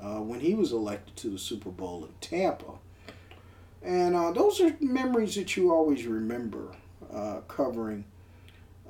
uh, 0.00 0.20
when 0.20 0.40
he 0.40 0.54
was 0.54 0.72
elected 0.72 1.16
to 1.16 1.30
the 1.30 1.38
Super 1.38 1.70
Bowl 1.70 2.04
in 2.04 2.12
Tampa. 2.20 2.72
And 3.86 4.16
uh, 4.16 4.32
those 4.32 4.60
are 4.60 4.74
memories 4.80 5.36
that 5.36 5.56
you 5.56 5.72
always 5.72 6.06
remember 6.06 6.72
uh, 7.14 7.40
covering 7.46 8.04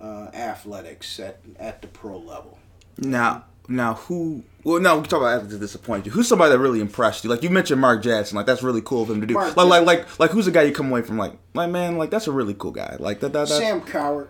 uh, 0.00 0.28
athletics 0.32 1.20
at, 1.20 1.40
at 1.58 1.82
the 1.82 1.88
pro 1.88 2.18
level. 2.18 2.58
Now, 2.96 3.44
now 3.68 3.94
who? 3.94 4.42
Well, 4.64 4.80
no, 4.80 4.96
we 4.96 5.02
can 5.02 5.10
talk 5.10 5.20
about 5.20 5.34
athletes 5.34 5.52
that 5.52 5.60
disappoint 5.60 6.06
you. 6.06 6.12
Who's 6.12 6.28
somebody 6.28 6.50
that 6.50 6.58
really 6.58 6.80
impressed 6.80 7.24
you? 7.24 7.30
Like 7.30 7.42
you 7.42 7.50
mentioned 7.50 7.80
Mark 7.80 8.02
Jackson, 8.02 8.36
like 8.36 8.46
that's 8.46 8.62
really 8.62 8.80
cool 8.80 9.02
of 9.02 9.10
him 9.10 9.20
to 9.20 9.26
do. 9.26 9.34
Mark 9.34 9.54
Like, 9.54 9.68
like, 9.68 9.84
like, 9.84 10.18
like, 10.18 10.30
who's 10.30 10.46
the 10.46 10.50
guy 10.50 10.62
you 10.62 10.72
come 10.72 10.88
away 10.88 11.02
from 11.02 11.18
like, 11.18 11.34
like 11.52 11.70
man, 11.70 11.98
like 11.98 12.10
that's 12.10 12.26
a 12.26 12.32
really 12.32 12.54
cool 12.54 12.70
guy. 12.70 12.96
Like 12.98 13.20
that, 13.20 13.34
that, 13.34 13.48
that. 13.48 13.58
Sam 13.58 13.82
Cowart. 13.82 14.28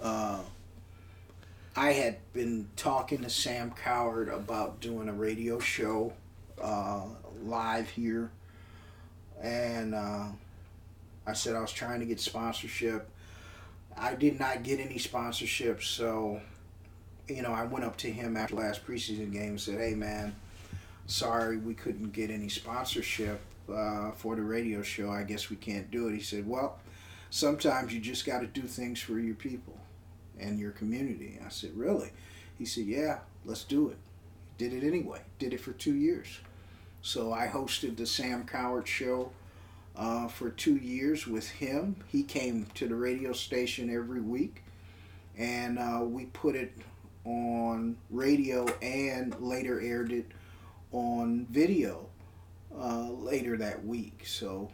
Uh, 0.00 0.40
I 1.76 1.92
had 1.92 2.16
been 2.32 2.68
talking 2.76 3.22
to 3.22 3.28
Sam 3.28 3.70
Cowart 3.84 4.34
about 4.34 4.80
doing 4.80 5.10
a 5.10 5.12
radio 5.12 5.58
show 5.58 6.14
uh, 6.60 7.02
live 7.42 7.90
here, 7.90 8.30
and 9.42 9.94
uh, 9.94 10.26
I 11.26 11.32
said 11.32 11.56
I 11.56 11.60
was 11.60 11.72
trying 11.72 12.00
to 12.00 12.06
get 12.06 12.20
sponsorship. 12.20 13.08
I 13.96 14.14
did 14.14 14.38
not 14.38 14.62
get 14.62 14.80
any 14.80 14.98
sponsorship, 14.98 15.82
so 15.82 16.40
you 17.28 17.42
know 17.42 17.52
I 17.52 17.64
went 17.64 17.84
up 17.84 17.96
to 17.98 18.10
him 18.10 18.36
after 18.36 18.56
last 18.56 18.86
preseason 18.86 19.32
game 19.32 19.50
and 19.50 19.60
said, 19.60 19.78
"Hey, 19.78 19.94
man, 19.94 20.34
sorry 21.06 21.56
we 21.56 21.74
couldn't 21.74 22.12
get 22.12 22.30
any 22.30 22.48
sponsorship 22.48 23.40
uh, 23.72 24.12
for 24.12 24.36
the 24.36 24.42
radio 24.42 24.82
show. 24.82 25.10
I 25.10 25.22
guess 25.22 25.50
we 25.50 25.56
can't 25.56 25.90
do 25.90 26.08
it." 26.08 26.14
He 26.14 26.20
said, 26.20 26.48
"Well." 26.48 26.78
sometimes 27.30 27.92
you 27.92 28.00
just 28.00 28.24
got 28.24 28.40
to 28.40 28.46
do 28.46 28.62
things 28.62 29.00
for 29.00 29.18
your 29.18 29.34
people 29.34 29.78
and 30.38 30.58
your 30.58 30.70
community. 30.72 31.38
I 31.44 31.48
said, 31.48 31.76
Really? 31.76 32.10
He 32.58 32.64
said, 32.64 32.84
Yeah, 32.84 33.18
let's 33.44 33.64
do 33.64 33.88
it. 33.90 33.98
Did 34.58 34.72
it 34.72 34.86
anyway. 34.86 35.20
Did 35.38 35.52
it 35.52 35.60
for 35.60 35.72
two 35.72 35.94
years. 35.94 36.40
So 37.06 37.32
I 37.32 37.46
hosted 37.46 37.96
the 37.96 38.04
Sam 38.04 38.44
Cowart 38.44 38.88
Show 38.88 39.30
uh, 39.94 40.26
for 40.26 40.50
two 40.50 40.74
years 40.74 41.24
with 41.24 41.48
him. 41.48 41.94
He 42.08 42.24
came 42.24 42.66
to 42.74 42.88
the 42.88 42.96
radio 42.96 43.32
station 43.32 43.94
every 43.94 44.20
week, 44.20 44.64
and 45.38 45.78
uh, 45.78 46.00
we 46.02 46.24
put 46.24 46.56
it 46.56 46.72
on 47.24 47.96
radio 48.10 48.66
and 48.82 49.40
later 49.40 49.80
aired 49.80 50.10
it 50.10 50.32
on 50.90 51.46
video 51.48 52.08
uh, 52.76 53.08
later 53.10 53.56
that 53.56 53.86
week. 53.86 54.24
So 54.26 54.68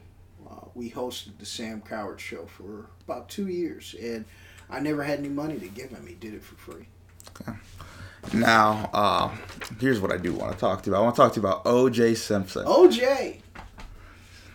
uh, 0.51 0.69
we 0.75 0.91
hosted 0.91 1.37
the 1.39 1.45
Sam 1.45 1.83
Cowart 1.83 2.19
Show 2.19 2.47
for 2.47 2.87
about 3.07 3.29
two 3.29 3.49
years, 3.49 3.95
and 4.01 4.25
I 4.71 4.81
never 4.81 5.03
had 5.03 5.19
any 5.19 5.29
money 5.29 5.59
to 5.59 5.69
give 5.69 5.91
him. 5.91 6.07
He 6.07 6.15
did 6.15 6.33
it 6.33 6.43
for 6.43 6.55
free. 6.55 6.87
Now, 8.33 8.89
uh, 8.93 9.37
here's 9.81 10.01
what 10.01 10.13
I 10.13 10.17
do 10.17 10.33
want 10.33 10.53
to 10.53 10.59
talk 10.59 10.83
to 10.83 10.91
you 10.91 10.95
about. 10.95 11.01
I 11.03 11.05
want 11.05 11.17
to 11.17 11.23
talk 11.23 11.33
to 11.35 11.41
you 11.41 11.47
about 11.47 11.63
O.J. 11.67 12.15
Simpson. 12.15 12.65
OJ, 12.65 13.41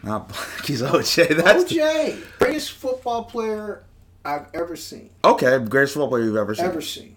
Not 0.03 0.32
he's 0.65 0.82
O.J. 0.82 1.34
That's 1.34 1.65
OJ, 1.72 2.24
greatest 2.39 2.72
football 2.72 3.26
player 3.26 3.84
I've 4.26 4.47
ever 4.53 4.76
seen. 4.76 5.09
okay. 5.24 5.59
Greatest 5.59 5.93
football 5.93 6.09
player 6.09 6.24
you've 6.24 6.36
ever 6.38 6.55
seen. 6.55 6.65
Ever 6.65 6.82
seen. 6.82 7.15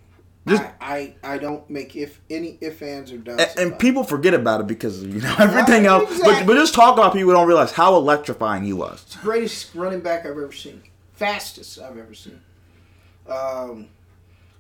Just- 0.49 0.63
I, 0.81 1.15
I 1.23 1.35
I 1.35 1.39
don't 1.39 1.69
make 1.71 1.95
if 1.95 2.19
any 2.31 2.57
if 2.63 2.81
ands 2.83 3.13
or 3.13 3.19
does. 3.19 3.39
and, 3.39 3.59
and 3.59 3.73
it. 3.75 3.79
people 3.79 4.03
forget 4.05 4.33
about 4.35 4.61
it 4.61 4.67
because 4.67 5.03
you 5.05 5.21
know 5.21 5.35
everything 5.39 5.87
else. 5.87 6.05
But 6.09 6.19
exactly. 6.19 6.47
but 6.47 6.55
just 6.59 6.75
talk 6.75 6.95
about 6.95 7.13
people 7.13 7.33
don't 7.33 7.47
realize 7.47 7.73
how 7.73 7.95
electrifying 7.97 8.65
he 8.65 8.73
was. 8.73 9.17
greatest 9.23 9.75
running 9.75 10.01
back 10.01 10.21
I've 10.25 10.31
ever 10.33 10.51
seen. 10.53 10.83
Fastest 11.13 11.79
I've 11.79 11.99
ever 11.99 12.15
seen. 12.15 12.41
Um, 13.29 13.89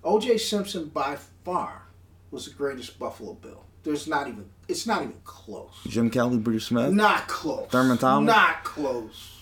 O.J. 0.05 0.36
Simpson 0.38 0.86
by 0.88 1.16
far 1.45 1.82
was 2.30 2.47
the 2.47 2.53
greatest 2.53 2.99
Buffalo 2.99 3.34
Bill. 3.34 3.64
There's 3.82 4.07
not 4.07 4.28
even. 4.28 4.47
It's 4.68 4.86
not 4.86 5.03
even 5.03 5.16
close. 5.24 5.72
Jim 5.86 6.11
Kelly, 6.11 6.38
Bruce 6.38 6.66
Smith. 6.66 6.93
Not 6.93 7.26
close. 7.28 7.68
Thurman 7.70 7.99
Thomas? 7.99 8.26
Not 8.26 8.62
close. 8.62 9.36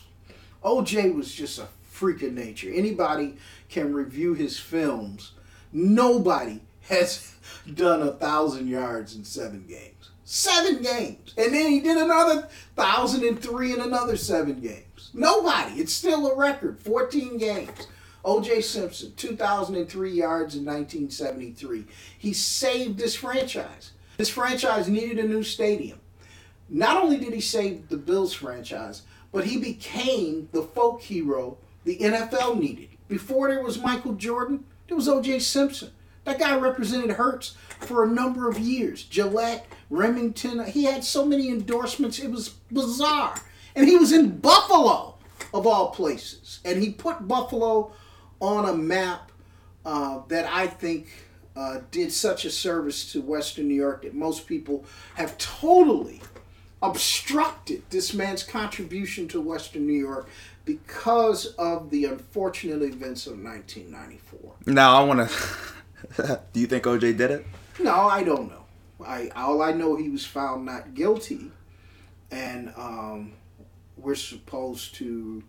OJ 0.65 1.15
was 1.15 1.35
just 1.35 1.59
a 1.59 1.69
freak 1.83 2.23
of 2.23 2.33
nature. 2.33 2.71
Anybody 2.73 3.37
can 3.69 3.93
review 3.93 4.35
his 4.35 4.59
films. 4.59 5.33
Nobody 5.73 6.61
has 6.83 7.35
done 7.75 8.03
a 8.03 8.13
thousand 8.13 8.69
yards 8.69 9.17
in 9.17 9.25
seven 9.25 9.67
games. 9.69 10.11
Seven 10.25 10.83
games. 10.83 11.35
And 11.37 11.55
then 11.55 11.71
he 11.71 11.81
did 11.81 11.97
another 11.97 12.49
thousand 12.77 13.25
and 13.25 13.41
three 13.41 13.73
in 13.73 13.81
another 13.81 14.17
seven 14.17 14.61
games. 14.61 15.11
Nobody. 15.15 15.81
It's 15.81 15.93
still 15.93 16.31
a 16.31 16.37
record. 16.37 16.79
14 16.81 17.39
games. 17.39 17.71
OJ 18.29 18.63
Simpson, 18.63 19.15
2,003 19.17 20.11
yards 20.11 20.55
in 20.55 20.63
1973. 20.63 21.87
He 22.19 22.35
saved 22.35 22.99
this 22.99 23.15
franchise. 23.15 23.93
This 24.19 24.29
franchise 24.29 24.87
needed 24.87 25.19
a 25.19 25.27
new 25.27 25.43
stadium. 25.43 25.99
Not 26.69 27.03
only 27.03 27.17
did 27.17 27.33
he 27.33 27.41
save 27.41 27.89
the 27.89 27.97
Bills 27.97 28.35
franchise, 28.35 29.01
but 29.33 29.47
he 29.47 29.57
became 29.57 30.51
the 30.53 30.63
folk 30.63 31.01
hero 31.01 31.57
the 31.85 31.97
NFL 31.97 32.61
needed. 32.61 32.91
Before 33.09 33.49
there 33.49 33.63
was 33.63 33.81
Michael 33.81 34.13
Jordan, 34.13 34.63
there 34.89 34.97
was 34.97 35.09
O.J. 35.09 35.39
Simpson. 35.39 35.91
That 36.25 36.39
guy 36.39 36.55
represented 36.59 37.13
Hertz 37.13 37.57
for 37.81 38.05
a 38.05 38.09
number 38.09 38.51
of 38.51 38.59
years. 38.59 39.05
Gillette, 39.05 39.65
Remington. 39.89 40.67
He 40.67 40.85
had 40.85 41.03
so 41.03 41.25
many 41.25 41.49
endorsements, 41.49 42.19
it 42.19 42.31
was 42.31 42.51
bizarre. 42.71 43.41
And 43.75 43.89
he 43.89 43.97
was 43.97 44.13
in 44.13 44.37
Buffalo, 44.37 45.15
of 45.55 45.67
all 45.67 45.93
places. 45.93 46.61
And 46.63 46.83
he 46.83 46.91
put 46.91 47.27
Buffalo 47.27 47.93
on 48.41 48.69
a 48.69 48.75
map 48.75 49.33
uh, 49.85 50.21
that 50.29 50.47
I 50.47 50.67
think 50.67 51.09
uh, 51.57 51.81
did 51.91 52.13
such 52.13 52.45
a 52.45 52.51
service 52.51 53.13
to 53.13 53.21
Western 53.21 53.69
New 53.69 53.75
York 53.75 54.03
that 54.03 54.15
most 54.15 54.47
people 54.47 54.85
have 55.15 55.37
totally 55.39 56.21
obstructed 56.83 57.83
this 57.91 58.15
man's 58.15 58.43
contribution 58.43 59.27
to 59.29 59.41
Western 59.41 59.87
New 59.87 59.99
York 59.99 60.29
because 60.65 61.47
of 61.55 61.91
the 61.91 62.05
unfortunate 62.05 62.83
events 62.83 63.27
of 63.27 63.43
1994. 63.43 64.55
Now 64.67 65.01
I 65.01 65.05
want 65.05 65.29
to. 65.29 66.41
Do 66.53 66.61
you 66.61 66.67
think 66.67 66.85
OJ 66.85 67.17
did 67.17 67.31
it? 67.31 67.47
No, 67.81 67.95
I 67.95 68.23
don't 68.23 68.49
know. 68.49 68.65
I 69.05 69.31
all 69.35 69.63
I 69.63 69.73
know 69.73 69.97
he 69.97 70.09
was 70.09 70.25
found 70.25 70.67
not 70.67 70.95
guilty, 70.95 71.51
and 72.31 72.73
um, 72.77 73.33
we're 73.97 74.15
supposed 74.15 74.95
to 74.97 75.43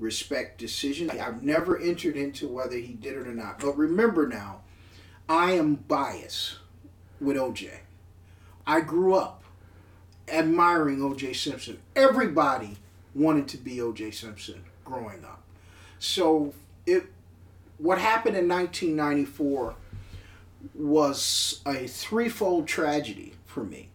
respect 0.00 0.58
decisions. 0.58 1.10
I've 1.10 1.42
never 1.42 1.78
entered 1.78 2.16
into 2.16 2.48
whether 2.48 2.76
he 2.76 2.94
did 2.94 3.14
it 3.14 3.28
or 3.28 3.34
not. 3.34 3.60
But 3.60 3.76
remember 3.76 4.26
now, 4.26 4.62
I 5.28 5.52
am 5.52 5.76
biased 5.76 6.56
with 7.20 7.36
OJ. 7.36 7.70
I 8.66 8.80
grew 8.80 9.14
up 9.14 9.44
admiring 10.28 10.98
OJ 10.98 11.36
Simpson. 11.36 11.78
Everybody 11.94 12.78
wanted 13.14 13.46
to 13.48 13.56
be 13.58 13.76
OJ 13.76 14.14
Simpson 14.14 14.64
growing 14.84 15.24
up. 15.24 15.42
So 15.98 16.54
it 16.86 17.06
what 17.78 17.98
happened 17.98 18.36
in 18.36 18.48
1994 18.48 19.74
was 20.74 21.60
a 21.66 21.86
threefold 21.86 22.66
tragedy 22.66 23.34
for 23.46 23.64
me. 23.64 23.88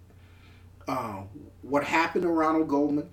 Uh, 0.87 1.23
what 1.61 1.83
happened 1.83 2.23
to 2.23 2.29
Ronald 2.29 2.67
Goldman, 2.67 3.09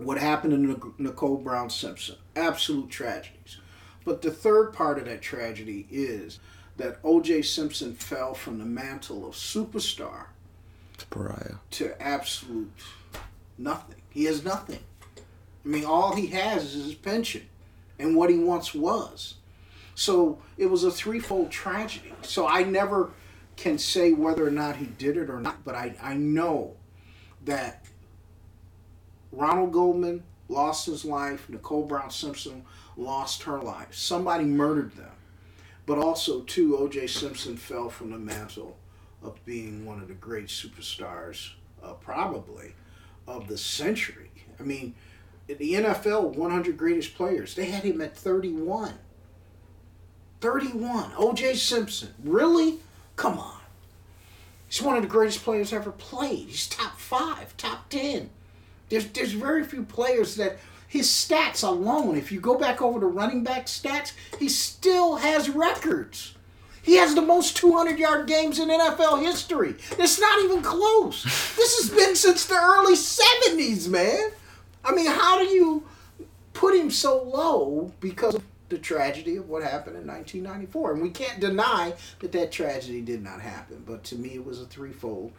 what 0.00 0.18
happened 0.18 0.52
to 0.52 0.94
Nicole 0.98 1.36
Brown 1.36 1.70
Simpson, 1.70 2.16
absolute 2.36 2.90
tragedies. 2.90 3.58
But 4.04 4.22
the 4.22 4.30
third 4.30 4.72
part 4.72 4.98
of 4.98 5.04
that 5.04 5.22
tragedy 5.22 5.86
is 5.90 6.40
that 6.76 6.98
O.J. 7.04 7.42
Simpson 7.42 7.94
fell 7.94 8.34
from 8.34 8.58
the 8.58 8.64
mantle 8.64 9.28
of 9.28 9.34
superstar 9.34 10.26
to 10.96 11.06
pariah. 11.06 11.56
to 11.72 12.02
absolute 12.02 12.72
nothing. 13.58 14.00
He 14.08 14.24
has 14.24 14.44
nothing. 14.44 14.80
I 15.16 15.68
mean, 15.68 15.84
all 15.84 16.14
he 16.16 16.28
has 16.28 16.74
is 16.74 16.84
his 16.86 16.94
pension 16.94 17.46
and 17.98 18.16
what 18.16 18.30
he 18.30 18.38
once 18.38 18.74
was. 18.74 19.34
So 19.94 20.38
it 20.56 20.66
was 20.66 20.84
a 20.84 20.90
threefold 20.90 21.50
tragedy. 21.50 22.14
So 22.22 22.46
I 22.46 22.62
never 22.62 23.10
can 23.56 23.76
say 23.76 24.12
whether 24.12 24.46
or 24.46 24.50
not 24.50 24.76
he 24.76 24.86
did 24.86 25.18
it 25.18 25.28
or 25.28 25.38
not, 25.38 25.62
but 25.64 25.74
I, 25.74 25.94
I 26.02 26.14
know 26.14 26.76
that 27.44 27.79
Ronald 29.32 29.72
Goldman 29.72 30.24
lost 30.48 30.86
his 30.86 31.04
life, 31.04 31.48
Nicole 31.48 31.84
Brown 31.84 32.10
Simpson 32.10 32.64
lost 32.96 33.44
her 33.44 33.58
life. 33.60 33.94
Somebody 33.94 34.44
murdered 34.44 34.96
them. 34.96 35.12
But 35.86 35.98
also, 35.98 36.42
too, 36.42 36.76
O.J. 36.76 37.06
Simpson 37.06 37.56
fell 37.56 37.88
from 37.88 38.10
the 38.10 38.18
mantle 38.18 38.76
of 39.22 39.44
being 39.44 39.84
one 39.84 40.00
of 40.00 40.08
the 40.08 40.14
great 40.14 40.46
superstars, 40.46 41.52
uh, 41.82 41.94
probably, 41.94 42.74
of 43.26 43.48
the 43.48 43.58
century. 43.58 44.30
I 44.58 44.62
mean, 44.62 44.94
the 45.46 45.74
NFL 45.74 46.36
100 46.36 46.76
greatest 46.76 47.14
players, 47.14 47.54
they 47.54 47.66
had 47.66 47.84
him 47.84 48.00
at 48.00 48.16
31. 48.16 48.94
31. 50.40 51.12
O.J. 51.16 51.54
Simpson. 51.54 52.14
Really? 52.22 52.78
Come 53.16 53.38
on. 53.38 53.60
He's 54.68 54.82
one 54.82 54.96
of 54.96 55.02
the 55.02 55.08
greatest 55.08 55.42
players 55.42 55.72
ever 55.72 55.90
played. 55.90 56.48
He's 56.48 56.68
top 56.68 56.98
five, 56.98 57.56
top 57.56 57.88
10. 57.88 58.30
There's, 58.90 59.06
there's 59.06 59.32
very 59.32 59.64
few 59.64 59.84
players 59.84 60.36
that 60.36 60.58
his 60.86 61.06
stats 61.08 61.62
alone, 61.66 62.16
if 62.16 62.32
you 62.32 62.40
go 62.40 62.58
back 62.58 62.82
over 62.82 62.98
to 62.98 63.06
running 63.06 63.44
back 63.44 63.66
stats, 63.66 64.12
he 64.38 64.48
still 64.48 65.16
has 65.16 65.48
records. 65.48 66.34
He 66.82 66.96
has 66.96 67.14
the 67.14 67.22
most 67.22 67.56
200 67.56 67.96
yard 67.98 68.26
games 68.26 68.58
in 68.58 68.68
NFL 68.68 69.22
history. 69.22 69.76
It's 69.92 70.18
not 70.18 70.42
even 70.42 70.62
close. 70.62 71.22
This 71.56 71.80
has 71.80 71.90
been 71.90 72.16
since 72.16 72.46
the 72.46 72.56
early 72.56 72.94
70s, 72.94 73.88
man. 73.88 74.30
I 74.84 74.92
mean, 74.92 75.06
how 75.06 75.38
do 75.38 75.44
you 75.44 75.84
put 76.54 76.74
him 76.74 76.90
so 76.90 77.22
low 77.22 77.92
because 78.00 78.34
of 78.34 78.42
the 78.68 78.78
tragedy 78.78 79.36
of 79.36 79.48
what 79.48 79.62
happened 79.62 79.96
in 79.96 80.06
1994? 80.06 80.94
And 80.94 81.02
we 81.02 81.10
can't 81.10 81.38
deny 81.38 81.94
that 82.18 82.32
that 82.32 82.50
tragedy 82.50 83.02
did 83.02 83.22
not 83.22 83.40
happen. 83.40 83.84
But 83.86 84.02
to 84.04 84.16
me, 84.16 84.30
it 84.30 84.44
was 84.44 84.60
a 84.60 84.66
threefold 84.66 85.32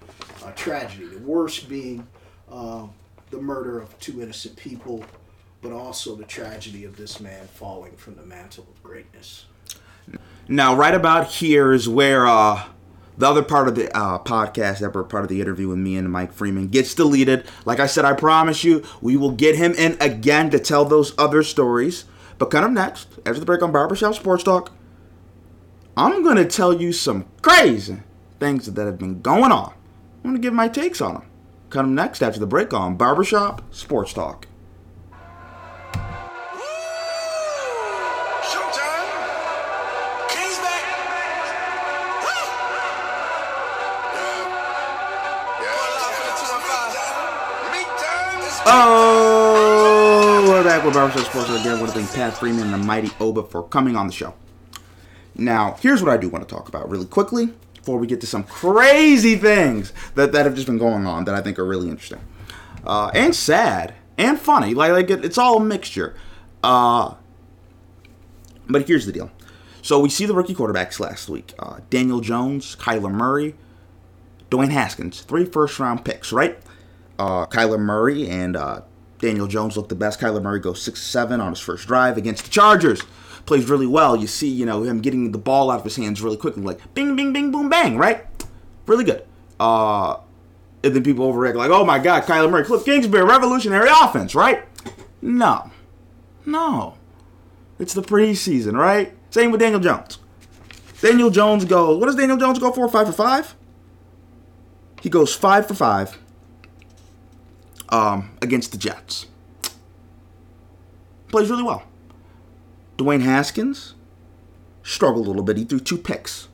uh, 0.45 0.52
tragedy. 0.52 1.08
The 1.08 1.20
worst 1.20 1.68
being 1.68 2.08
uh, 2.49 2.88
the 3.32 3.42
murder 3.42 3.80
of 3.80 3.98
two 4.00 4.22
innocent 4.22 4.56
people, 4.56 5.04
but 5.62 5.72
also 5.72 6.16
the 6.16 6.26
tragedy 6.26 6.86
of 6.86 6.98
this 6.98 7.20
man 7.20 7.48
falling 7.48 7.96
from 7.96 8.16
the 8.16 8.24
mantle 8.24 8.68
of 8.70 8.84
greatness. 8.84 9.46
Now, 10.48 10.76
right 10.76 10.94
about 10.94 11.28
here 11.28 11.72
is 11.72 11.88
where 11.88 12.28
uh, 12.28 12.64
the 13.18 13.28
other 13.28 13.44
part 13.44 13.68
of 13.68 13.76
the 13.76 13.96
uh, 13.96 14.20
podcast, 14.20 14.80
that 14.80 14.92
part 14.92 15.24
of 15.24 15.30
the 15.30 15.40
interview 15.42 15.70
with 15.70 15.78
me 15.78 15.96
and 15.96 16.12
Mike 16.12 16.34
Freeman, 16.34 16.68
gets 16.68 16.94
deleted. 16.94 17.46
Like 17.66 17.80
I 17.80 17.86
said, 17.86 18.04
I 18.04 18.14
promise 18.14 18.64
you, 18.64 18.84
we 19.02 19.16
will 19.16 19.32
get 19.32 19.56
him 19.56 19.74
in 19.74 19.98
again 20.02 20.50
to 20.50 20.60
tell 20.60 20.84
those 20.84 21.14
other 21.18 21.44
stories. 21.44 22.06
But 22.38 22.52
kind 22.52 22.66
of 22.66 22.72
next, 22.72 23.08
after 23.26 23.40
the 23.40 23.46
break 23.46 23.62
on 23.62 23.72
Barbershop 23.72 24.16
Sports 24.16 24.44
Talk, 24.44 24.72
I'm 25.96 26.24
going 26.24 26.38
to 26.38 26.46
tell 26.46 26.74
you 26.74 26.92
some 26.92 27.26
crazy 27.42 28.00
things 28.40 28.66
that 28.66 28.86
have 28.86 28.98
been 28.98 29.22
going 29.22 29.52
on. 29.52 29.74
I'm 30.24 30.32
going 30.32 30.36
to 30.36 30.42
give 30.42 30.54
my 30.54 30.68
takes 30.68 31.00
on 31.00 31.14
them. 31.14 31.31
Come 31.72 31.95
next 31.95 32.22
after 32.22 32.38
the 32.39 32.45
break 32.45 32.74
on 32.74 32.95
Barbershop 32.97 33.61
Sports 33.74 34.11
Talk. 34.11 34.45
Showtime. 38.43 39.07
King's 40.28 40.57
back. 40.59 40.84
Woo! 42.22 42.38
Yeah. 45.61 45.72
Yeah. 46.51 47.72
Meat 47.72 47.88
time. 48.03 48.43
Oh, 48.65 50.45
we're 50.49 50.63
back 50.65 50.84
with 50.84 50.93
Barbershop 50.93 51.26
Sports 51.28 51.49
again. 51.51 51.78
I 51.78 51.80
want 51.80 51.93
to 51.93 51.99
thank 51.99 52.13
Pat 52.13 52.34
Freeman 52.38 52.63
and 52.63 52.74
the 52.74 52.78
Mighty 52.80 53.11
Oba 53.22 53.43
for 53.43 53.63
coming 53.63 53.95
on 53.95 54.07
the 54.07 54.13
show. 54.13 54.34
Now, 55.36 55.78
here's 55.80 56.03
what 56.03 56.11
I 56.11 56.17
do 56.17 56.28
want 56.28 56.45
to 56.45 56.53
talk 56.53 56.67
about 56.67 56.89
really 56.89 57.05
quickly 57.05 57.53
before 57.82 57.98
we 57.98 58.06
get 58.06 58.22
to 58.22 58.28
some 58.28 58.44
crazy 58.44 59.36
things 59.36 59.92
that, 60.14 60.32
that 60.32 60.46
have 60.46 60.54
just 60.54 60.68
been 60.68 60.78
going 60.78 61.08
on 61.08 61.26
that 61.26 61.34
I 61.34 61.42
think 61.42 61.58
are 61.58 61.66
really 61.66 61.90
interesting. 61.90 62.22
Uh, 62.86 63.10
and 63.14 63.36
sad 63.36 63.96
and 64.20 64.40
funny. 64.40 64.74
Like, 64.76 64.92
like 64.92 65.10
it, 65.10 65.26
it's 65.26 65.38
all 65.38 65.58
a 65.58 65.64
mixture. 65.64 66.16
Uh, 66.64 67.16
but 68.70 68.88
here's 68.88 69.08
the 69.08 69.12
deal. 69.12 69.32
So 69.82 70.00
we 70.00 70.10
see 70.10 70.28
the 70.28 70.36
rookie 70.36 70.54
quarterbacks 70.54 71.00
last 71.00 71.28
week. 71.28 71.54
Uh, 71.58 71.80
Daniel 71.90 72.22
Jones, 72.22 72.76
Kyler 72.76 73.12
Murray, 73.12 73.56
Dwayne 74.52 74.70
Haskins. 74.70 75.22
Three 75.22 75.46
first 75.46 75.80
round 75.80 76.06
picks, 76.06 76.32
right? 76.32 76.60
Uh, 77.18 77.48
Kyler 77.48 77.80
Murray 77.80 78.30
and 78.30 78.56
uh, 78.56 78.82
Daniel 79.18 79.48
Jones 79.48 79.76
look 79.76 79.90
the 79.90 79.96
best. 79.96 80.20
Kyler 80.20 80.42
Murray 80.42 80.60
goes 80.60 80.82
6 80.84 81.02
7 81.02 81.42
on 81.42 81.52
his 81.52 81.60
first 81.60 81.88
drive 81.88 82.16
against 82.16 82.44
the 82.44 82.52
Chargers. 82.52 83.02
Plays 83.46 83.70
really 83.70 83.88
well. 83.88 84.16
You 84.16 84.28
see, 84.28 84.48
you 84.48 84.66
know, 84.66 84.84
him 84.84 85.02
getting 85.02 85.32
the 85.32 85.38
ball 85.38 85.72
out 85.72 85.80
of 85.80 85.84
his 85.84 85.96
hands 85.96 86.22
really 86.22 86.38
quickly, 86.38 86.64
like 86.64 86.94
bing, 86.94 87.16
bing, 87.16 87.34
bing, 87.34 87.52
boom, 87.52 87.70
bang, 87.70 87.98
right? 87.98 88.26
Really 88.86 89.04
good. 89.04 89.26
Uh, 89.60 90.18
and 90.84 90.96
then 90.96 91.04
people 91.04 91.32
overreact, 91.32 91.56
like, 91.56 91.70
oh 91.70 91.86
my 91.86 92.00
God, 92.00 92.24
Kyler 92.24 92.50
Murray, 92.50 92.64
Cliff 92.66 92.86
Kingsbury, 92.86 93.24
revolutionary 93.24 93.89
offense, 93.89 94.34
right? 94.34 94.64
No. 95.22 95.72
No. 96.46 96.98
It's 97.78 97.94
the 97.94 98.02
preseason, 98.02 98.78
right? 98.78 99.14
Same 99.30 99.52
with 99.52 99.60
Daniel 99.62 99.80
Jones. 99.80 100.20
Daniel 101.02 101.30
Jones 101.30 101.66
goes, 101.66 102.00
what 102.00 102.06
does 102.06 102.16
Daniel 102.16 102.38
Jones 102.38 102.60
go 102.60 102.72
for? 102.72 102.88
Five 102.88 103.08
for 103.08 103.14
five? 103.14 103.56
He 105.02 105.10
goes 105.10 105.34
five 105.34 105.68
for 105.68 105.74
five 105.74 106.20
um, 107.89 108.32
against 108.42 108.72
the 108.72 108.78
Jets. 108.78 109.26
Plays 111.30 111.50
really 111.50 111.64
well. 111.64 111.84
Dwayne 113.02 113.22
Haskins 113.22 113.95
struggled 114.84 115.26
a 115.26 115.30
little 115.30 115.43
bit. 115.43 115.58
He 115.58 115.66
threw 115.66 115.80
two 115.80 115.97
picks. 115.97 116.47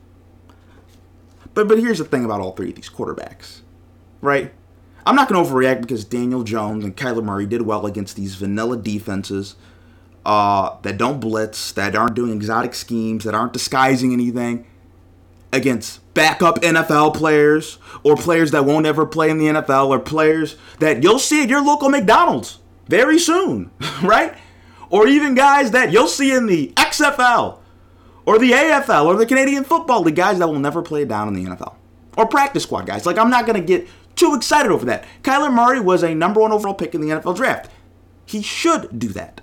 But 1.54 1.68
but 1.68 1.78
here's 1.78 1.98
the 1.98 2.04
thing 2.04 2.24
about 2.24 2.40
all 2.40 2.52
three 2.52 2.70
of 2.70 2.76
these 2.76 2.88
quarterbacks, 2.88 3.60
right? 4.20 4.52
I'm 5.06 5.16
not 5.16 5.28
going 5.28 5.42
to 5.42 5.50
overreact 5.50 5.80
because 5.80 6.04
Daniel 6.04 6.42
Jones 6.42 6.84
and 6.84 6.96
Kyler 6.96 7.24
Murray 7.24 7.46
did 7.46 7.62
well 7.62 7.86
against 7.86 8.14
these 8.16 8.34
vanilla 8.34 8.76
defenses 8.76 9.56
uh, 10.26 10.76
that 10.82 10.98
don't 10.98 11.18
blitz, 11.18 11.72
that 11.72 11.96
aren't 11.96 12.14
doing 12.14 12.32
exotic 12.32 12.74
schemes, 12.74 13.24
that 13.24 13.34
aren't 13.34 13.54
disguising 13.54 14.12
anything 14.12 14.66
against 15.50 16.00
backup 16.12 16.60
NFL 16.60 17.14
players 17.14 17.78
or 18.02 18.16
players 18.16 18.50
that 18.50 18.66
won't 18.66 18.84
ever 18.84 19.06
play 19.06 19.30
in 19.30 19.38
the 19.38 19.46
NFL 19.46 19.88
or 19.88 19.98
players 19.98 20.56
that 20.80 21.02
you'll 21.02 21.18
see 21.18 21.42
at 21.42 21.48
your 21.48 21.64
local 21.64 21.88
McDonald's 21.88 22.58
very 22.86 23.18
soon, 23.18 23.70
right? 24.02 24.36
Or 24.90 25.06
even 25.06 25.34
guys 25.34 25.72
that 25.72 25.92
you'll 25.92 26.08
see 26.08 26.32
in 26.32 26.46
the 26.46 26.72
XFL 26.76 27.58
or 28.24 28.38
the 28.38 28.52
AFL 28.52 29.06
or 29.06 29.16
the 29.16 29.26
Canadian 29.26 29.64
Football 29.64 30.02
League 30.02 30.16
guys 30.16 30.38
that 30.38 30.48
will 30.48 30.58
never 30.58 30.82
play 30.82 31.04
down 31.04 31.28
in 31.28 31.34
the 31.34 31.50
NFL. 31.50 31.74
Or 32.16 32.26
practice 32.26 32.64
squad 32.64 32.86
guys. 32.86 33.06
Like, 33.06 33.18
I'm 33.18 33.30
not 33.30 33.46
going 33.46 33.60
to 33.60 33.66
get 33.66 33.88
too 34.16 34.34
excited 34.34 34.72
over 34.72 34.84
that. 34.86 35.04
Kyler 35.22 35.52
Murray 35.52 35.80
was 35.80 36.02
a 36.02 36.14
number 36.14 36.40
one 36.40 36.52
overall 36.52 36.74
pick 36.74 36.94
in 36.94 37.00
the 37.00 37.08
NFL 37.08 37.36
draft. 37.36 37.70
He 38.26 38.42
should 38.42 38.98
do 38.98 39.08
that. 39.08 39.40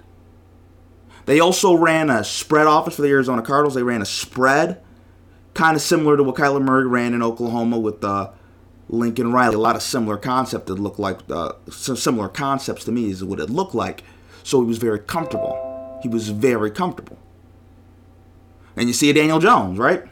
They 1.26 1.40
also 1.40 1.74
ran 1.74 2.10
a 2.10 2.24
spread 2.24 2.68
offense 2.68 2.96
for 2.96 3.02
the 3.02 3.10
Arizona 3.10 3.42
Cardinals. 3.42 3.74
They 3.74 3.84
ran 3.84 4.02
a 4.02 4.06
spread, 4.06 4.82
kind 5.54 5.76
of 5.76 5.82
similar 5.82 6.18
to 6.18 6.24
what 6.24 6.36
Kyler 6.36 6.62
Murray 6.62 6.86
ran 6.86 7.14
in 7.14 7.24
Oklahoma 7.24 7.80
with 7.80 8.04
uh, 8.04 8.32
Lincoln 8.90 9.32
Riley. 9.32 9.56
A 9.56 9.60
lot 9.60 9.76
of 9.76 9.82
similar 9.82 10.18
concept 10.18 10.68
that 10.68 10.76
looked 10.76 11.00
like 11.00 11.20
uh, 11.30 11.54
similar 11.72 12.30
concepts 12.30 12.84
to 12.86 12.92
me 12.92 13.10
is 13.10 13.24
what 13.24 13.40
it 13.40 13.50
looked 13.50 13.74
like. 13.74 14.04
So 14.46 14.62
he 14.62 14.68
was 14.68 14.78
very 14.78 15.00
comfortable. 15.00 16.00
He 16.04 16.08
was 16.08 16.30
very 16.30 16.70
comfortable. 16.70 17.18
And 18.76 18.88
you 18.88 18.94
see 18.94 19.12
Daniel 19.12 19.40
Jones, 19.40 19.80
right? 19.80 20.04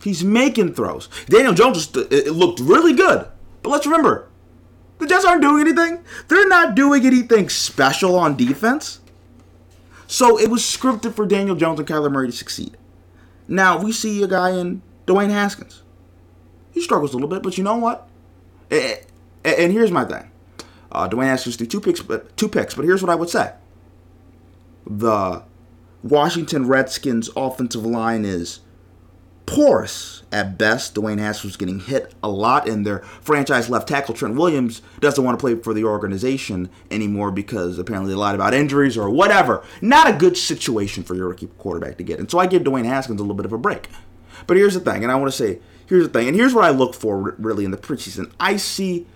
He's 0.00 0.22
making 0.22 0.74
throws. 0.74 1.08
Daniel 1.26 1.52
Jones 1.52 1.88
just, 1.88 2.12
it 2.12 2.32
looked 2.32 2.60
really 2.60 2.92
good. 2.92 3.26
But 3.62 3.70
let's 3.70 3.86
remember, 3.86 4.28
the 4.98 5.06
Jets 5.08 5.24
aren't 5.24 5.42
doing 5.42 5.62
anything. 5.62 6.04
They're 6.28 6.46
not 6.46 6.76
doing 6.76 7.04
anything 7.04 7.48
special 7.48 8.14
on 8.14 8.36
defense. 8.36 9.00
So 10.06 10.38
it 10.38 10.48
was 10.48 10.62
scripted 10.62 11.14
for 11.14 11.26
Daniel 11.26 11.56
Jones 11.56 11.80
and 11.80 11.88
Kyler 11.88 12.12
Murray 12.12 12.28
to 12.28 12.32
succeed. 12.32 12.76
Now 13.48 13.82
we 13.82 13.90
see 13.90 14.22
a 14.22 14.28
guy 14.28 14.50
in 14.50 14.80
Dwayne 15.08 15.30
Haskins. 15.30 15.82
He 16.70 16.80
struggles 16.80 17.14
a 17.14 17.16
little 17.16 17.28
bit, 17.28 17.42
but 17.42 17.58
you 17.58 17.64
know 17.64 17.78
what? 17.78 18.06
And 18.70 19.72
here's 19.72 19.90
my 19.90 20.04
thing. 20.04 20.30
Uh, 20.94 21.08
Dwayne 21.08 21.26
Haskins 21.26 21.56
two 21.56 21.80
picks, 21.80 22.00
but 22.00 22.36
two 22.36 22.48
picks. 22.48 22.74
But 22.74 22.84
here's 22.84 23.02
what 23.02 23.10
I 23.10 23.14
would 23.14 23.30
say: 23.30 23.52
the 24.86 25.42
Washington 26.02 26.66
Redskins 26.66 27.30
offensive 27.36 27.84
line 27.84 28.24
is 28.24 28.60
porous 29.46 30.22
at 30.32 30.56
best. 30.56 30.94
Dwayne 30.94 31.18
Haskins 31.18 31.56
getting 31.56 31.80
hit 31.80 32.14
a 32.22 32.28
lot, 32.28 32.68
and 32.68 32.86
their 32.86 33.00
franchise 33.20 33.68
left 33.68 33.88
tackle 33.88 34.14
Trent 34.14 34.36
Williams 34.36 34.82
doesn't 35.00 35.22
want 35.22 35.38
to 35.38 35.40
play 35.40 35.54
for 35.54 35.74
the 35.74 35.84
organization 35.84 36.70
anymore 36.90 37.30
because 37.30 37.78
apparently 37.78 38.12
they 38.12 38.16
lied 38.16 38.34
about 38.34 38.54
injuries 38.54 38.96
or 38.96 39.10
whatever. 39.10 39.64
Not 39.80 40.08
a 40.08 40.16
good 40.16 40.36
situation 40.36 41.02
for 41.02 41.14
your 41.14 41.28
rookie 41.28 41.48
quarterback 41.58 41.98
to 41.98 42.04
get. 42.04 42.18
And 42.18 42.30
so 42.30 42.38
I 42.38 42.46
give 42.46 42.62
Dwayne 42.62 42.86
Haskins 42.86 43.20
a 43.20 43.22
little 43.22 43.36
bit 43.36 43.46
of 43.46 43.52
a 43.52 43.58
break. 43.58 43.88
But 44.46 44.56
here's 44.56 44.74
the 44.74 44.80
thing, 44.80 45.02
and 45.02 45.12
I 45.12 45.16
want 45.16 45.32
to 45.32 45.36
say, 45.36 45.60
here's 45.86 46.06
the 46.06 46.12
thing, 46.12 46.28
and 46.28 46.36
here's 46.36 46.54
what 46.54 46.64
I 46.64 46.70
look 46.70 46.94
for 46.94 47.34
really 47.38 47.64
in 47.64 47.70
the 47.70 47.76
preseason. 47.76 48.32
I 48.40 48.56
see 48.56 49.06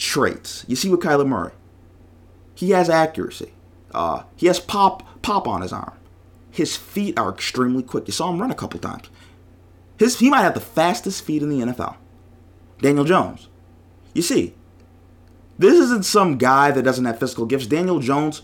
traits. 0.00 0.64
You 0.66 0.74
see 0.74 0.88
with 0.88 1.00
Kyler 1.00 1.26
Murray, 1.26 1.52
he 2.54 2.70
has 2.70 2.90
accuracy. 2.90 3.52
Uh, 3.92 4.22
he 4.34 4.46
has 4.46 4.58
pop 4.58 5.22
pop 5.22 5.46
on 5.46 5.62
his 5.62 5.72
arm. 5.72 5.92
His 6.50 6.76
feet 6.76 7.18
are 7.18 7.30
extremely 7.30 7.82
quick. 7.82 8.08
You 8.08 8.12
saw 8.12 8.30
him 8.30 8.40
run 8.40 8.50
a 8.50 8.56
couple 8.56 8.80
times. 8.80 9.08
His 9.98 10.18
he 10.18 10.30
might 10.30 10.42
have 10.42 10.54
the 10.54 10.60
fastest 10.60 11.24
feet 11.24 11.42
in 11.42 11.50
the 11.50 11.64
NFL. 11.66 11.96
Daniel 12.80 13.04
Jones. 13.04 13.48
You 14.14 14.22
see, 14.22 14.54
this 15.58 15.74
isn't 15.74 16.04
some 16.04 16.38
guy 16.38 16.70
that 16.70 16.82
doesn't 16.82 17.04
have 17.04 17.18
physical 17.20 17.46
gifts. 17.46 17.66
Daniel 17.66 18.00
Jones, 18.00 18.42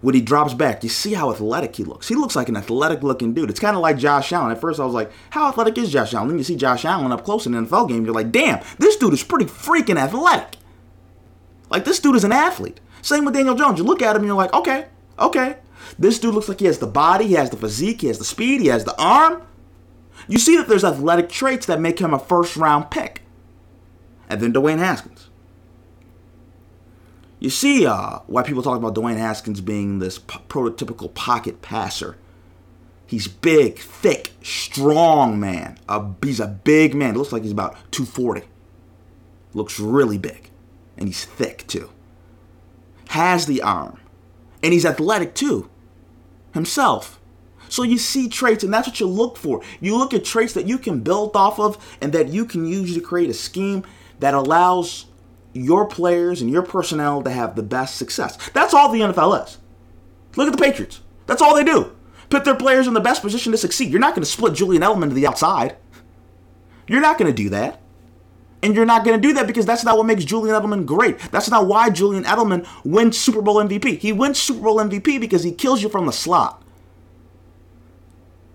when 0.00 0.14
he 0.14 0.20
drops 0.20 0.54
back, 0.54 0.84
you 0.84 0.88
see 0.88 1.14
how 1.14 1.30
athletic 1.30 1.74
he 1.76 1.84
looks. 1.84 2.08
He 2.08 2.14
looks 2.14 2.36
like 2.36 2.48
an 2.48 2.56
athletic 2.56 3.02
looking 3.02 3.34
dude. 3.34 3.50
It's 3.50 3.60
kind 3.60 3.76
of 3.76 3.82
like 3.82 3.98
Josh 3.98 4.32
Allen. 4.32 4.52
At 4.52 4.60
first, 4.60 4.78
I 4.78 4.84
was 4.84 4.94
like, 4.94 5.10
how 5.30 5.48
athletic 5.48 5.76
is 5.76 5.90
Josh 5.90 6.14
Allen? 6.14 6.28
Then 6.28 6.38
you 6.38 6.44
see 6.44 6.56
Josh 6.56 6.84
Allen 6.84 7.10
up 7.10 7.24
close 7.24 7.46
in 7.46 7.54
an 7.54 7.66
NFL 7.66 7.88
game, 7.88 8.04
you're 8.04 8.14
like, 8.14 8.30
damn, 8.30 8.62
this 8.78 8.96
dude 8.96 9.12
is 9.12 9.24
pretty 9.24 9.46
freaking 9.46 9.98
athletic. 9.98 10.56
Like, 11.68 11.84
this 11.84 12.00
dude 12.00 12.16
is 12.16 12.24
an 12.24 12.32
athlete. 12.32 12.80
Same 13.02 13.24
with 13.24 13.34
Daniel 13.34 13.54
Jones. 13.54 13.78
You 13.78 13.84
look 13.84 14.02
at 14.02 14.16
him 14.16 14.22
and 14.22 14.26
you're 14.26 14.36
like, 14.36 14.52
okay, 14.52 14.86
okay. 15.18 15.56
This 15.98 16.18
dude 16.18 16.34
looks 16.34 16.48
like 16.48 16.60
he 16.60 16.66
has 16.66 16.78
the 16.78 16.86
body, 16.86 17.26
he 17.26 17.34
has 17.34 17.50
the 17.50 17.56
physique, 17.56 18.00
he 18.00 18.08
has 18.08 18.18
the 18.18 18.24
speed, 18.24 18.60
he 18.60 18.66
has 18.68 18.84
the 18.84 19.00
arm. 19.00 19.42
You 20.28 20.38
see 20.38 20.56
that 20.56 20.68
there's 20.68 20.84
athletic 20.84 21.28
traits 21.28 21.66
that 21.66 21.80
make 21.80 21.98
him 21.98 22.12
a 22.12 22.18
first 22.18 22.56
round 22.56 22.90
pick. 22.90 23.22
And 24.28 24.40
then 24.40 24.52
Dwayne 24.52 24.78
Haskins. 24.78 25.28
You 27.38 27.50
see 27.50 27.86
uh, 27.86 28.20
why 28.26 28.42
people 28.42 28.62
talk 28.62 28.78
about 28.78 28.94
Dwayne 28.94 29.18
Haskins 29.18 29.60
being 29.60 29.98
this 29.98 30.18
p- 30.18 30.38
prototypical 30.48 31.12
pocket 31.14 31.62
passer. 31.62 32.16
He's 33.06 33.28
big, 33.28 33.78
thick, 33.78 34.32
strong 34.42 35.38
man. 35.38 35.78
He's 36.24 36.40
a 36.40 36.48
big 36.48 36.94
man. 36.94 37.14
It 37.14 37.18
looks 37.18 37.32
like 37.32 37.42
he's 37.42 37.52
about 37.52 37.74
240. 37.92 38.42
Looks 39.54 39.78
really 39.78 40.18
big. 40.18 40.50
And 40.96 41.08
he's 41.08 41.24
thick 41.24 41.66
too. 41.66 41.90
Has 43.08 43.46
the 43.46 43.62
arm. 43.62 44.00
And 44.62 44.72
he's 44.72 44.86
athletic 44.86 45.34
too. 45.34 45.70
Himself. 46.52 47.20
So 47.68 47.82
you 47.82 47.98
see 47.98 48.28
traits, 48.28 48.62
and 48.64 48.72
that's 48.72 48.86
what 48.86 49.00
you 49.00 49.06
look 49.06 49.36
for. 49.36 49.62
You 49.80 49.96
look 49.96 50.14
at 50.14 50.24
traits 50.24 50.52
that 50.54 50.66
you 50.66 50.78
can 50.78 51.00
build 51.00 51.36
off 51.36 51.58
of 51.58 51.96
and 52.00 52.12
that 52.12 52.28
you 52.28 52.44
can 52.44 52.64
use 52.64 52.94
to 52.94 53.00
create 53.00 53.28
a 53.28 53.34
scheme 53.34 53.84
that 54.20 54.34
allows 54.34 55.06
your 55.52 55.86
players 55.86 56.40
and 56.40 56.50
your 56.50 56.62
personnel 56.62 57.22
to 57.22 57.30
have 57.30 57.56
the 57.56 57.62
best 57.62 57.96
success. 57.96 58.36
That's 58.52 58.74
all 58.74 58.90
the 58.90 59.00
NFL 59.00 59.44
is. 59.44 59.58
Look 60.36 60.48
at 60.48 60.56
the 60.56 60.62
Patriots. 60.62 61.00
That's 61.26 61.42
all 61.42 61.54
they 61.54 61.64
do. 61.64 61.92
Put 62.28 62.44
their 62.44 62.54
players 62.54 62.86
in 62.86 62.94
the 62.94 63.00
best 63.00 63.22
position 63.22 63.52
to 63.52 63.58
succeed. 63.58 63.90
You're 63.90 64.00
not 64.00 64.14
going 64.14 64.24
to 64.24 64.30
split 64.30 64.54
Julian 64.54 64.82
Edelman 64.82 65.08
to 65.08 65.14
the 65.14 65.26
outside. 65.26 65.76
You're 66.86 67.00
not 67.00 67.18
going 67.18 67.32
to 67.32 67.42
do 67.42 67.48
that. 67.50 67.80
And 68.62 68.74
you're 68.74 68.86
not 68.86 69.04
going 69.04 69.20
to 69.20 69.28
do 69.28 69.34
that 69.34 69.46
because 69.46 69.66
that's 69.66 69.84
not 69.84 69.96
what 69.96 70.06
makes 70.06 70.24
Julian 70.24 70.54
Edelman 70.54 70.86
great. 70.86 71.18
That's 71.30 71.50
not 71.50 71.66
why 71.66 71.90
Julian 71.90 72.24
Edelman 72.24 72.66
wins 72.84 73.18
Super 73.18 73.42
Bowl 73.42 73.56
MVP. 73.56 73.98
He 73.98 74.12
wins 74.12 74.40
Super 74.40 74.62
Bowl 74.62 74.78
MVP 74.78 75.20
because 75.20 75.42
he 75.42 75.52
kills 75.52 75.82
you 75.82 75.88
from 75.88 76.06
the 76.06 76.12
slot. 76.12 76.62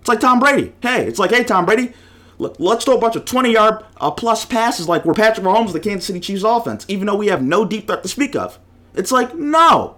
It's 0.00 0.08
like 0.08 0.20
Tom 0.20 0.40
Brady. 0.40 0.72
Hey, 0.82 1.06
it's 1.06 1.20
like, 1.20 1.30
hey, 1.30 1.44
Tom 1.44 1.64
Brady, 1.64 1.92
let's 2.38 2.84
throw 2.84 2.96
a 2.96 3.00
bunch 3.00 3.14
of 3.14 3.24
20 3.24 3.52
yard 3.52 3.84
uh, 3.98 4.10
plus 4.10 4.44
passes 4.44 4.88
like 4.88 5.04
we're 5.04 5.14
Patrick 5.14 5.46
Mahomes 5.46 5.72
the 5.72 5.78
Kansas 5.78 6.06
City 6.06 6.18
Chiefs 6.18 6.42
offense, 6.42 6.84
even 6.88 7.06
though 7.06 7.14
we 7.14 7.28
have 7.28 7.40
no 7.40 7.64
deep 7.64 7.86
threat 7.86 8.02
to 8.02 8.08
speak 8.08 8.34
of. 8.34 8.58
It's 8.94 9.12
like, 9.12 9.36
no. 9.36 9.96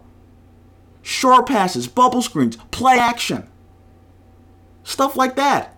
Short 1.01 1.47
passes, 1.47 1.89
bubble 1.89 2.23
screens, 2.23 2.57
play 2.71 2.99
action. 2.99 3.49
Stuff 4.83 5.17
like 5.17 5.37
that. 5.37 5.75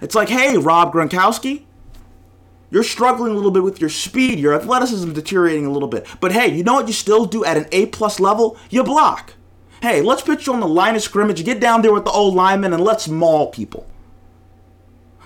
It's 0.00 0.14
like, 0.14 0.28
hey, 0.28 0.56
Rob 0.56 0.92
Gronkowski, 0.92 1.64
you're 2.74 2.82
struggling 2.82 3.30
a 3.30 3.36
little 3.36 3.52
bit 3.52 3.62
with 3.62 3.80
your 3.80 3.88
speed, 3.88 4.40
your 4.40 4.52
athleticism 4.52 5.12
deteriorating 5.12 5.64
a 5.64 5.70
little 5.70 5.86
bit. 5.86 6.08
But 6.20 6.32
hey, 6.32 6.52
you 6.52 6.64
know 6.64 6.74
what 6.74 6.88
you 6.88 6.92
still 6.92 7.24
do 7.24 7.44
at 7.44 7.56
an 7.56 7.66
A 7.70 7.86
plus 7.86 8.18
level? 8.18 8.58
You 8.68 8.82
block. 8.82 9.34
Hey, 9.80 10.02
let's 10.02 10.22
put 10.22 10.44
you 10.44 10.52
on 10.52 10.58
the 10.58 10.66
line 10.66 10.96
of 10.96 11.02
scrimmage, 11.02 11.44
get 11.44 11.60
down 11.60 11.82
there 11.82 11.92
with 11.92 12.04
the 12.04 12.10
old 12.10 12.34
linemen, 12.34 12.72
and 12.72 12.82
let's 12.82 13.06
maul 13.06 13.46
people. 13.52 13.86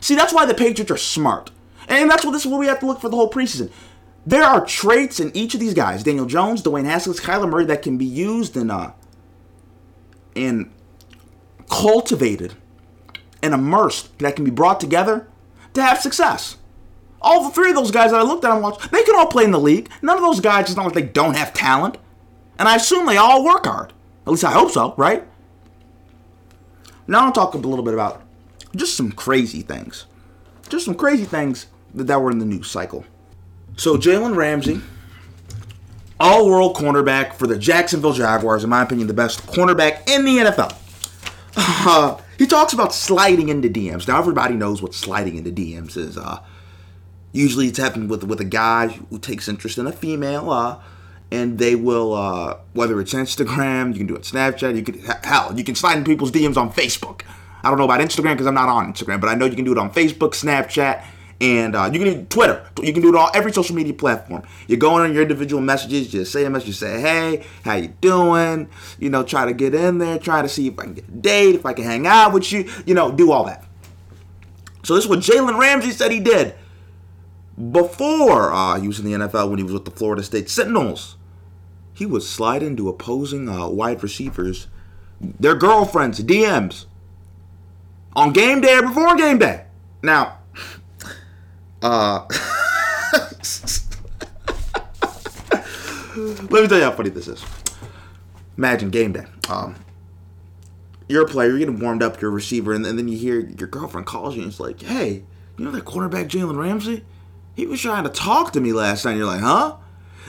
See, 0.03 0.15
that's 0.15 0.35
why 0.35 0.45
the 0.45 0.53
Patriots 0.53 0.91
are 0.91 0.99
smart. 0.99 1.51
And 1.89 2.11
that's 2.11 2.23
what 2.23 2.33
this 2.33 2.45
is 2.45 2.51
what 2.51 2.61
we 2.61 2.67
have 2.67 2.81
to 2.81 2.87
look 2.87 3.01
for 3.01 3.09
the 3.09 3.17
whole 3.17 3.31
preseason. 3.31 3.71
There 4.27 4.45
are 4.45 4.67
traits 4.67 5.19
in 5.19 5.35
each 5.35 5.55
of 5.55 5.61
these 5.61 5.73
guys, 5.73 6.03
Daniel 6.03 6.27
Jones, 6.27 6.63
Dwayne 6.63 6.85
Haskins, 6.85 7.19
Kyler 7.19 7.49
Murray, 7.49 7.65
that 7.65 7.81
can 7.81 7.97
be 7.97 8.05
used 8.05 8.59
and 8.59 8.71
uh 8.71 8.91
and 10.37 10.71
cultivated 11.71 12.57
and 13.43 13.55
immersed 13.55 14.19
that 14.19 14.37
can 14.37 14.45
be 14.45 14.51
brought 14.51 14.81
together 14.81 15.29
to 15.73 15.83
have 15.83 15.99
success. 15.99 16.58
All 17.21 17.45
the 17.45 17.51
three 17.51 17.71
of 17.71 17.77
those 17.77 17.91
guys 17.91 18.13
that 18.13 18.21
I 18.21 18.23
looked 18.23 18.45
at 18.45 18.53
and 18.53 18.63
watched, 18.63 18.91
they 18.91 19.03
can 19.03 19.17
all 19.17 19.27
play 19.27 19.45
in 19.45 19.51
the 19.51 19.61
league. 19.61 19.91
None 20.03 20.17
of 20.17 20.23
those 20.23 20.41
guys, 20.41 20.67
it's 20.67 20.77
not 20.77 20.85
like 20.85 20.95
they 20.95 21.03
don't 21.03 21.37
have 21.37 21.53
talent. 21.53 21.99
And 22.59 22.69
I 22.69 22.77
assume 22.77 23.07
they 23.07 23.17
all 23.17 23.45
work 23.45 23.67
hard. 23.67 23.93
At 24.27 24.31
least 24.31 24.45
I 24.45 24.53
hope 24.53 24.71
so, 24.71 24.95
right? 24.97 25.27
Now 27.07 27.25
I'll 27.25 27.33
talk 27.33 27.55
a 27.55 27.59
little 27.59 27.85
bit 27.85 27.95
about 27.95 28.23
just 28.77 28.97
some 28.97 29.11
crazy 29.13 29.63
things. 29.63 30.07
Just 30.69 30.85
some 30.85 30.95
crazy 30.95 31.25
things 31.25 31.67
that 31.95 32.05
that 32.05 32.21
were 32.21 32.31
in 32.31 32.39
the 32.39 32.45
news 32.45 32.71
cycle. 32.71 33.05
So 33.77 33.97
Jalen 33.97 34.37
Ramsey, 34.37 34.81
all 36.21 36.49
world 36.49 36.77
cornerback 36.77 37.35
for 37.35 37.47
the 37.47 37.57
Jacksonville 37.57 38.13
Jaguars, 38.13 38.65
in 38.65 38.71
my 38.71 38.83
opinion, 38.83 39.07
the 39.07 39.15
best 39.15 39.47
cornerback 39.47 40.09
in 40.09 40.25
the 40.25 40.39
NFL. 40.39 40.77
Uh, 41.61 42.21
he 42.39 42.47
talks 42.47 42.73
about 42.73 42.95
sliding 42.95 43.49
into 43.49 43.69
DMs. 43.69 44.07
Now 44.07 44.19
everybody 44.19 44.55
knows 44.55 44.81
what 44.81 44.95
sliding 44.95 45.37
into 45.37 45.51
DMs 45.51 45.97
is. 45.97 46.17
Uh, 46.17 46.39
usually 47.33 47.69
it's 47.69 47.79
happened 47.79 48.11
with 48.11 48.25
with 48.25 48.41
a 48.41 48.45
guy 48.45 48.89
who 48.89 49.19
takes 49.19 49.49
interest 49.49 49.79
in 49.79 49.87
a 49.87 49.93
female. 49.93 50.51
Uh, 50.51 50.81
and 51.31 51.59
they 51.59 51.75
will 51.75 52.15
uh, 52.15 52.57
whether 52.73 53.01
it's 53.01 53.15
Instagram, 53.15 53.93
you 53.93 53.99
can 53.99 54.07
do 54.07 54.17
it 54.17 54.23
Snapchat, 54.23 54.77
you 54.77 54.83
can 54.83 54.99
hell, 55.25 55.53
you 55.57 55.65
can 55.65 55.75
slide 55.75 55.99
in 55.99 56.05
people's 56.05 56.31
DMs 56.31 56.57
on 56.57 56.73
Facebook. 56.73 57.23
I 57.63 57.71
don't 57.71 57.79
know 57.79 57.85
about 57.85 58.01
Instagram 58.01 58.33
because 58.35 58.47
I'm 58.47 58.55
not 58.55 58.69
on 58.69 58.93
Instagram, 58.93 59.21
but 59.21 59.29
I 59.29 59.35
know 59.35 59.45
you 59.45 59.57
can 59.57 59.65
do 59.65 59.73
it 59.73 59.79
on 59.79 59.93
Facebook, 59.93 60.31
Snapchat, 60.31 61.05
and 61.41 61.75
uh, 61.75 61.91
you 61.93 61.99
can 61.99 62.15
do 62.15 62.25
Twitter. 62.27 62.65
You 62.83 62.93
can 62.93 63.03
do 63.03 63.09
it 63.09 63.17
on 63.17 63.31
every 63.35 63.53
social 63.53 63.75
media 63.75 63.95
platform. 63.95 64.43
You're 64.69 64.79
going 64.79 65.03
on 65.03 65.13
your 65.13 65.23
individual 65.23 65.61
messages, 65.61 66.09
just 66.09 66.33
say 66.33 66.45
a 66.45 66.51
message, 66.51 66.77
say, 66.77 67.01
hey, 67.01 67.45
how 67.65 67.75
you 67.75 67.89
doing? 68.01 68.69
You 68.99 69.11
know, 69.11 69.25
try 69.25 69.45
to 69.45 69.53
get 69.53 69.75
in 69.75 69.99
there, 69.99 70.19
try 70.19 70.41
to 70.41 70.49
see 70.49 70.69
if 70.69 70.79
I 70.79 70.85
can 70.85 70.95
get 70.95 71.09
a 71.09 71.11
date, 71.11 71.55
if 71.57 71.67
I 71.67 71.73
can 71.73 71.85
hang 71.85 72.07
out 72.07 72.33
with 72.33 72.51
you, 72.53 72.71
you 72.87 72.95
know, 72.95 73.11
do 73.11 73.33
all 73.33 73.45
that. 73.45 73.65
So 74.85 74.95
this 74.95 75.05
is 75.05 75.11
what 75.11 75.19
Jalen 75.19 75.59
Ramsey 75.59 75.91
said 75.91 76.13
he 76.13 76.21
did 76.21 76.55
before 77.59 78.53
uh, 78.53 78.81
he 78.81 78.87
was 78.87 79.01
in 79.01 79.05
the 79.05 79.13
NFL 79.13 79.51
when 79.51 79.59
he 79.59 79.65
was 79.65 79.73
with 79.73 79.85
the 79.85 79.91
Florida 79.91 80.23
State 80.23 80.49
Seminoles. 80.49 81.17
he 81.93 82.07
would 82.07 82.23
slide 82.23 82.63
into 82.63 82.89
opposing 82.89 83.49
uh, 83.49 83.69
wide 83.69 84.03
receivers 84.03 84.69
their 85.21 85.57
girlfriends, 85.57 86.21
DMs, 86.23 86.87
on 88.15 88.33
game 88.33 88.61
day 88.61 88.77
or 88.77 88.83
before 88.83 89.17
game 89.17 89.39
day. 89.39 89.65
Now, 90.01 90.39
uh, 91.83 92.25
let 96.17 96.63
me 96.63 96.69
tell 96.69 96.79
you 96.79 96.85
how 96.85 96.93
funny 96.93 97.11
this 97.11 97.27
is. 97.27 97.45
Imagine 98.57 98.91
game 98.91 99.13
day. 99.13 99.25
Um, 99.49 99.75
you're 101.09 101.25
a 101.25 101.29
player, 101.29 101.51
you're 101.51 101.59
getting 101.59 101.81
warmed 101.81 102.03
up, 102.03 102.21
you're 102.21 102.31
a 102.31 102.35
receiver, 102.35 102.73
and, 102.73 102.87
and 102.87 102.99
then 102.99 103.09
you 103.09 103.17
hear 103.17 103.41
your 103.41 103.69
girlfriend 103.69 104.07
calls 104.07 104.37
you 104.37 104.43
and 104.43 104.51
it's 104.51 104.61
like, 104.61 104.83
hey, 104.83 105.25
you 105.57 105.65
know 105.65 105.71
that 105.71 105.85
cornerback 105.85 106.29
Jalen 106.29 106.59
Ramsey? 106.59 107.05
He 107.59 107.67
was 107.67 107.81
trying 107.81 108.05
to 108.05 108.09
talk 108.09 108.53
to 108.53 108.61
me 108.61 108.73
last 108.73 109.05
night. 109.05 109.17
You're 109.17 109.27
like, 109.27 109.41
huh? 109.41 109.75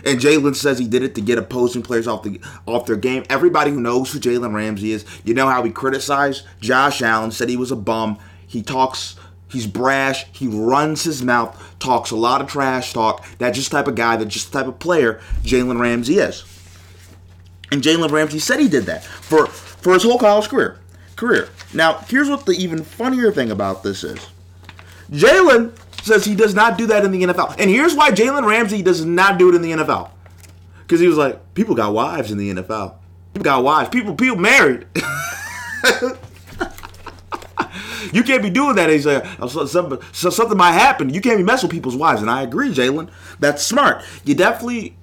And 0.04 0.20
Jalen 0.20 0.56
says 0.56 0.80
he 0.80 0.88
did 0.88 1.04
it 1.04 1.14
to 1.14 1.22
get 1.22 1.38
opposing 1.38 1.84
players 1.84 2.08
off 2.08 2.24
the 2.24 2.42
off 2.66 2.88
their 2.88 2.96
game. 2.96 3.24
Everybody 3.30 3.70
who 3.70 3.80
knows 3.80 4.12
who 4.12 4.18
Jalen 4.18 4.56
Ramsey 4.56 4.94
is, 4.94 5.06
you 5.24 5.36
know 5.36 5.48
how 5.48 5.62
he 5.62 5.70
criticized 5.70 6.48
Josh 6.60 7.04
Allen, 7.04 7.30
said 7.30 7.48
he 7.48 7.56
was 7.56 7.70
a 7.70 7.76
bum. 7.76 8.18
He 8.48 8.64
talks, 8.64 9.16
he's 9.48 9.68
brash, 9.68 10.26
he 10.32 10.48
runs 10.48 11.04
his 11.04 11.22
mouth, 11.22 11.76
talks 11.78 12.10
a 12.10 12.16
lot 12.16 12.42
of 12.42 12.48
trash 12.48 12.94
talk. 12.94 13.24
That's 13.38 13.56
just 13.56 13.70
type 13.70 13.88
of 13.88 13.94
guy, 13.94 14.16
that's 14.18 14.34
just 14.34 14.52
type 14.52 14.66
of 14.66 14.80
player 14.80 15.22
Jalen 15.44 15.80
Ramsey 15.80 16.18
is. 16.18 16.44
And 17.72 17.84
Jalen 17.84 18.10
Ramsey 18.10 18.40
said 18.40 18.60
he 18.60 18.68
did 18.68 18.86
that 18.88 19.04
for 19.04 19.46
for 19.46 19.94
his 19.94 20.02
whole 20.02 20.18
college 20.18 20.50
career. 20.50 20.80
Career. 21.16 21.50
Now, 21.76 22.00
here's 22.08 22.28
what 22.28 22.48
the 22.48 22.54
even 22.54 22.84
funnier 22.84 23.32
thing 23.32 23.52
about 23.52 23.84
this 23.84 24.04
is. 24.04 24.30
Jalen 25.12 25.78
says 26.04 26.26
he 26.26 26.36
does 26.36 26.54
not 26.56 26.78
do 26.78 26.88
that 26.88 27.06
in 27.06 27.12
the 27.12 27.24
NFL. 27.24 27.56
And 27.60 27.70
here's 27.70 27.96
why 27.96 28.12
Jalen 28.12 28.46
Ramsey 28.46 28.82
does 28.82 29.06
not 29.06 29.38
do 29.38 29.50
it 29.50 29.56
in 29.56 29.62
the 29.62 29.72
NFL. 29.72 30.12
Because 30.82 31.00
he 31.00 31.08
was 31.08 31.18
like, 31.18 31.54
people 31.54 31.76
got 31.76 31.94
wives 31.94 32.32
in 32.32 32.38
the 32.38 32.54
NFL. 32.54 32.96
People 33.34 33.44
got 33.44 33.64
wives. 33.64 33.90
People 33.90 34.16
people 34.16 34.38
married. 34.38 34.88
you 38.12 38.24
can't 38.24 38.42
be 38.42 38.50
doing 38.50 38.76
that. 38.76 38.90
He's 38.90 39.06
like, 39.06 39.24
"Oh, 39.40 39.48
something, 39.48 40.00
something 40.12 40.58
might 40.58 40.72
happen. 40.72 41.14
You 41.14 41.22
can't 41.22 41.38
be 41.38 41.44
messing 41.44 41.68
with 41.68 41.74
people's 41.74 41.96
wives. 41.96 42.22
And 42.22 42.30
I 42.30 42.42
agree, 42.42 42.70
Jalen. 42.70 43.10
That's 43.40 43.64
smart. 43.64 44.04
You 44.26 44.36
definitely 44.36 44.98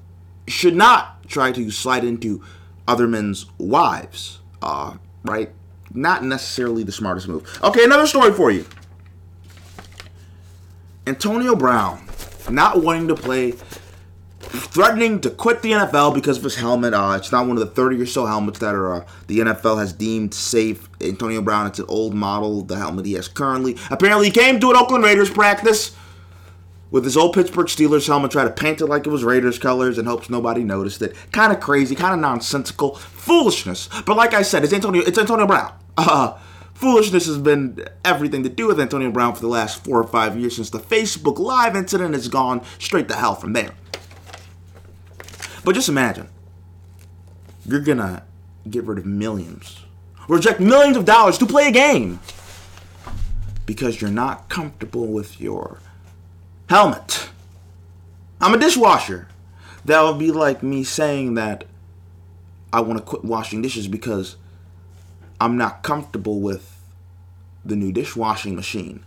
should 0.49 0.75
not 0.75 1.23
try 1.29 1.53
to 1.53 1.71
slide 1.71 2.05
into 2.05 2.43
other 2.89 3.07
men's 3.07 3.47
wives. 3.59 4.41
Uh, 4.63 4.97
right? 5.25 5.53
Not 5.93 6.25
necessarily 6.25 6.83
the 6.83 6.93
smartest 6.93 7.29
move. 7.29 7.61
Okay, 7.63 7.85
another 7.85 8.07
story 8.07 8.33
for 8.33 8.51
you. 8.51 8.67
Antonio 11.07 11.55
Brown 11.55 12.07
not 12.51 12.83
wanting 12.83 13.09
to 13.09 13.15
play, 13.15 13.53
threatening 14.41 15.21
to 15.21 15.31
quit 15.31 15.63
the 15.63 15.73
NFL 15.73 16.15
because 16.15 16.39
of 16.39 16.45
his 16.45 16.57
helmet. 16.57 16.95
Uh, 16.95 17.15
it's 17.17 17.33
not 17.33 17.47
one 17.47 17.57
of 17.57 17.61
the 17.61 17.75
30 17.75 18.01
or 18.01 18.07
so 18.07 18.27
helmets 18.27 18.59
that 18.59 18.75
are 18.75 19.03
uh, 19.03 19.07
the 19.27 19.41
NFL 19.41 19.79
has 19.79 19.93
deemed 19.93 20.35
safe. 20.35 20.89
Antonio 21.01 21.43
Brown, 21.43 21.67
it's 21.67 21.79
an 21.79 21.87
old 21.89 22.15
model, 22.15 22.63
the 22.63 22.77
helmet 22.77 23.07
he 23.07 23.15
has 23.15 23.29
currently. 23.29 23.77
Apparently, 23.91 24.27
he 24.27 24.33
came 24.33 24.61
to 24.61 24.71
an 24.71 24.77
Oakland 24.77 25.05
Raiders 25.05 25.31
practice 25.31 25.97
with 26.91 27.05
his 27.05 27.17
old 27.17 27.35
Pittsburgh 27.35 27.67
Steelers 27.67 28.07
helmet, 28.07 28.31
tried 28.31 28.45
to 28.45 28.51
paint 28.51 28.81
it 28.81 28.87
like 28.87 29.07
it 29.07 29.11
was 29.11 29.25
Raiders 29.25 29.59
colors 29.59 29.99
and 29.99 30.07
hopes 30.07 30.31
nobody 30.31 30.63
noticed 30.63 31.03
it. 31.03 31.15
Kind 31.33 31.53
of 31.53 31.61
crazy, 31.61 31.95
kind 31.95 32.15
of 32.15 32.21
nonsensical, 32.21 32.95
foolishness. 32.97 33.89
But 34.07 34.17
like 34.17 34.35
I 34.35 34.43
said, 34.43 34.65
it's 34.65 34.73
Antonio, 34.73 35.03
it's 35.03 35.19
Antonio 35.19 35.47
Brown. 35.47 35.73
Uh, 35.99 36.39
foolishness 36.77 37.27
has 37.27 37.39
been 37.39 37.87
everything 38.05 38.43
to 38.43 38.51
do 38.51 38.67
with 38.67 38.79
Antonio 38.79 39.11
Brown 39.11 39.35
for 39.35 39.41
the 39.41 39.49
last 39.49 39.83
four 39.83 39.99
or 39.99 40.07
five 40.07 40.39
years 40.39 40.57
since 40.57 40.69
the 40.69 40.79
Facebook 40.79 41.39
Live 41.39 41.75
incident 41.75 42.15
has 42.15 42.29
gone 42.29 42.63
straight 42.79 43.09
to 43.09 43.15
hell 43.15 43.35
from 43.35 43.55
there. 43.55 43.73
But 45.65 45.75
just 45.75 45.89
imagine, 45.89 46.29
you're 47.65 47.81
gonna 47.81 48.25
get 48.69 48.85
rid 48.85 48.99
of 48.99 49.07
millions, 49.07 49.81
reject 50.29 50.61
millions 50.61 50.99
of 50.99 51.07
dollars 51.07 51.39
to 51.39 51.47
play 51.47 51.69
a 51.69 51.73
game 51.73 52.21
because 53.65 54.01
you're 54.01 54.11
not 54.11 54.49
comfortable 54.51 55.07
with 55.07 55.41
your 55.41 55.81
helmet. 56.69 57.31
I'm 58.41 58.53
a 58.53 58.59
dishwasher. 58.59 59.29
That 59.87 60.03
would 60.03 60.19
be 60.19 60.31
like 60.31 60.63
me 60.63 60.85
saying 60.85 61.35
that 61.35 61.65
I 62.71 62.81
want 62.81 62.99
to 62.99 63.05
quit 63.05 63.25
washing 63.25 63.63
dishes 63.63 63.89
because 63.89 64.37
I'm 65.41 65.57
not 65.57 65.83
comfortable 65.83 66.41
with 66.41 66.79
the 67.65 67.77
new 67.77 67.93
dishwashing 67.93 68.55
machine. 68.55 69.05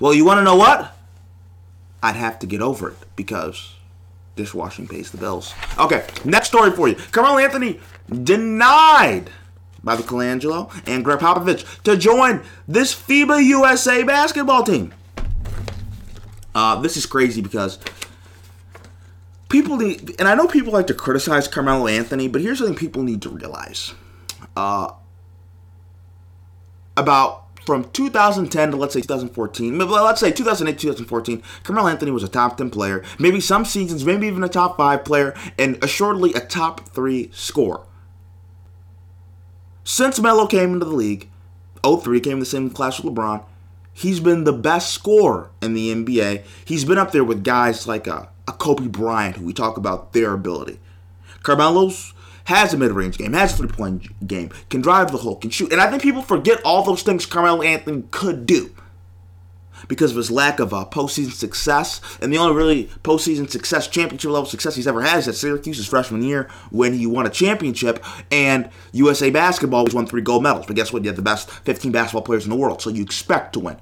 Well, 0.00 0.14
you 0.14 0.24
want 0.24 0.38
to 0.38 0.44
know 0.44 0.56
what? 0.56 0.96
I'd 2.02 2.16
have 2.16 2.38
to 2.40 2.46
get 2.46 2.62
over 2.62 2.90
it 2.90 2.96
because 3.16 3.74
dishwashing 4.36 4.86
pays 4.86 5.10
the 5.10 5.18
bills. 5.18 5.52
Okay, 5.78 6.06
next 6.24 6.48
story 6.48 6.70
for 6.70 6.88
you. 6.88 6.94
Carmelo 7.10 7.38
Anthony 7.38 7.80
denied 8.22 9.30
by 9.82 9.96
the 9.96 10.02
Colangelo 10.02 10.72
and 10.86 11.04
Gregg 11.04 11.18
Popovich 11.18 11.82
to 11.82 11.96
join 11.96 12.42
this 12.66 12.94
FIBA 12.94 13.44
USA 13.44 14.02
basketball 14.02 14.62
team. 14.62 14.94
Uh, 16.54 16.80
this 16.80 16.96
is 16.96 17.06
crazy 17.06 17.40
because 17.40 17.78
people 19.48 19.76
need, 19.76 20.16
and 20.18 20.28
I 20.28 20.34
know 20.34 20.46
people 20.46 20.72
like 20.72 20.86
to 20.88 20.94
criticize 20.94 21.48
Carmelo 21.48 21.86
Anthony, 21.86 22.28
but 22.28 22.40
here's 22.40 22.58
the 22.58 22.66
thing 22.66 22.74
people 22.74 23.02
need 23.02 23.22
to 23.22 23.28
realize. 23.28 23.94
Uh, 24.56 24.92
about 26.98 27.44
from 27.68 27.84
2010 27.90 28.70
to 28.70 28.76
let's 28.78 28.94
say 28.94 29.00
2014, 29.02 29.78
let's 29.78 30.20
say 30.20 30.32
2008, 30.32 30.78
2014, 30.78 31.42
Carmelo 31.64 31.88
Anthony 31.88 32.10
was 32.10 32.22
a 32.22 32.28
top 32.28 32.56
10 32.56 32.70
player, 32.70 33.04
maybe 33.18 33.40
some 33.40 33.66
seasons, 33.66 34.06
maybe 34.06 34.26
even 34.26 34.42
a 34.42 34.48
top 34.48 34.78
5 34.78 35.04
player, 35.04 35.34
and 35.58 35.82
assuredly 35.84 36.32
a 36.32 36.40
top 36.40 36.88
3 36.88 37.30
scorer. 37.32 37.84
Since 39.84 40.18
Melo 40.18 40.46
came 40.46 40.72
into 40.74 40.86
the 40.86 40.92
league, 40.92 41.28
03 41.84 42.20
came 42.20 42.34
in 42.34 42.40
the 42.40 42.46
same 42.46 42.70
class 42.70 43.00
with 43.00 43.14
LeBron, 43.14 43.44
he's 43.92 44.20
been 44.20 44.44
the 44.44 44.52
best 44.52 44.92
scorer 44.94 45.50
in 45.60 45.74
the 45.74 45.94
NBA. 45.94 46.44
He's 46.64 46.86
been 46.86 46.98
up 46.98 47.12
there 47.12 47.24
with 47.24 47.44
guys 47.44 47.86
like 47.86 48.06
a, 48.06 48.30
a 48.46 48.52
Kobe 48.52 48.86
Bryant, 48.86 49.36
who 49.36 49.44
we 49.44 49.52
talk 49.52 49.76
about 49.76 50.14
their 50.14 50.32
ability. 50.32 50.80
Carmelo's 51.42 52.14
has 52.48 52.72
a 52.72 52.78
mid-range 52.78 53.18
game, 53.18 53.34
has 53.34 53.52
a 53.52 53.56
three-point 53.58 54.26
game, 54.26 54.50
can 54.70 54.80
drive 54.80 55.12
the 55.12 55.18
hole, 55.18 55.36
can 55.36 55.50
shoot. 55.50 55.70
And 55.70 55.82
I 55.82 55.90
think 55.90 56.02
people 56.02 56.22
forget 56.22 56.62
all 56.64 56.82
those 56.82 57.02
things 57.02 57.26
Carmelo 57.26 57.60
Anthony 57.60 58.04
could 58.10 58.46
do 58.46 58.74
because 59.86 60.12
of 60.12 60.16
his 60.16 60.30
lack 60.30 60.58
of 60.58 60.72
uh, 60.72 60.86
postseason 60.90 61.32
success. 61.32 62.00
And 62.22 62.32
the 62.32 62.38
only 62.38 62.56
really 62.56 62.84
postseason 63.04 63.50
success, 63.50 63.86
championship 63.86 64.30
level 64.30 64.48
success 64.48 64.76
he's 64.76 64.86
ever 64.86 65.02
had 65.02 65.18
is 65.18 65.28
at 65.28 65.34
Syracuse's 65.34 65.86
freshman 65.86 66.22
year 66.22 66.48
when 66.70 66.94
he 66.94 67.06
won 67.06 67.26
a 67.26 67.30
championship. 67.30 68.02
And 68.30 68.70
USA 68.92 69.28
basketball 69.28 69.84
was 69.84 69.94
won 69.94 70.06
three 70.06 70.22
gold 70.22 70.42
medals. 70.42 70.64
But 70.64 70.76
guess 70.76 70.90
what? 70.90 71.04
You 71.04 71.10
have 71.10 71.16
the 71.16 71.22
best 71.22 71.50
15 71.50 71.92
basketball 71.92 72.22
players 72.22 72.44
in 72.44 72.50
the 72.50 72.56
world, 72.56 72.80
so 72.80 72.88
you 72.88 73.02
expect 73.02 73.52
to 73.52 73.60
win. 73.60 73.76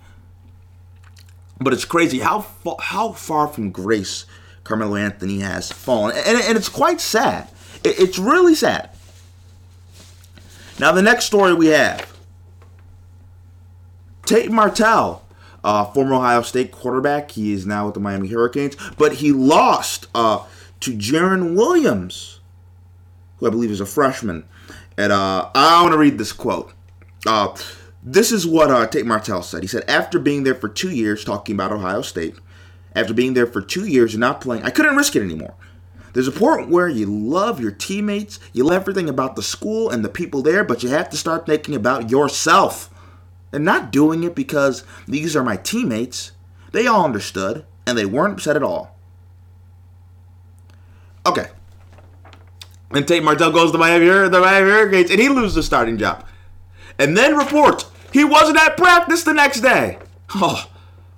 But 1.61 1.73
it's 1.73 1.85
crazy 1.85 2.19
how 2.19 2.41
fa- 2.41 2.81
how 2.81 3.13
far 3.13 3.47
from 3.47 3.71
grace 3.71 4.27
Carmelo 4.65 4.97
Anthony 4.97 5.39
has 5.39 5.71
fallen, 5.71 6.17
and, 6.17 6.37
and 6.37 6.59
it's 6.59 6.69
quite 6.69 7.01
sad. 7.01 7.49
It- 7.87 7.99
it's 8.01 8.19
really 8.19 8.55
sad. 8.55 8.91
Now 10.79 10.93
the 10.93 11.03
next 11.03 11.25
story 11.27 11.55
we 11.55 11.69
have: 11.69 12.07
Tate 14.25 14.51
Martell, 14.51 15.25
uh, 15.65 15.85
former 15.87 16.15
Ohio 16.15 16.43
State 16.43 16.73
quarterback. 16.73 17.31
He 17.31 17.53
is 17.53 17.65
now 17.67 17.87
with 17.87 17.95
the 17.95 18.01
Miami 18.01 18.29
Hurricanes, 18.29 18.77
but 18.99 19.15
he 19.15 19.33
lost 19.33 20.07
uh, 20.15 20.45
to 20.81 20.93
Jarren 20.97 21.55
Williams, 21.55 22.41
who 23.39 23.47
I 23.47 23.51
believe 23.51 23.71
is 23.71 23.81
a 23.81 23.87
freshman. 23.87 24.45
And 24.99 25.13
uh, 25.13 25.49
I 25.55 25.83
want 25.83 25.93
to 25.93 25.99
read 25.99 26.19
this 26.19 26.33
quote. 26.33 26.73
Uh, 27.27 27.55
this 28.03 28.33
is 28.33 28.47
what 28.47 28.71
uh, 28.71 28.87
Tate 28.87 29.07
Martell 29.07 29.43
said. 29.43 29.63
He 29.63 29.67
said, 29.69 29.85
after 29.89 30.19
being 30.19 30.45
there 30.45 30.55
for 30.55 30.69
two 30.69 30.91
years, 30.91 31.25
talking 31.25 31.55
about 31.55 31.73
Ohio 31.73 32.03
State, 32.03 32.37
after 32.95 33.13
being 33.13 33.35
there 33.35 33.47
for 33.47 33.61
two 33.61 33.87
years 33.87 34.15
and 34.15 34.21
not 34.21 34.41
playing, 34.41 34.63
I 34.63 34.71
couldn't 34.71 34.97
risk 34.97 35.17
it 35.17 35.23
anymore. 35.23 35.55
There's 36.17 36.29
a 36.29 36.33
point 36.33 36.71
where 36.71 36.89
you 36.89 37.05
love 37.05 37.61
your 37.61 37.73
teammates, 37.73 38.41
you 38.55 38.65
love 38.65 38.81
everything 38.81 39.11
about 39.11 39.37
the 39.37 39.43
school 39.43 39.91
and 39.91 40.03
the 40.03 40.09
people 40.09 40.41
there, 40.41 40.65
but 40.65 40.83
you 40.83 40.89
have 40.89 41.11
to 41.11 41.17
start 41.19 41.45
thinking 41.45 41.75
about 41.75 42.09
yourself 42.09 42.89
and 43.53 43.67
not 43.67 43.93
doing 43.93 44.25
it 44.25 44.35
because 44.35 44.83
these 45.07 45.37
are 45.37 45.43
my 45.43 45.59
teammates. 45.59 46.33
They 46.73 46.87
all 46.87 47.05
understood 47.05 47.67
and 47.87 47.99
they 47.99 48.07
weren't 48.07 48.33
upset 48.33 48.57
at 48.57 48.63
all. 48.63 48.97
Okay. 51.27 51.49
And 52.93 53.07
Tate 53.07 53.23
Martell 53.23 53.53
goes 53.53 53.71
to 53.73 53.77
Miami, 53.77 54.07
the 54.07 54.41
Miami 54.41 54.71
Hurricanes 54.71 55.11
and 55.11 55.21
he 55.21 55.29
loses 55.29 55.57
the 55.57 55.63
starting 55.63 55.99
job. 55.99 56.25
And 56.99 57.15
then 57.15 57.37
reports 57.37 57.85
he 58.11 58.25
wasn't 58.25 58.57
at 58.57 58.79
practice 58.79 59.23
the 59.23 59.35
next 59.35 59.61
day. 59.61 59.99
Oh, 60.35 60.67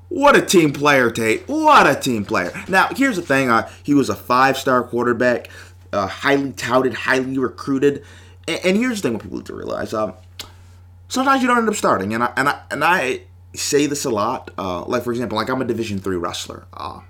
what 0.09 0.37
a 0.37 0.43
team 0.43 0.73
player, 0.73 1.11
Tate. 1.11 1.47
What 1.49 1.87
a 1.87 1.99
team 1.99 2.25
player. 2.25 2.53
Now, 2.69 2.89
here's 2.97 3.17
the 3.17 3.23
thing 3.23 3.51
uh, 3.51 3.69
he 3.83 3.95
was 3.95 4.09
a 4.09 4.17
five 4.17 4.57
star 4.57 4.83
quarterback, 4.83 5.49
uh, 5.93 6.07
highly 6.07 6.53
touted, 6.53 6.95
highly 6.95 7.39
recruited. 7.39 8.05
And, 8.47 8.61
and 8.65 8.77
here's 8.77 9.03
the 9.03 9.09
thing 9.09 9.15
what 9.15 9.23
people 9.23 9.39
need 9.39 9.47
to 9.47 9.55
realize 9.55 9.93
um, 9.93 10.15
sometimes 11.09 11.43
you 11.43 11.49
don't 11.49 11.59
end 11.59 11.69
up 11.69 11.75
starting. 11.75 12.15
And 12.15 12.25
I, 12.25 12.33
and 12.37 12.49
I, 12.49 12.61
and 12.71 12.85
I 12.85 13.23
say 13.55 13.87
this 13.87 14.05
a 14.05 14.11
lot. 14.11 14.51
Uh, 14.57 14.85
like, 14.85 15.05
for 15.05 15.13
example, 15.13 15.37
like 15.37 15.51
I'm 15.51 15.61
a 15.61 15.65
Division 15.65 15.99
three 15.99 16.17
wrestler. 16.17 16.67
Uh, 16.73 17.01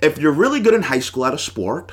if 0.00 0.18
you're 0.18 0.32
really 0.32 0.58
good 0.58 0.74
in 0.74 0.82
high 0.82 0.98
school 0.98 1.24
at 1.24 1.32
a 1.32 1.38
sport 1.38 1.92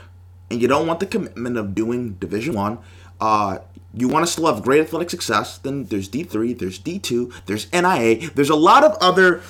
and 0.49 0.59
you 0.61 0.67
don't 0.67 0.88
want 0.88 0.99
the 0.99 1.05
commitment 1.05 1.57
of 1.57 1.76
doing 1.76 2.13
Division 2.13 2.55
One, 2.55 2.80
uh, 3.22 3.59
you 3.93 4.07
want 4.07 4.26
to 4.26 4.32
still 4.32 4.51
have 4.53 4.63
great 4.63 4.82
athletic 4.82 5.09
success, 5.09 5.57
then 5.57 5.86
there's 5.86 6.09
D3, 6.09 6.57
there's 6.57 6.80
D2, 6.80 7.34
there's 7.45 7.72
NIA, 7.72 8.30
there's 8.32 8.49
a 8.49 8.55
lot 8.55 8.84
of 8.84 8.95
other 9.01 9.41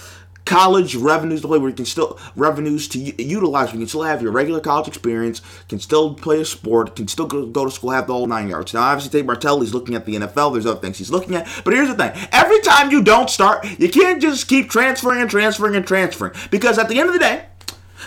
college 0.49 0.95
revenues 0.95 1.41
the 1.41 1.47
way 1.47 1.59
where 1.59 1.69
you 1.69 1.75
can 1.75 1.85
still 1.85 2.19
revenues 2.35 2.87
to 2.87 2.97
utilize. 2.97 3.71
You 3.71 3.77
can 3.77 3.87
still 3.87 4.01
have 4.01 4.19
your 4.23 4.31
regular 4.31 4.59
college 4.59 4.87
experience, 4.87 5.41
can 5.67 5.79
still 5.79 6.15
play 6.15 6.41
a 6.41 6.45
sport, 6.45 6.95
can 6.95 7.07
still 7.07 7.27
go, 7.27 7.65
to 7.65 7.71
school, 7.71 7.91
have 7.91 8.07
the 8.07 8.13
whole 8.13 8.25
nine 8.25 8.49
yards. 8.49 8.73
Now, 8.73 8.81
obviously, 8.81 9.19
Tate 9.19 9.27
Martell, 9.27 9.61
he's 9.61 9.75
looking 9.75 9.93
at 9.93 10.07
the 10.07 10.15
NFL. 10.15 10.53
There's 10.53 10.65
other 10.65 10.79
things 10.79 10.97
he's 10.97 11.11
looking 11.11 11.35
at. 11.35 11.47
But 11.63 11.75
here's 11.75 11.87
the 11.87 11.93
thing: 11.93 12.11
every 12.31 12.59
time 12.61 12.89
you 12.89 13.03
don't 13.03 13.29
start, 13.29 13.63
you 13.79 13.89
can't 13.89 14.19
just 14.19 14.47
keep 14.47 14.71
transferring 14.71 15.21
and 15.21 15.29
transferring 15.29 15.75
and 15.75 15.85
transferring 15.85 16.33
because 16.49 16.79
at 16.79 16.89
the 16.89 16.99
end 16.99 17.09
of 17.09 17.13
the 17.13 17.19
day, 17.19 17.45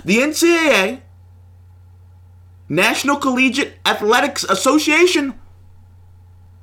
the 0.04 0.18
NCAA, 0.18 1.00
National 2.68 3.16
Collegiate 3.18 3.74
Athletics 3.86 4.42
Association, 4.42 5.38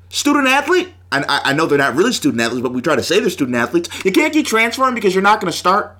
student 0.09 0.47
athlete. 0.47 0.89
I, 1.11 1.41
I 1.45 1.53
know 1.53 1.65
they're 1.65 1.77
not 1.77 1.95
really 1.95 2.13
student 2.13 2.41
athletes, 2.41 2.61
but 2.61 2.73
we 2.73 2.81
try 2.81 2.95
to 2.95 3.03
say 3.03 3.19
they're 3.19 3.29
student 3.29 3.57
athletes. 3.57 3.89
You 4.05 4.11
can't 4.11 4.31
keep 4.31 4.45
transferring 4.45 4.95
because 4.95 5.13
you're 5.13 5.23
not 5.23 5.41
going 5.41 5.51
to 5.51 5.57
start. 5.57 5.97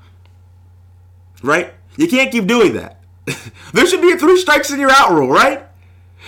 Right? 1.42 1.74
You 1.98 2.08
can't 2.08 2.32
keep 2.32 2.46
doing 2.46 2.74
that. 2.74 3.02
there 3.74 3.86
should 3.86 4.02
be 4.02 4.12
a 4.12 4.18
three 4.18 4.38
strikes 4.38 4.70
and 4.70 4.80
you're 4.80 4.92
out 4.92 5.12
rule, 5.12 5.30
right? 5.30 5.66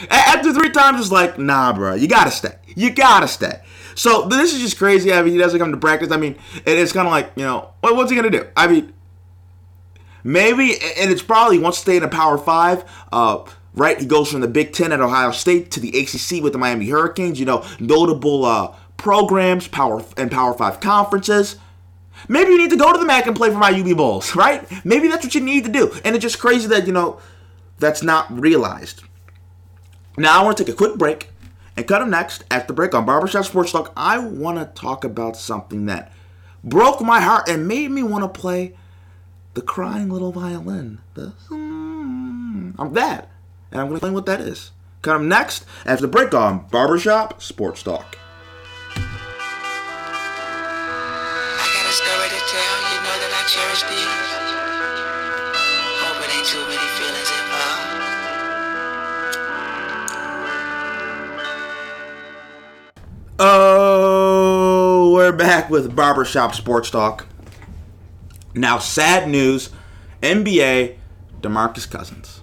After 0.10 0.54
three 0.54 0.72
times, 0.72 1.00
it's 1.00 1.12
like, 1.12 1.38
nah, 1.38 1.74
bro, 1.74 1.96
you 1.96 2.08
gotta 2.08 2.32
stay. 2.32 2.56
You 2.76 2.92
gotta 2.92 3.28
stay. 3.28 3.62
So 3.96 4.28
this 4.28 4.54
is 4.54 4.62
just 4.62 4.78
crazy. 4.78 5.12
I 5.12 5.22
mean, 5.22 5.34
he 5.34 5.40
doesn't 5.40 5.60
come 5.60 5.72
to 5.72 5.78
practice. 5.78 6.12
I 6.12 6.18
mean, 6.18 6.38
it, 6.66 6.78
it's 6.78 6.94
kind 6.94 7.08
of 7.08 7.12
like, 7.12 7.32
you 7.36 7.44
know, 7.44 7.72
what, 7.82 7.96
what's 7.96 8.10
he 8.10 8.16
gonna 8.16 8.30
do? 8.30 8.48
I 8.56 8.68
mean, 8.68 8.94
maybe, 10.24 10.74
and 10.98 11.12
it's 11.12 11.22
probably 11.22 11.60
wants 11.60 11.80
to 11.80 11.82
stay 11.82 11.98
in 11.98 12.04
a 12.04 12.08
Power 12.08 12.38
Five. 12.38 12.84
Uh, 13.12 13.44
right, 13.74 14.00
he 14.00 14.06
goes 14.06 14.32
from 14.32 14.42
the 14.42 14.48
Big 14.48 14.74
Ten 14.74 14.92
at 14.92 15.02
Ohio 15.02 15.32
State 15.32 15.72
to 15.72 15.80
the 15.80 15.90
ACC 15.90 16.44
with 16.44 16.54
the 16.54 16.60
Miami 16.60 16.90
Hurricanes. 16.90 17.40
You 17.40 17.46
know, 17.46 17.66
notable 17.80 18.46
uh, 18.46 18.76
programs, 18.98 19.68
Power 19.68 20.04
and 20.18 20.32
Power 20.32 20.54
Five 20.54 20.80
conferences. 20.80 21.58
Maybe 22.28 22.52
you 22.52 22.58
need 22.58 22.70
to 22.70 22.78
go 22.78 22.92
to 22.94 23.00
the 23.00 23.06
MAC 23.06 23.26
and 23.26 23.36
play 23.36 23.50
for 23.50 23.58
my 23.58 23.72
UB 23.72 23.98
Bulls, 23.98 24.36
right? 24.36 24.68
Maybe 24.86 25.08
that's 25.08 25.26
what 25.26 25.36
you 25.36 25.42
need 25.42 25.66
to 25.66 25.72
do. 25.72 25.92
And 26.04 26.16
it's 26.16 26.24
just 26.24 26.40
crazy 26.40 26.68
that 26.68 26.88
you 26.88 26.94
know 26.94 27.20
that's 27.80 28.04
not 28.04 28.32
realized. 28.32 29.04
Now 30.18 30.40
I 30.40 30.44
want 30.44 30.58
to 30.58 30.64
take 30.64 30.74
a 30.74 30.78
quick 30.78 30.98
break 30.98 31.30
and 31.76 31.88
cut 31.88 32.02
him 32.02 32.10
next. 32.10 32.44
After 32.52 32.68
the 32.68 32.74
break 32.74 32.94
on 32.94 33.06
Barbershop 33.06 33.46
Sports 33.46 33.72
Talk, 33.72 33.92
I 33.96 34.20
want 34.20 34.58
to 34.60 34.66
talk 34.80 35.04
about 35.04 35.38
something 35.38 35.86
that 35.86 36.12
broke 36.64 37.02
my 37.02 37.22
heart 37.22 37.50
and 37.50 37.68
made 37.68 37.92
me 37.92 38.04
want 38.04 38.24
to 38.24 38.40
play 38.40 38.76
the 39.54 39.62
crying 39.62 40.10
little 40.10 40.32
violin. 40.32 41.00
The 41.14 41.30
hmm, 41.50 42.72
I'm 42.78 42.94
that, 42.94 43.30
and 43.72 43.80
I'm 43.80 43.88
going 43.88 44.00
to 44.00 44.06
explain 44.08 44.14
what 44.14 44.26
that 44.26 44.42
is. 44.42 44.72
Him 45.06 45.28
next 45.28 45.66
after 45.86 46.04
the 46.04 46.08
break 46.08 46.34
on 46.34 46.68
Barbershop 46.68 47.42
Sports 47.42 47.82
Talk. 47.82 48.18
I 48.96 49.00
got 51.74 51.86
a 51.90 51.92
story 51.92 52.30
to 52.30 52.40
tell, 52.52 52.78
you 52.92 53.00
know 53.02 53.18
that 53.18 53.32
I 53.34 53.42
cherish 53.50 53.82
these. 53.90 54.30
Hope 56.04 56.22
it 56.22 56.30
ain't 56.38 56.46
too 56.46 56.62
many 56.70 56.88
feelings 57.00 57.32
involved. 57.42 57.92
Oh, 63.40 65.14
we're 65.16 65.32
back 65.32 65.72
with 65.72 65.96
Barbershop 65.96 66.54
Sports 66.54 66.92
Talk. 66.92 67.26
Now, 68.54 68.78
sad 68.78 69.28
news 69.30 69.72
NBA, 70.22 70.98
DeMarcus 71.42 71.90
Cousins. 71.90 72.41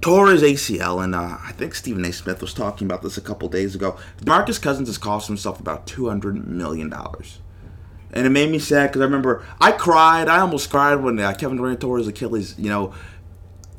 Tore 0.00 0.30
his 0.30 0.42
ACL, 0.42 1.02
and 1.02 1.14
uh, 1.14 1.38
I 1.42 1.52
think 1.52 1.74
Stephen 1.74 2.04
A. 2.04 2.12
Smith 2.12 2.40
was 2.40 2.54
talking 2.54 2.86
about 2.86 3.02
this 3.02 3.18
a 3.18 3.20
couple 3.20 3.48
days 3.48 3.74
ago. 3.74 3.98
DeMarcus 4.18 4.62
Cousins 4.62 4.88
has 4.88 4.96
cost 4.96 5.26
himself 5.26 5.58
about 5.58 5.86
$200 5.86 6.46
million. 6.46 6.92
And 8.12 8.26
it 8.26 8.30
made 8.30 8.50
me 8.50 8.58
sad 8.58 8.88
because 8.88 9.02
I 9.02 9.04
remember 9.04 9.44
I 9.60 9.72
cried. 9.72 10.28
I 10.28 10.38
almost 10.38 10.70
cried 10.70 10.96
when 10.96 11.18
uh, 11.18 11.34
Kevin 11.34 11.56
Durant 11.56 11.80
tore 11.80 11.98
his 11.98 12.08
Achilles. 12.08 12.54
You 12.58 12.70
know, 12.70 12.94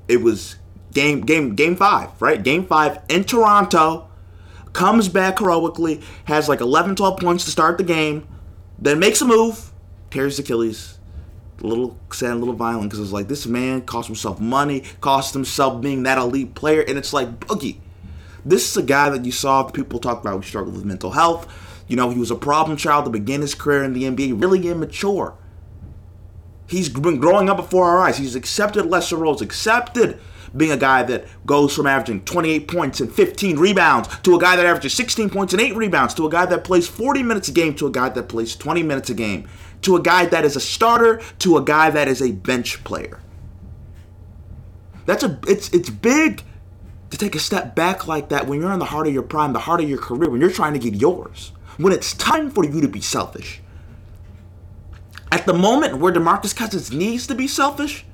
it 0.08 0.22
was 0.22 0.58
game 0.94 1.22
game 1.22 1.56
game 1.56 1.76
five, 1.76 2.10
right? 2.22 2.42
Game 2.42 2.66
five 2.66 3.00
in 3.10 3.24
Toronto. 3.24 4.08
Comes 4.72 5.10
back 5.10 5.40
heroically, 5.40 6.02
has 6.26 6.48
like 6.48 6.62
11, 6.62 6.96
12 6.96 7.20
points 7.20 7.46
to 7.46 7.52
start 7.52 7.80
the 7.80 7.84
game, 7.84 8.28
then 8.78 9.00
makes 9.00 9.20
a 9.20 9.26
move, 9.26 9.72
tears 10.12 10.38
Achilles. 10.38 10.99
A 11.62 11.68
little 11.68 11.98
sad, 12.12 12.32
a 12.32 12.36
little 12.36 12.54
violent 12.54 12.90
because 12.90 13.00
it's 13.00 13.12
like 13.12 13.28
this 13.28 13.46
man 13.46 13.82
cost 13.82 14.08
himself 14.08 14.40
money, 14.40 14.84
cost 15.02 15.34
himself 15.34 15.82
being 15.82 16.04
that 16.04 16.18
elite 16.18 16.56
player, 16.56 16.82
and 16.82 16.98
it's 16.98 17.12
like 17.12 17.40
Boogie. 17.40 17.78
This 18.46 18.70
is 18.70 18.78
a 18.78 18.84
guy 18.84 19.10
that 19.10 19.26
you 19.26 19.32
saw 19.32 19.64
people 19.64 20.00
talk 20.00 20.22
about 20.22 20.36
who 20.36 20.42
struggled 20.42 20.76
with 20.76 20.86
mental 20.86 21.12
health. 21.12 21.52
You 21.88 21.98
know, 21.98 22.10
he 22.10 22.20
was 22.20 22.32
a 22.32 22.36
problem 22.36 22.78
child 22.78 23.06
to 23.06 23.12
begin 23.12 23.42
his 23.42 23.56
career 23.56 23.84
in 23.84 23.94
the 23.94 24.04
NBA, 24.04 24.42
really 24.42 24.68
immature. 24.70 25.36
He's 26.68 26.88
been 26.88 27.20
growing 27.20 27.50
up 27.50 27.58
before 27.58 27.86
our 27.86 28.00
eyes. 28.00 28.18
He's 28.18 28.36
accepted 28.36 28.86
lesser 28.86 29.18
roles, 29.18 29.42
accepted 29.42 30.20
being 30.56 30.72
a 30.72 30.78
guy 30.78 31.04
that 31.04 31.26
goes 31.46 31.76
from 31.76 31.88
averaging 31.88 32.24
28 32.26 32.68
points 32.68 33.00
and 33.00 33.12
15 33.12 33.58
rebounds 33.58 34.08
to 34.20 34.36
a 34.36 34.40
guy 34.40 34.56
that 34.56 34.66
averages 34.66 34.94
16 34.94 35.30
points 35.30 35.54
and 35.54 35.62
8 35.62 35.76
rebounds 35.76 36.14
to 36.16 36.26
a 36.26 36.30
guy 36.30 36.46
that 36.46 36.64
plays 36.64 36.88
40 36.88 37.24
minutes 37.24 37.50
a 37.50 37.52
game 37.52 37.76
to 37.76 37.88
a 37.88 37.92
guy 37.92 38.10
that 38.10 38.24
plays 38.30 38.56
20 38.56 38.84
minutes 38.84 39.10
a 39.10 39.14
game 39.14 39.48
to 39.82 39.96
a 39.96 40.02
guy 40.02 40.26
that 40.26 40.46
is 40.46 40.56
a 40.56 40.60
starter 40.60 41.22
to 41.40 41.58
a 41.58 41.64
guy 41.64 41.90
that 41.90 42.08
is 42.08 42.22
a 42.22 42.32
bench 42.32 42.84
player. 42.84 43.20
That's 45.06 45.24
a 45.24 45.40
it's 45.48 45.70
it's 45.70 45.90
big 45.90 46.44
to 47.10 47.18
take 47.18 47.36
a 47.36 47.40
step 47.40 47.76
back 47.76 48.08
like 48.08 48.30
that 48.30 48.48
when 48.48 48.62
you're 48.62 48.72
in 48.72 48.80
the 48.80 48.86
heart 48.86 49.08
of 49.08 49.14
your 49.14 49.24
prime, 49.24 49.54
the 49.54 49.60
heart 49.60 49.82
of 49.82 49.90
your 49.90 49.98
career, 49.98 50.30
when 50.30 50.42
you're 50.42 50.52
trying 50.52 50.74
to 50.74 50.80
get 50.80 50.96
yours. 50.96 51.52
When 51.78 51.94
it's 51.94 52.14
time 52.14 52.52
for 52.52 52.66
you 52.66 52.82
to 52.82 52.88
be 52.88 53.02
selfish. 53.02 53.62
At 55.32 55.46
the 55.46 55.54
moment 55.54 55.98
where 55.98 56.12
DeMarcus 56.12 56.56
Cousins 56.56 56.92
needs 56.92 57.26
to 57.28 57.36
be 57.36 57.48
selfish, 57.48 58.06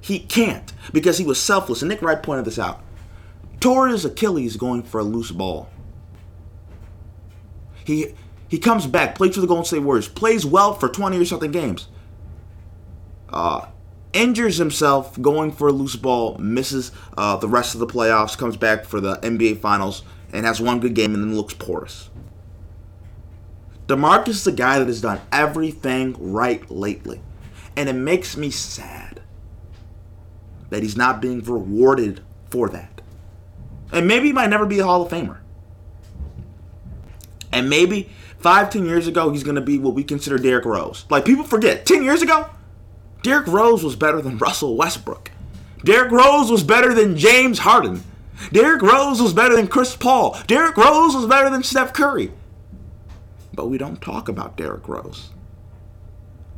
he 0.00 0.18
can't 0.18 0.72
because 0.92 1.18
he 1.18 1.24
was 1.24 1.40
selfless. 1.40 1.82
And 1.82 1.88
Nick 1.88 2.02
Wright 2.02 2.22
pointed 2.22 2.44
this 2.44 2.58
out. 2.58 2.82
Tore 3.60 3.88
his 3.88 4.04
Achilles 4.04 4.56
going 4.56 4.82
for 4.82 5.00
a 5.00 5.04
loose 5.04 5.30
ball. 5.30 5.70
He 7.84 8.14
he 8.52 8.58
comes 8.58 8.86
back, 8.86 9.14
plays 9.14 9.34
for 9.34 9.40
the 9.40 9.46
Golden 9.46 9.64
State 9.64 9.78
Warriors, 9.78 10.08
plays 10.08 10.44
well 10.44 10.74
for 10.74 10.86
20 10.86 11.18
or 11.18 11.24
something 11.24 11.50
games. 11.50 11.88
Uh, 13.30 13.64
injures 14.12 14.58
himself 14.58 15.18
going 15.22 15.52
for 15.52 15.68
a 15.68 15.72
loose 15.72 15.96
ball, 15.96 16.36
misses 16.36 16.92
uh, 17.16 17.34
the 17.36 17.48
rest 17.48 17.72
of 17.72 17.80
the 17.80 17.86
playoffs, 17.86 18.36
comes 18.36 18.58
back 18.58 18.84
for 18.84 19.00
the 19.00 19.16
NBA 19.20 19.60
Finals, 19.60 20.02
and 20.34 20.44
has 20.44 20.60
one 20.60 20.80
good 20.80 20.92
game 20.92 21.14
and 21.14 21.22
then 21.22 21.34
looks 21.34 21.54
porous. 21.54 22.10
DeMarcus 23.86 24.28
is 24.28 24.46
a 24.46 24.52
guy 24.52 24.78
that 24.78 24.86
has 24.86 25.00
done 25.00 25.22
everything 25.32 26.14
right 26.18 26.70
lately. 26.70 27.22
And 27.74 27.88
it 27.88 27.94
makes 27.94 28.36
me 28.36 28.50
sad 28.50 29.22
that 30.68 30.82
he's 30.82 30.94
not 30.94 31.22
being 31.22 31.42
rewarded 31.42 32.20
for 32.50 32.68
that. 32.68 33.00
And 33.92 34.06
maybe 34.06 34.26
he 34.26 34.34
might 34.34 34.50
never 34.50 34.66
be 34.66 34.78
a 34.78 34.84
Hall 34.84 35.00
of 35.00 35.10
Famer. 35.10 35.38
And 37.50 37.70
maybe 37.70 38.10
five, 38.42 38.70
ten 38.70 38.86
years 38.86 39.06
ago, 39.06 39.30
he's 39.30 39.44
going 39.44 39.54
to 39.54 39.60
be 39.60 39.78
what 39.78 39.94
we 39.94 40.04
consider 40.04 40.38
Derrick 40.38 40.64
Rose. 40.64 41.06
Like, 41.08 41.24
people 41.24 41.44
forget, 41.44 41.86
10 41.86 42.02
years 42.02 42.22
ago, 42.22 42.50
Derrick 43.22 43.46
Rose 43.46 43.84
was 43.84 43.96
better 43.96 44.20
than 44.20 44.38
Russell 44.38 44.76
Westbrook. 44.76 45.30
Derrick 45.84 46.10
Rose 46.10 46.50
was 46.50 46.62
better 46.62 46.92
than 46.92 47.16
James 47.16 47.60
Harden. 47.60 48.02
Derrick 48.52 48.82
Rose 48.82 49.22
was 49.22 49.32
better 49.32 49.54
than 49.54 49.68
Chris 49.68 49.94
Paul. 49.96 50.36
Derrick 50.46 50.76
Rose 50.76 51.14
was 51.14 51.26
better 51.26 51.50
than 51.50 51.62
Steph 51.62 51.92
Curry. 51.92 52.32
But 53.54 53.68
we 53.68 53.78
don't 53.78 54.00
talk 54.00 54.28
about 54.28 54.56
Derrick 54.56 54.88
Rose. 54.88 55.30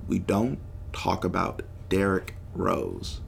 We 0.08 0.18
don't 0.18 0.58
talk 0.92 1.24
about 1.24 1.62
Derrick 1.88 2.34
Rose. 2.54 3.20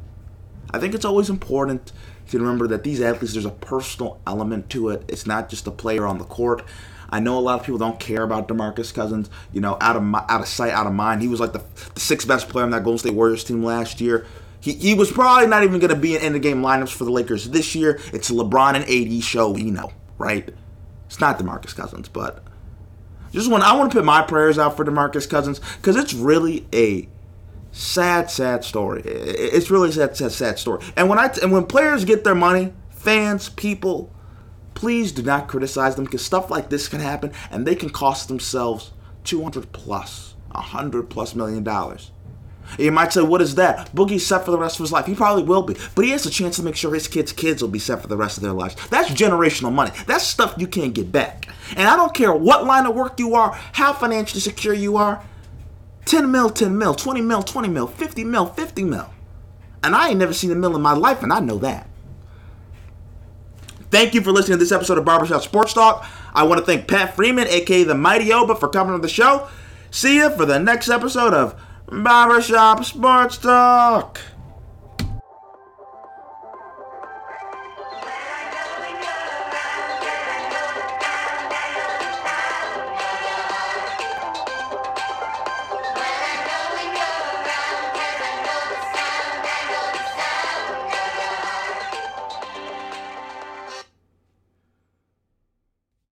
I 0.71 0.79
think 0.79 0.95
it's 0.95 1.05
always 1.05 1.29
important 1.29 1.93
to 2.29 2.39
remember 2.39 2.67
that 2.69 2.85
these 2.85 3.01
athletes, 3.01 3.35
there's 3.35 3.45
a 3.45 3.51
personal 3.51 4.21
element 4.27 4.71
to 4.71 4.89
it. 4.89 5.05
It's 5.09 5.27
not 5.27 5.49
just 5.49 5.67
a 5.67 5.71
player 5.71 6.07
on 6.07 6.19
the 6.19 6.25
court. 6.25 6.65
I 7.11 7.21
know 7.21 7.39
a 7.39 7.41
lot 7.41 7.61
of 7.61 7.67
people 7.67 7.79
don't 7.79 8.01
care 8.01 8.23
about 8.23 8.49
DeMarcus 8.49 8.93
Cousins. 8.93 9.31
You 9.53 9.61
know, 9.61 9.77
out 9.81 9.97
of 9.97 10.03
mi- 10.03 10.19
out 10.29 10.41
of 10.41 10.49
sight, 10.49 10.73
out 10.73 10.87
of 10.87 10.93
mind. 10.93 11.23
He 11.23 11.29
was 11.29 11.41
like 11.41 11.53
the, 11.53 11.63
the 11.95 12.01
sixth 12.01 12.27
best 12.27 12.49
player 12.49 12.65
on 12.65 12.71
that 12.71 12.85
Golden 12.85 12.99
State 12.99 13.15
Warriors 13.15 13.45
team 13.45 13.63
last 13.65 14.01
year. 14.01 14.27
He, 14.61 14.73
he 14.73 14.95
was 14.95 15.13
probably 15.13 15.47
not 15.47 15.63
even 15.63 15.79
going 15.79 15.95
to 15.95 15.97
be 15.97 16.17
in 16.17 16.23
end 16.23 16.43
game 16.43 16.63
lineups 16.63 16.93
for 16.93 17.05
the 17.05 17.13
Lakers 17.13 17.49
this 17.51 17.75
year. 17.75 18.01
It's 18.13 18.31
LeBron 18.31 18.75
and 18.75 18.85
AD 18.85 19.23
show, 19.23 19.51
we 19.51 19.71
know, 19.71 19.93
right? 20.19 20.49
It's 21.07 21.21
not 21.21 21.39
DeMarcus 21.39 21.75
Cousins, 21.77 22.09
but 22.09 22.43
just 23.33 23.51
want 23.51 23.63
I 23.63 23.77
want 23.77 23.93
to 23.93 23.97
put 23.97 24.05
my 24.05 24.23
prayers 24.23 24.59
out 24.59 24.77
for 24.77 24.85
DeMarcus 24.85 25.29
Cousins 25.29 25.61
because 25.77 25.97
it's 25.97 26.15
really 26.15 26.67
a 26.73 27.09
sad, 27.71 28.31
sad 28.31 28.65
story. 28.65 29.03
It's 29.05 29.71
really 29.71 29.91
a 29.91 29.93
sad, 29.93 30.17
sad, 30.17 30.33
sad 30.33 30.59
story. 30.59 30.85
And 30.97 31.09
when 31.09 31.19
I 31.19 31.33
and 31.43 31.53
when 31.53 31.67
players 31.67 32.05
get 32.05 32.25
their 32.25 32.35
money, 32.35 32.73
fans, 32.91 33.51
people, 33.51 34.11
please 34.77 35.11
do 35.11 35.23
not 35.23 35.49
criticize 35.49 35.97
them 35.97 36.05
because 36.05 36.25
stuff 36.25 36.51
like 36.51 36.69
this 36.69 36.87
can 36.87 37.01
happen 37.01 37.33
and 37.51 37.67
they 37.67 37.75
can 37.75 37.91
cost 37.91 38.29
themselves 38.29 38.93
200 39.25 39.73
plus, 39.73 40.35
100 40.53 41.11
plus 41.11 41.35
million 41.35 41.65
dollars. 41.65 42.13
You 42.79 42.93
might 42.93 43.13
say, 43.13 43.23
what 43.23 43.41
is 43.41 43.55
that? 43.57 43.95
Boogie's 43.95 44.27
set 44.27 44.45
for 44.45 44.51
the 44.51 44.59
rest 44.59 44.77
of 44.77 44.85
his 44.85 44.93
life. 44.93 45.07
He 45.07 45.15
probably 45.15 45.45
will 45.45 45.63
be. 45.63 45.77
But 45.95 46.05
he 46.05 46.11
has 46.11 46.27
a 46.27 46.31
chance 46.31 46.57
to 46.57 46.63
make 46.63 46.77
sure 46.77 46.93
his 46.93 47.07
kids' 47.09 47.33
kids 47.33 47.63
will 47.63 47.69
be 47.69 47.79
set 47.79 48.03
for 48.03 48.09
the 48.09 48.17
rest 48.17 48.37
of 48.37 48.43
their 48.43 48.53
lives. 48.53 48.75
That's 48.89 49.11
generational 49.11 49.73
money. 49.73 49.93
That's 50.07 50.25
stuff 50.25 50.55
you 50.59 50.67
can't 50.67 50.93
get 50.93 51.13
back. 51.13 51.49
And 51.77 51.89
I 51.89 51.97
don't 51.97 52.13
care 52.13 52.35
what 52.35 52.65
line 52.65 52.87
of 52.87 52.95
work 52.95 53.21
you 53.21 53.35
are, 53.35 53.53
how 53.73 53.93
financially 53.93 54.41
secure 54.41 54.75
you 54.75 54.97
are. 54.97 55.25
10 56.07 56.31
mil, 56.31 56.51
10 56.51 56.77
mil, 56.77 56.95
20 56.95 57.21
mil, 57.21 57.43
20 57.43 57.69
mil, 57.69 57.87
50 57.87 58.25
mil, 58.25 58.47
50 58.47 58.85
mil. 58.85 59.11
And 59.83 59.95
I 59.95 60.09
ain't 60.09 60.19
never 60.19 60.33
seen 60.33 60.51
a 60.51 60.57
mill 60.57 60.75
in 60.75 60.83
my 60.83 60.93
life, 60.93 61.23
and 61.23 61.33
I 61.33 61.41
know 61.41 61.59
that. 61.59 61.89
Thank 63.91 64.15
you 64.15 64.21
for 64.21 64.33
listening 64.33 64.59
to 64.59 64.65
this 64.65 64.73
episode 64.73 64.99
of 64.99 65.05
Barbershop 65.05 65.43
Sports 65.43 65.73
Talk. 65.73 66.07
I 66.35 66.43
want 66.43 66.59
to 66.59 66.67
thank 66.67 66.89
Pat 66.89 67.17
Freeman, 67.17 67.47
aka 67.49 67.85
the 67.85 67.95
Mighty 67.95 68.33
Oba, 68.33 68.57
for 68.57 68.69
coming 68.69 68.95
on 68.95 69.01
the 69.01 69.09
show. 69.09 69.49
See 69.91 70.17
you 70.17 70.31
for 70.31 70.45
the 70.45 70.59
next 70.59 70.89
episode 70.89 71.33
of 71.33 71.59
Barbershop 71.87 72.85
Sports 72.85 73.39
Talk. 73.39 74.21